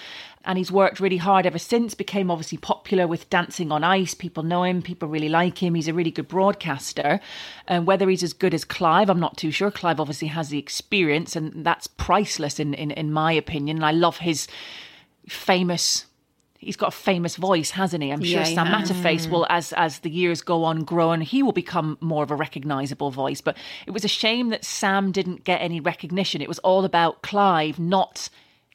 and 0.44 0.56
he's 0.56 0.72
worked 0.72 1.00
really 1.00 1.18
hard 1.18 1.46
ever 1.46 1.58
since 1.58 1.94
became 1.94 2.30
obviously 2.30 2.58
popular 2.58 3.06
with 3.06 3.28
dancing 3.30 3.70
on 3.70 3.84
ice 3.84 4.14
people 4.14 4.42
know 4.42 4.64
him 4.64 4.80
people 4.82 5.08
really 5.08 5.28
like 5.28 5.62
him 5.62 5.74
he's 5.74 5.88
a 5.88 5.94
really 5.94 6.10
good 6.10 6.28
broadcaster 6.28 7.20
and 7.66 7.86
whether 7.86 8.08
he's 8.08 8.22
as 8.22 8.32
good 8.32 8.54
as 8.54 8.64
clive 8.64 9.10
i'm 9.10 9.20
not 9.20 9.36
too 9.36 9.50
sure 9.50 9.70
clive 9.70 10.00
obviously 10.00 10.28
has 10.28 10.48
the 10.48 10.58
experience 10.58 11.36
and 11.36 11.64
that's 11.64 11.86
priceless 11.86 12.58
in 12.58 12.74
in, 12.74 12.90
in 12.90 13.12
my 13.12 13.32
opinion 13.32 13.76
and 13.76 13.84
i 13.84 13.92
love 13.92 14.18
his 14.18 14.48
famous 15.28 16.06
he's 16.60 16.76
got 16.76 16.88
a 16.88 16.96
famous 16.96 17.36
voice, 17.36 17.70
hasn't 17.70 18.02
he? 18.02 18.10
I'm 18.10 18.22
sure 18.22 18.40
Yeah, 18.40 18.44
Sam 18.44 18.66
has. 18.66 18.90
Matterface 18.90 19.26
mm. 19.26 19.30
will, 19.30 19.46
as 19.48 19.72
as 19.72 20.00
the 20.00 20.10
years 20.10 20.42
go 20.42 20.64
on, 20.64 20.84
grow 20.84 21.10
and 21.10 21.22
he 21.22 21.42
will 21.42 21.52
become 21.52 21.98
more 22.00 22.22
of 22.22 22.30
a 22.30 22.36
recognisable 22.36 23.10
voice. 23.10 23.40
But 23.40 23.56
it 23.86 23.90
was 23.90 24.04
a 24.04 24.08
shame 24.08 24.50
that 24.50 24.64
Sam 24.64 25.10
didn't 25.10 25.44
get 25.44 25.60
any 25.60 25.80
recognition. 25.80 26.40
It 26.40 26.48
was 26.48 26.58
all 26.60 26.84
about 26.84 27.22
Clive 27.22 27.78
not, 27.78 28.28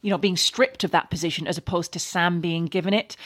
you 0.05 0.11
know, 0.11 0.19
being 0.19 0.37
stripped 0.37 0.83
of 0.83 0.91
that 0.91 1.09
position 1.09 1.47
as 1.47 1.57
opposed 1.57 1.91
to 1.93 1.99
Sam 1.99 2.39
being 2.39 2.65
given 2.67 2.93
it. 2.93 3.17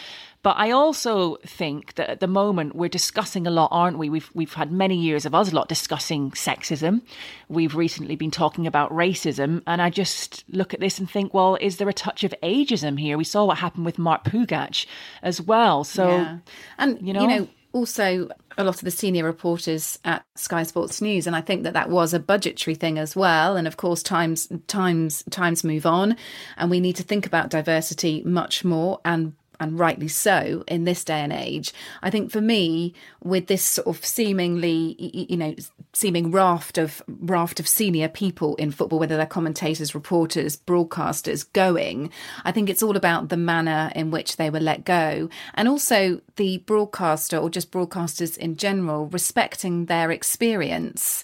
But 0.42 0.56
I 0.58 0.72
also 0.72 1.36
think 1.46 1.96
that 1.96 2.10
at 2.10 2.22
the 2.22 2.28
moment 2.28 2.74
we're 2.74 2.88
discussing 2.88 3.46
a 3.46 3.52
lot, 3.52 3.68
aren't 3.74 3.98
we? 3.98 4.10
We've 4.10 4.32
we've 4.34 4.54
had 4.54 4.72
many 4.72 4.96
years 4.96 5.26
of 5.26 5.36
us 5.36 5.52
a 5.52 5.56
lot 5.56 5.68
discussing 5.68 6.32
sexism. 6.32 7.02
We've 7.50 7.76
recently 7.76 8.16
been 8.16 8.32
talking 8.32 8.66
about 8.66 8.90
racism, 8.94 9.62
and 9.68 9.82
I 9.82 9.90
just 9.90 10.46
look 10.48 10.74
at 10.74 10.80
this 10.80 10.98
and 10.98 11.10
think, 11.12 11.34
well, 11.34 11.58
is 11.60 11.76
there 11.76 11.90
a 11.90 11.94
touch 11.94 12.24
of 12.24 12.34
ageism 12.42 12.98
here? 12.98 13.18
We 13.18 13.26
saw 13.26 13.44
what 13.44 13.58
happened 13.58 13.84
with 13.86 14.00
Mark 14.00 14.24
Pougatch 14.24 14.86
as 15.22 15.42
well. 15.42 15.84
So 15.84 16.08
Yeah. 16.08 16.38
and 16.78 17.02
you 17.02 17.08
you 17.08 17.14
know- 17.14 17.26
know, 17.28 17.48
also 17.72 18.30
a 18.58 18.64
lot 18.64 18.76
of 18.76 18.82
the 18.82 18.92
senior 18.92 19.24
reporters 19.24 20.00
at 20.04 20.26
Sky 20.36 20.64
Sports 20.64 21.02
News, 21.02 21.28
and 21.28 21.36
I 21.36 21.42
think 21.42 21.64
that 21.64 21.74
that 21.74 21.90
was 21.90 22.14
a 22.14 22.20
budgetary 22.20 22.76
thing 22.76 22.98
as 22.98 23.16
well. 23.16 23.56
And 23.56 23.68
of 23.68 23.78
course, 23.78 24.04
times 24.04 24.48
times 24.68 25.24
times 25.30 25.64
move 25.64 25.86
on, 25.86 26.16
and 26.58 26.70
we 26.70 26.80
need 26.80 26.96
to 26.98 27.04
think 27.04 27.26
about 27.26 27.50
diversity 27.50 28.24
much 28.26 28.66
more 28.66 29.00
and. 29.06 29.34
And 29.60 29.78
rightly 29.78 30.08
so 30.08 30.64
in 30.68 30.86
this 30.86 31.04
day 31.04 31.20
and 31.20 31.34
age. 31.34 31.74
I 32.02 32.10
think 32.10 32.32
for 32.32 32.42
me, 32.42 32.94
with 33.22 33.48
this 33.48 33.64
sort 33.64 33.88
of 33.88 34.06
seemingly, 34.06 34.96
you 35.30 35.36
know, 35.36 35.56
seeming 35.94 36.32
raft 36.32 36.78
of 36.78 37.02
raft 37.08 37.60
of 37.60 37.68
senior 37.68 38.08
people 38.08 38.56
in 38.56 38.72
football, 38.72 39.00
whether 39.00 39.18
they're 39.18 39.26
commentators, 39.26 39.94
reporters, 39.94 40.56
broadcasters, 40.56 41.52
going, 41.52 42.10
I 42.46 42.52
think 42.52 42.70
it's 42.70 42.84
all 42.84 42.96
about 42.96 43.30
the 43.30 43.38
manner 43.38 43.92
in 43.96 44.12
which 44.12 44.38
they 44.38 44.50
were 44.50 44.60
let 44.60 44.86
go, 44.86 45.30
and 45.56 45.68
also 45.68 46.22
the 46.38 46.60
broadcaster 46.60 47.38
or 47.38 47.50
just 47.50 47.72
broadcasters 47.72 48.38
in 48.38 48.56
general 48.56 49.08
respecting 49.08 49.86
their 49.86 50.12
experience. 50.12 51.24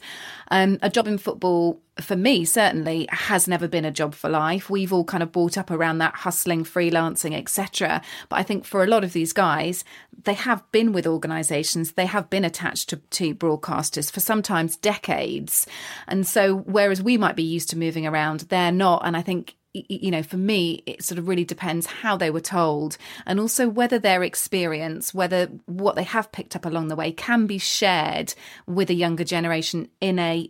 Um, 0.51 0.79
a 0.81 0.89
job 0.89 1.07
in 1.07 1.17
football, 1.17 1.81
for 1.99 2.15
me, 2.15 2.45
certainly 2.45 3.07
has 3.09 3.47
never 3.47 3.67
been 3.67 3.85
a 3.85 3.91
job 3.91 4.13
for 4.13 4.29
life. 4.29 4.69
We've 4.69 4.93
all 4.93 5.03
kind 5.03 5.23
of 5.23 5.31
brought 5.31 5.57
up 5.57 5.71
around 5.71 5.99
that 5.99 6.15
hustling, 6.15 6.63
freelancing, 6.63 7.37
etc. 7.37 8.01
But 8.29 8.39
I 8.39 8.43
think 8.43 8.65
for 8.65 8.83
a 8.83 8.87
lot 8.87 9.03
of 9.03 9.13
these 9.13 9.33
guys, 9.33 9.83
they 10.23 10.33
have 10.33 10.69
been 10.71 10.91
with 10.91 11.07
organisations, 11.07 11.93
they 11.93 12.05
have 12.05 12.29
been 12.29 12.45
attached 12.45 12.89
to, 12.89 12.97
to 12.97 13.35
broadcasters 13.35 14.11
for 14.11 14.19
sometimes 14.19 14.77
decades. 14.77 15.67
And 16.07 16.27
so, 16.27 16.57
whereas 16.57 17.01
we 17.01 17.17
might 17.17 17.35
be 17.35 17.43
used 17.43 17.69
to 17.71 17.77
moving 17.77 18.05
around, 18.05 18.41
they're 18.41 18.71
not. 18.71 19.05
And 19.05 19.15
I 19.15 19.21
think 19.21 19.55
you 19.89 20.11
know, 20.11 20.23
for 20.23 20.37
me, 20.37 20.83
it 20.85 21.03
sort 21.03 21.17
of 21.17 21.27
really 21.27 21.45
depends 21.45 21.85
how 21.85 22.17
they 22.17 22.29
were 22.29 22.39
told 22.39 22.97
and 23.25 23.39
also 23.39 23.67
whether 23.67 23.99
their 23.99 24.23
experience, 24.23 25.13
whether 25.13 25.47
what 25.65 25.95
they 25.95 26.03
have 26.03 26.31
picked 26.31 26.55
up 26.55 26.65
along 26.65 26.87
the 26.87 26.95
way 26.95 27.11
can 27.11 27.45
be 27.45 27.57
shared 27.57 28.33
with 28.67 28.89
a 28.89 28.93
younger 28.93 29.23
generation 29.23 29.89
in 30.01 30.19
a, 30.19 30.49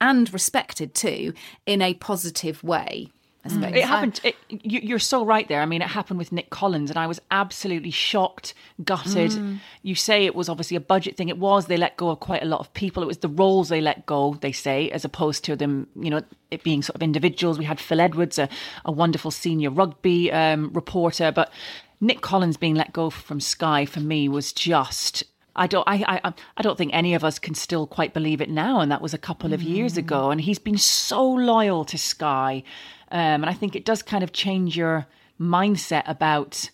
and 0.00 0.32
respected 0.32 0.94
too, 0.94 1.32
in 1.66 1.82
a 1.82 1.94
positive 1.94 2.62
way. 2.62 3.08
I. 3.52 3.68
It 3.68 3.84
happened. 3.84 4.20
It, 4.24 4.36
you, 4.48 4.80
you're 4.82 4.98
so 4.98 5.24
right 5.24 5.46
there. 5.48 5.60
I 5.60 5.66
mean, 5.66 5.82
it 5.82 5.88
happened 5.88 6.18
with 6.18 6.32
Nick 6.32 6.50
Collins, 6.50 6.90
and 6.90 6.98
I 6.98 7.06
was 7.06 7.20
absolutely 7.30 7.90
shocked, 7.90 8.54
gutted. 8.84 9.32
Mm. 9.32 9.60
You 9.82 9.94
say 9.94 10.26
it 10.26 10.34
was 10.34 10.48
obviously 10.48 10.76
a 10.76 10.80
budget 10.80 11.16
thing. 11.16 11.28
It 11.28 11.38
was. 11.38 11.66
They 11.66 11.76
let 11.76 11.96
go 11.96 12.10
of 12.10 12.20
quite 12.20 12.42
a 12.42 12.46
lot 12.46 12.60
of 12.60 12.72
people. 12.74 13.02
It 13.02 13.06
was 13.06 13.18
the 13.18 13.28
roles 13.28 13.68
they 13.68 13.80
let 13.80 14.06
go. 14.06 14.34
They 14.40 14.52
say, 14.52 14.90
as 14.90 15.04
opposed 15.04 15.44
to 15.44 15.56
them, 15.56 15.88
you 15.98 16.10
know, 16.10 16.22
it 16.50 16.62
being 16.62 16.82
sort 16.82 16.96
of 16.96 17.02
individuals. 17.02 17.58
We 17.58 17.64
had 17.64 17.80
Phil 17.80 18.00
Edwards, 18.00 18.38
a, 18.38 18.48
a 18.84 18.92
wonderful 18.92 19.30
senior 19.30 19.70
rugby 19.70 20.32
um, 20.32 20.70
reporter, 20.72 21.32
but 21.32 21.52
Nick 22.00 22.20
Collins 22.20 22.56
being 22.56 22.74
let 22.74 22.92
go 22.92 23.10
from 23.10 23.40
Sky 23.40 23.84
for 23.84 24.00
me 24.00 24.28
was 24.28 24.52
just. 24.52 25.24
I 25.56 25.66
don't. 25.66 25.86
I, 25.88 26.20
I. 26.24 26.32
I 26.56 26.62
don't 26.62 26.78
think 26.78 26.92
any 26.94 27.14
of 27.14 27.24
us 27.24 27.38
can 27.38 27.54
still 27.54 27.86
quite 27.86 28.14
believe 28.14 28.40
it 28.40 28.50
now, 28.50 28.80
and 28.80 28.92
that 28.92 29.02
was 29.02 29.14
a 29.14 29.18
couple 29.18 29.52
of 29.52 29.62
years 29.62 29.96
ago. 29.96 30.30
And 30.30 30.40
he's 30.40 30.58
been 30.58 30.78
so 30.78 31.26
loyal 31.28 31.84
to 31.86 31.98
Sky, 31.98 32.62
um, 33.10 33.42
and 33.42 33.46
I 33.46 33.54
think 33.54 33.74
it 33.74 33.84
does 33.84 34.02
kind 34.02 34.22
of 34.22 34.32
change 34.32 34.76
your 34.76 35.06
mindset 35.40 36.04
about 36.06 36.70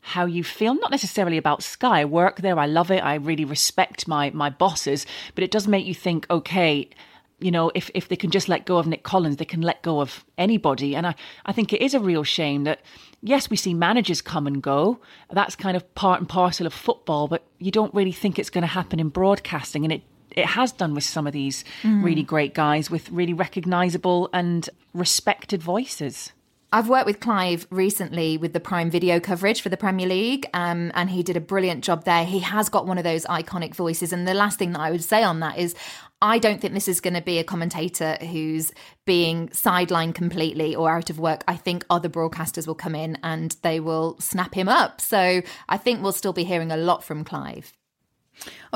how 0.00 0.24
you 0.24 0.44
feel. 0.44 0.74
Not 0.74 0.90
necessarily 0.90 1.36
about 1.36 1.62
Sky. 1.62 2.02
I 2.02 2.04
work 2.04 2.40
there. 2.40 2.58
I 2.58 2.66
love 2.66 2.90
it. 2.90 3.02
I 3.02 3.14
really 3.14 3.44
respect 3.44 4.06
my 4.06 4.30
my 4.30 4.50
bosses, 4.50 5.06
but 5.34 5.42
it 5.42 5.50
does 5.50 5.66
make 5.66 5.86
you 5.86 5.94
think. 5.94 6.26
Okay, 6.30 6.90
you 7.38 7.50
know, 7.50 7.70
if 7.74 7.90
if 7.94 8.08
they 8.08 8.16
can 8.16 8.30
just 8.30 8.48
let 8.48 8.64
go 8.64 8.78
of 8.78 8.86
Nick 8.86 9.02
Collins, 9.02 9.36
they 9.36 9.44
can 9.44 9.60
let 9.60 9.82
go 9.82 10.00
of 10.00 10.24
anybody. 10.38 10.96
And 10.96 11.06
I 11.06 11.14
I 11.44 11.52
think 11.52 11.72
it 11.72 11.82
is 11.82 11.94
a 11.94 12.00
real 12.00 12.24
shame 12.24 12.64
that 12.64 12.80
yes, 13.22 13.50
we 13.50 13.56
see 13.56 13.74
managers 13.74 14.22
come 14.22 14.46
and 14.46 14.62
go. 14.62 14.98
That's 15.30 15.56
kind 15.56 15.76
of 15.76 15.94
part 15.94 16.20
and 16.20 16.28
parcel 16.28 16.66
of 16.66 16.72
football, 16.74 17.28
but 17.28 17.44
you 17.58 17.70
don't 17.70 17.92
really 17.94 18.12
think 18.12 18.38
it's 18.38 18.50
going 18.50 18.62
to 18.62 18.68
happen 18.68 18.98
in 19.00 19.08
broadcasting, 19.10 19.84
and 19.84 19.92
it 19.92 20.02
it 20.30 20.46
has 20.46 20.72
done 20.72 20.94
with 20.94 21.04
some 21.04 21.26
of 21.26 21.32
these 21.32 21.64
Mm. 21.82 22.04
really 22.04 22.22
great 22.22 22.54
guys 22.54 22.90
with 22.90 23.10
really 23.10 23.32
recognizable 23.34 24.28
and 24.32 24.68
respected 24.94 25.62
voices. 25.62 26.32
I've 26.72 26.88
worked 26.88 27.06
with 27.06 27.20
Clive 27.20 27.66
recently 27.70 28.36
with 28.36 28.52
the 28.52 28.60
Prime 28.60 28.90
Video 28.90 29.20
coverage 29.20 29.62
for 29.62 29.68
the 29.68 29.76
Premier 29.76 30.06
League, 30.06 30.46
um, 30.52 30.90
and 30.94 31.08
he 31.10 31.22
did 31.22 31.36
a 31.36 31.40
brilliant 31.40 31.84
job 31.84 32.04
there. 32.04 32.24
He 32.24 32.40
has 32.40 32.68
got 32.68 32.86
one 32.86 32.98
of 32.98 33.04
those 33.04 33.24
iconic 33.26 33.74
voices. 33.74 34.12
And 34.12 34.26
the 34.26 34.34
last 34.34 34.58
thing 34.58 34.72
that 34.72 34.80
I 34.80 34.90
would 34.90 35.04
say 35.04 35.22
on 35.22 35.40
that 35.40 35.56
is 35.58 35.74
I 36.22 36.38
don't 36.38 36.60
think 36.60 36.72
this 36.72 36.88
is 36.88 37.00
going 37.00 37.14
to 37.14 37.20
be 37.20 37.38
a 37.38 37.44
commentator 37.44 38.16
who's 38.20 38.72
being 39.04 39.48
sidelined 39.48 40.14
completely 40.14 40.74
or 40.74 40.90
out 40.90 41.10
of 41.10 41.18
work. 41.18 41.44
I 41.46 41.56
think 41.56 41.84
other 41.90 42.08
broadcasters 42.08 42.66
will 42.66 42.74
come 42.74 42.94
in 42.94 43.18
and 43.22 43.54
they 43.62 43.80
will 43.80 44.16
snap 44.18 44.54
him 44.54 44.68
up. 44.68 45.00
So 45.00 45.42
I 45.68 45.76
think 45.76 46.02
we'll 46.02 46.12
still 46.12 46.32
be 46.32 46.44
hearing 46.44 46.72
a 46.72 46.76
lot 46.76 47.04
from 47.04 47.22
Clive. 47.22 47.74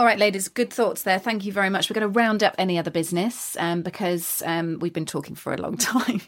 All 0.00 0.06
right, 0.06 0.18
ladies, 0.18 0.48
good 0.48 0.72
thoughts 0.72 1.02
there. 1.02 1.18
Thank 1.18 1.44
you 1.44 1.52
very 1.52 1.68
much. 1.68 1.90
We're 1.90 2.00
going 2.00 2.10
to 2.10 2.18
round 2.18 2.42
up 2.42 2.54
any 2.56 2.78
other 2.78 2.90
business 2.90 3.54
um, 3.60 3.82
because 3.82 4.42
um, 4.46 4.78
we've 4.80 4.94
been 4.94 5.04
talking 5.04 5.34
for 5.34 5.52
a 5.52 5.58
long 5.58 5.76
time, 5.76 6.22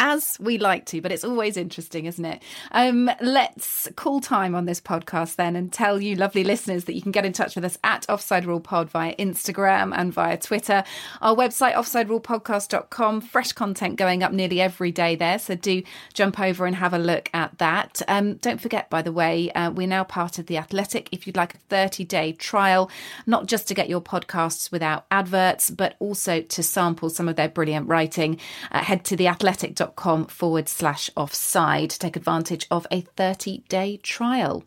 as 0.00 0.36
we 0.40 0.58
like 0.58 0.86
to, 0.86 1.00
but 1.00 1.12
it's 1.12 1.22
always 1.22 1.56
interesting, 1.56 2.06
isn't 2.06 2.24
it? 2.24 2.42
Um, 2.72 3.08
let's 3.20 3.88
call 3.94 4.20
time 4.20 4.56
on 4.56 4.64
this 4.64 4.80
podcast 4.80 5.36
then 5.36 5.54
and 5.54 5.72
tell 5.72 6.00
you, 6.00 6.16
lovely 6.16 6.42
listeners, 6.42 6.86
that 6.86 6.94
you 6.94 7.00
can 7.00 7.12
get 7.12 7.24
in 7.24 7.32
touch 7.32 7.54
with 7.54 7.64
us 7.64 7.78
at 7.84 8.04
Offside 8.08 8.44
Rule 8.44 8.58
Pod 8.58 8.90
via 8.90 9.14
Instagram 9.14 9.96
and 9.96 10.12
via 10.12 10.36
Twitter. 10.36 10.82
Our 11.20 11.36
website, 11.36 11.74
offsiderulepodcast.com, 11.74 13.20
fresh 13.20 13.52
content 13.52 13.94
going 13.94 14.24
up 14.24 14.32
nearly 14.32 14.60
every 14.60 14.90
day 14.90 15.14
there. 15.14 15.38
So 15.38 15.54
do 15.54 15.84
jump 16.12 16.40
over 16.40 16.66
and 16.66 16.74
have 16.74 16.92
a 16.92 16.98
look 16.98 17.30
at 17.32 17.56
that. 17.58 18.02
Um, 18.08 18.34
don't 18.38 18.60
forget, 18.60 18.90
by 18.90 19.00
the 19.00 19.12
way, 19.12 19.52
uh, 19.52 19.70
we're 19.70 19.86
now 19.86 20.02
part 20.02 20.40
of 20.40 20.46
The 20.46 20.56
Athletic. 20.56 21.08
If 21.12 21.28
you'd 21.28 21.36
like 21.36 21.54
a 21.54 21.58
30 21.58 22.02
day 22.02 22.32
trial, 22.32 22.90
not 23.26 23.46
just 23.46 23.68
to 23.68 23.74
get 23.74 23.88
your 23.88 24.00
podcasts 24.00 24.70
without 24.70 25.06
adverts, 25.10 25.70
but 25.70 25.96
also 25.98 26.40
to 26.40 26.62
sample 26.62 27.10
some 27.10 27.28
of 27.28 27.36
their 27.36 27.48
brilliant 27.48 27.88
writing, 27.88 28.38
uh, 28.70 28.82
head 28.82 29.04
to 29.04 29.16
theathletic.com 29.16 30.26
forward 30.26 30.68
slash 30.68 31.10
offside 31.16 31.90
to 31.90 31.98
take 31.98 32.16
advantage 32.16 32.66
of 32.70 32.86
a 32.90 33.02
30 33.02 33.58
day 33.68 33.98
trial. 33.98 34.64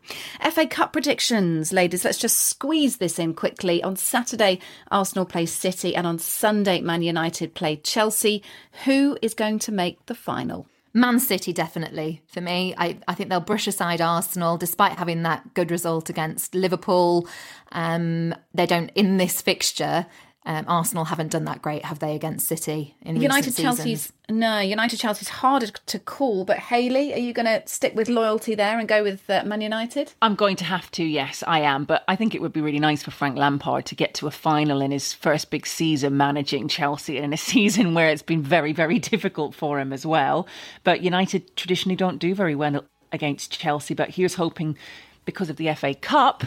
FA 0.52 0.68
Cup 0.68 0.94
predictions, 0.94 1.74
ladies. 1.74 2.06
Let's 2.06 2.18
just 2.18 2.38
squeeze 2.38 2.98
this 2.98 3.20
in 3.20 3.34
quickly. 3.34 3.84
On 3.84 3.96
Saturday, 3.96 4.60
Arsenal 4.92 5.26
play 5.26 5.46
City, 5.46 5.96
and 5.96 6.08
on 6.08 6.20
Sunday, 6.20 6.82
Man 6.82 7.02
United 7.02 7.54
play 7.54 7.78
Chelsea. 7.78 8.44
Who 8.86 9.18
is 9.22 9.34
going 9.34 9.60
to 9.60 9.72
make 9.72 10.06
the 10.06 10.16
final? 10.16 10.68
Man 10.96 11.20
City, 11.20 11.52
definitely 11.52 12.22
for 12.26 12.40
me. 12.40 12.74
I, 12.78 12.98
I 13.06 13.16
think 13.16 13.30
they'll 13.30 13.42
brush 13.42 13.68
aside 13.68 14.00
Arsenal 14.00 14.56
despite 14.56 14.94
having 14.98 15.24
that 15.24 15.54
good 15.54 15.70
result 15.70 16.10
against 16.10 16.56
Liverpool. 16.56 17.28
Um, 17.74 18.34
they 18.54 18.66
don't, 18.66 18.90
in 18.96 19.18
this 19.18 19.42
fixture, 19.42 20.06
um, 20.48 20.66
Arsenal 20.68 21.06
haven't 21.06 21.32
done 21.32 21.46
that 21.46 21.62
great, 21.62 21.86
have 21.86 22.00
they, 22.00 22.16
against 22.16 22.48
City 22.48 22.96
in 23.02 23.16
United 23.20 23.48
recent 23.48 23.66
Chelsea's 23.66 24.14
no. 24.30 24.60
United 24.60 25.00
Chelsea's 25.00 25.30
harder 25.30 25.68
to 25.68 26.00
call, 26.00 26.46
but 26.46 26.58
Hayley, 26.58 27.14
are 27.14 27.20
you 27.20 27.34
going 27.34 27.46
to 27.46 27.68
stick 27.68 27.96
with 27.96 28.10
loyalty 28.10 28.54
there 28.54 28.78
and 28.78 28.88
go 28.88 29.02
with 29.04 29.28
uh, 29.30 29.44
Man 29.44 29.62
United? 29.62 30.14
I'm 30.22 30.36
going 30.36 30.56
to 30.58 30.64
have 30.64 30.90
to, 30.92 31.04
yes, 31.04 31.44
I 31.48 31.62
am. 31.62 31.86
But 31.86 32.04
I 32.08 32.16
think 32.16 32.36
it 32.36 32.42
would 32.42 32.54
be 32.54 32.62
really 32.62 32.80
nice 32.80 33.02
for 33.02 33.12
Frank 33.12 33.38
Lampard 33.38 33.86
to 33.88 33.96
get 33.96 34.14
to 34.16 34.28
a 34.28 34.32
final 34.32 34.82
in 34.82 34.92
his 34.92 35.14
first 35.14 35.50
big 35.50 35.66
season 35.66 36.18
managing 36.18 36.68
Chelsea 36.68 37.18
in 37.18 37.34
a 37.34 37.38
season 37.54 37.94
where 37.96 38.10
it's 38.10 38.22
been 38.22 38.44
very, 38.44 38.72
very 38.74 39.00
difficult 39.00 39.56
for 39.56 39.80
him 39.80 39.92
as 39.92 40.06
well. 40.06 40.48
But 40.84 41.02
United 41.02 41.56
traditionally 41.56 41.96
don't 41.96 42.20
do 42.20 42.36
very 42.36 42.56
well 42.56 42.86
against 43.12 43.52
Chelsea. 43.52 43.96
But 43.96 44.12
here's 44.12 44.36
hoping 44.36 44.78
because 45.26 45.50
of 45.50 45.58
the 45.58 45.74
FA 45.74 45.96
Cup 45.96 46.44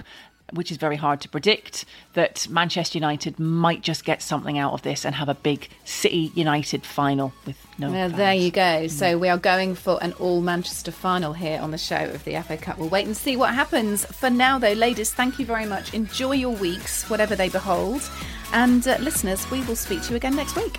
which 0.53 0.70
is 0.70 0.76
very 0.76 0.96
hard 0.96 1.20
to 1.20 1.28
predict, 1.28 1.84
that 2.14 2.49
Manchester 2.49 2.99
United 2.99 3.38
might 3.38 3.82
just 3.82 4.05
get 4.05 4.22
something 4.22 4.59
out 4.59 4.72
of 4.72 4.82
this 4.82 5.05
and 5.05 5.14
have 5.14 5.28
a 5.28 5.34
big 5.34 5.68
City 5.84 6.32
United 6.34 6.84
final 6.84 7.32
with 7.46 7.57
no. 7.78 7.90
Well, 7.90 8.09
fans. 8.09 8.16
there 8.16 8.34
you 8.34 8.51
go. 8.51 8.86
So 8.88 9.18
we 9.18 9.28
are 9.28 9.38
going 9.38 9.74
for 9.74 10.03
an 10.03 10.12
all 10.14 10.40
Manchester 10.40 10.90
final 10.90 11.32
here 11.32 11.61
on 11.61 11.70
the 11.70 11.78
show 11.78 11.96
of 11.96 12.24
the 12.24 12.40
FA 12.42 12.57
Cup. 12.57 12.78
We'll 12.78 12.88
wait 12.88 13.07
and 13.07 13.16
see 13.16 13.36
what 13.36 13.55
happens. 13.55 14.05
For 14.07 14.30
now, 14.30 14.59
though, 14.59 14.72
ladies, 14.72 15.12
thank 15.12 15.38
you 15.38 15.46
very 15.46 15.66
much. 15.66 15.94
Enjoy 15.94 16.32
your 16.32 16.55
weeks, 16.55 17.09
whatever 17.11 17.36
they 17.36 17.49
behold. 17.49 18.09
And 18.53 18.86
uh, 18.86 18.96
listeners, 19.01 19.51
we 19.51 19.62
will 19.62 19.76
speak 19.76 20.03
to 20.03 20.11
you 20.11 20.16
again 20.16 20.34
next 20.34 20.57
week. 20.57 20.78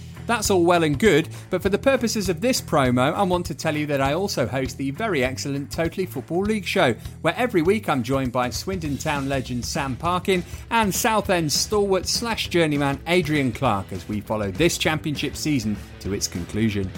That's 0.31 0.49
all 0.49 0.63
well 0.63 0.85
and 0.85 0.97
good, 0.97 1.27
but 1.49 1.61
for 1.61 1.67
the 1.67 1.77
purposes 1.77 2.29
of 2.29 2.39
this 2.39 2.61
promo, 2.61 3.13
I 3.13 3.21
want 3.23 3.45
to 3.47 3.53
tell 3.53 3.75
you 3.75 3.85
that 3.87 3.99
I 3.99 4.13
also 4.13 4.47
host 4.47 4.77
the 4.77 4.89
very 4.91 5.25
excellent 5.25 5.69
Totally 5.73 6.05
Football 6.05 6.43
League 6.43 6.63
show, 6.63 6.95
where 7.21 7.35
every 7.35 7.61
week 7.61 7.89
I'm 7.89 8.01
joined 8.01 8.31
by 8.31 8.49
Swindon 8.49 8.97
Town 8.97 9.27
legend 9.27 9.65
Sam 9.65 9.97
Parkin 9.97 10.45
and 10.69 10.95
Southend 10.95 11.51
stalwart 11.51 12.07
slash 12.07 12.47
journeyman 12.47 13.01
Adrian 13.07 13.51
Clark 13.51 13.91
as 13.91 14.07
we 14.07 14.21
follow 14.21 14.51
this 14.51 14.77
championship 14.77 15.35
season 15.35 15.75
to 15.99 16.13
its 16.13 16.29
conclusion. 16.29 16.89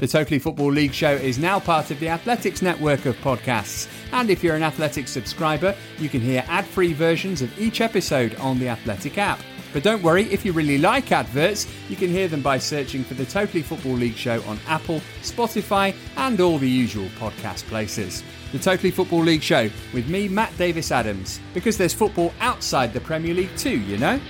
The 0.00 0.08
Totally 0.08 0.40
Football 0.40 0.72
League 0.72 0.94
show 0.94 1.12
is 1.12 1.38
now 1.38 1.60
part 1.60 1.92
of 1.92 2.00
the 2.00 2.08
Athletics 2.08 2.60
network 2.60 3.06
of 3.06 3.14
podcasts, 3.18 3.86
and 4.10 4.30
if 4.30 4.42
you're 4.42 4.56
an 4.56 4.64
Athletics 4.64 5.12
subscriber, 5.12 5.76
you 6.00 6.08
can 6.08 6.20
hear 6.20 6.44
ad 6.48 6.64
free 6.64 6.92
versions 6.92 7.40
of 7.40 7.56
each 7.56 7.80
episode 7.80 8.34
on 8.40 8.58
the 8.58 8.68
Athletic 8.68 9.16
app. 9.16 9.38
But 9.74 9.82
don't 9.82 10.02
worry, 10.04 10.22
if 10.32 10.44
you 10.44 10.52
really 10.52 10.78
like 10.78 11.10
adverts, 11.10 11.66
you 11.88 11.96
can 11.96 12.08
hear 12.08 12.28
them 12.28 12.42
by 12.42 12.58
searching 12.58 13.02
for 13.02 13.14
the 13.14 13.26
Totally 13.26 13.60
Football 13.60 13.94
League 13.94 14.14
show 14.14 14.40
on 14.44 14.58
Apple, 14.68 15.02
Spotify, 15.22 15.92
and 16.16 16.40
all 16.40 16.58
the 16.58 16.70
usual 16.70 17.08
podcast 17.18 17.64
places. 17.64 18.22
The 18.52 18.60
Totally 18.60 18.92
Football 18.92 19.22
League 19.24 19.42
show 19.42 19.68
with 19.92 20.08
me, 20.08 20.28
Matt 20.28 20.56
Davis 20.56 20.92
Adams, 20.92 21.40
because 21.52 21.76
there's 21.76 21.92
football 21.92 22.32
outside 22.40 22.92
the 22.92 23.00
Premier 23.00 23.34
League 23.34 23.56
too, 23.56 23.80
you 23.80 23.98
know? 23.98 24.20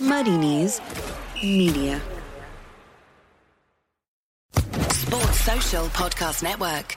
Muddy 0.00 0.36
Knees 0.36 0.80
Media. 1.40 2.02
Sports 4.90 5.40
Social 5.40 5.86
Podcast 5.86 6.42
Network. 6.42 6.96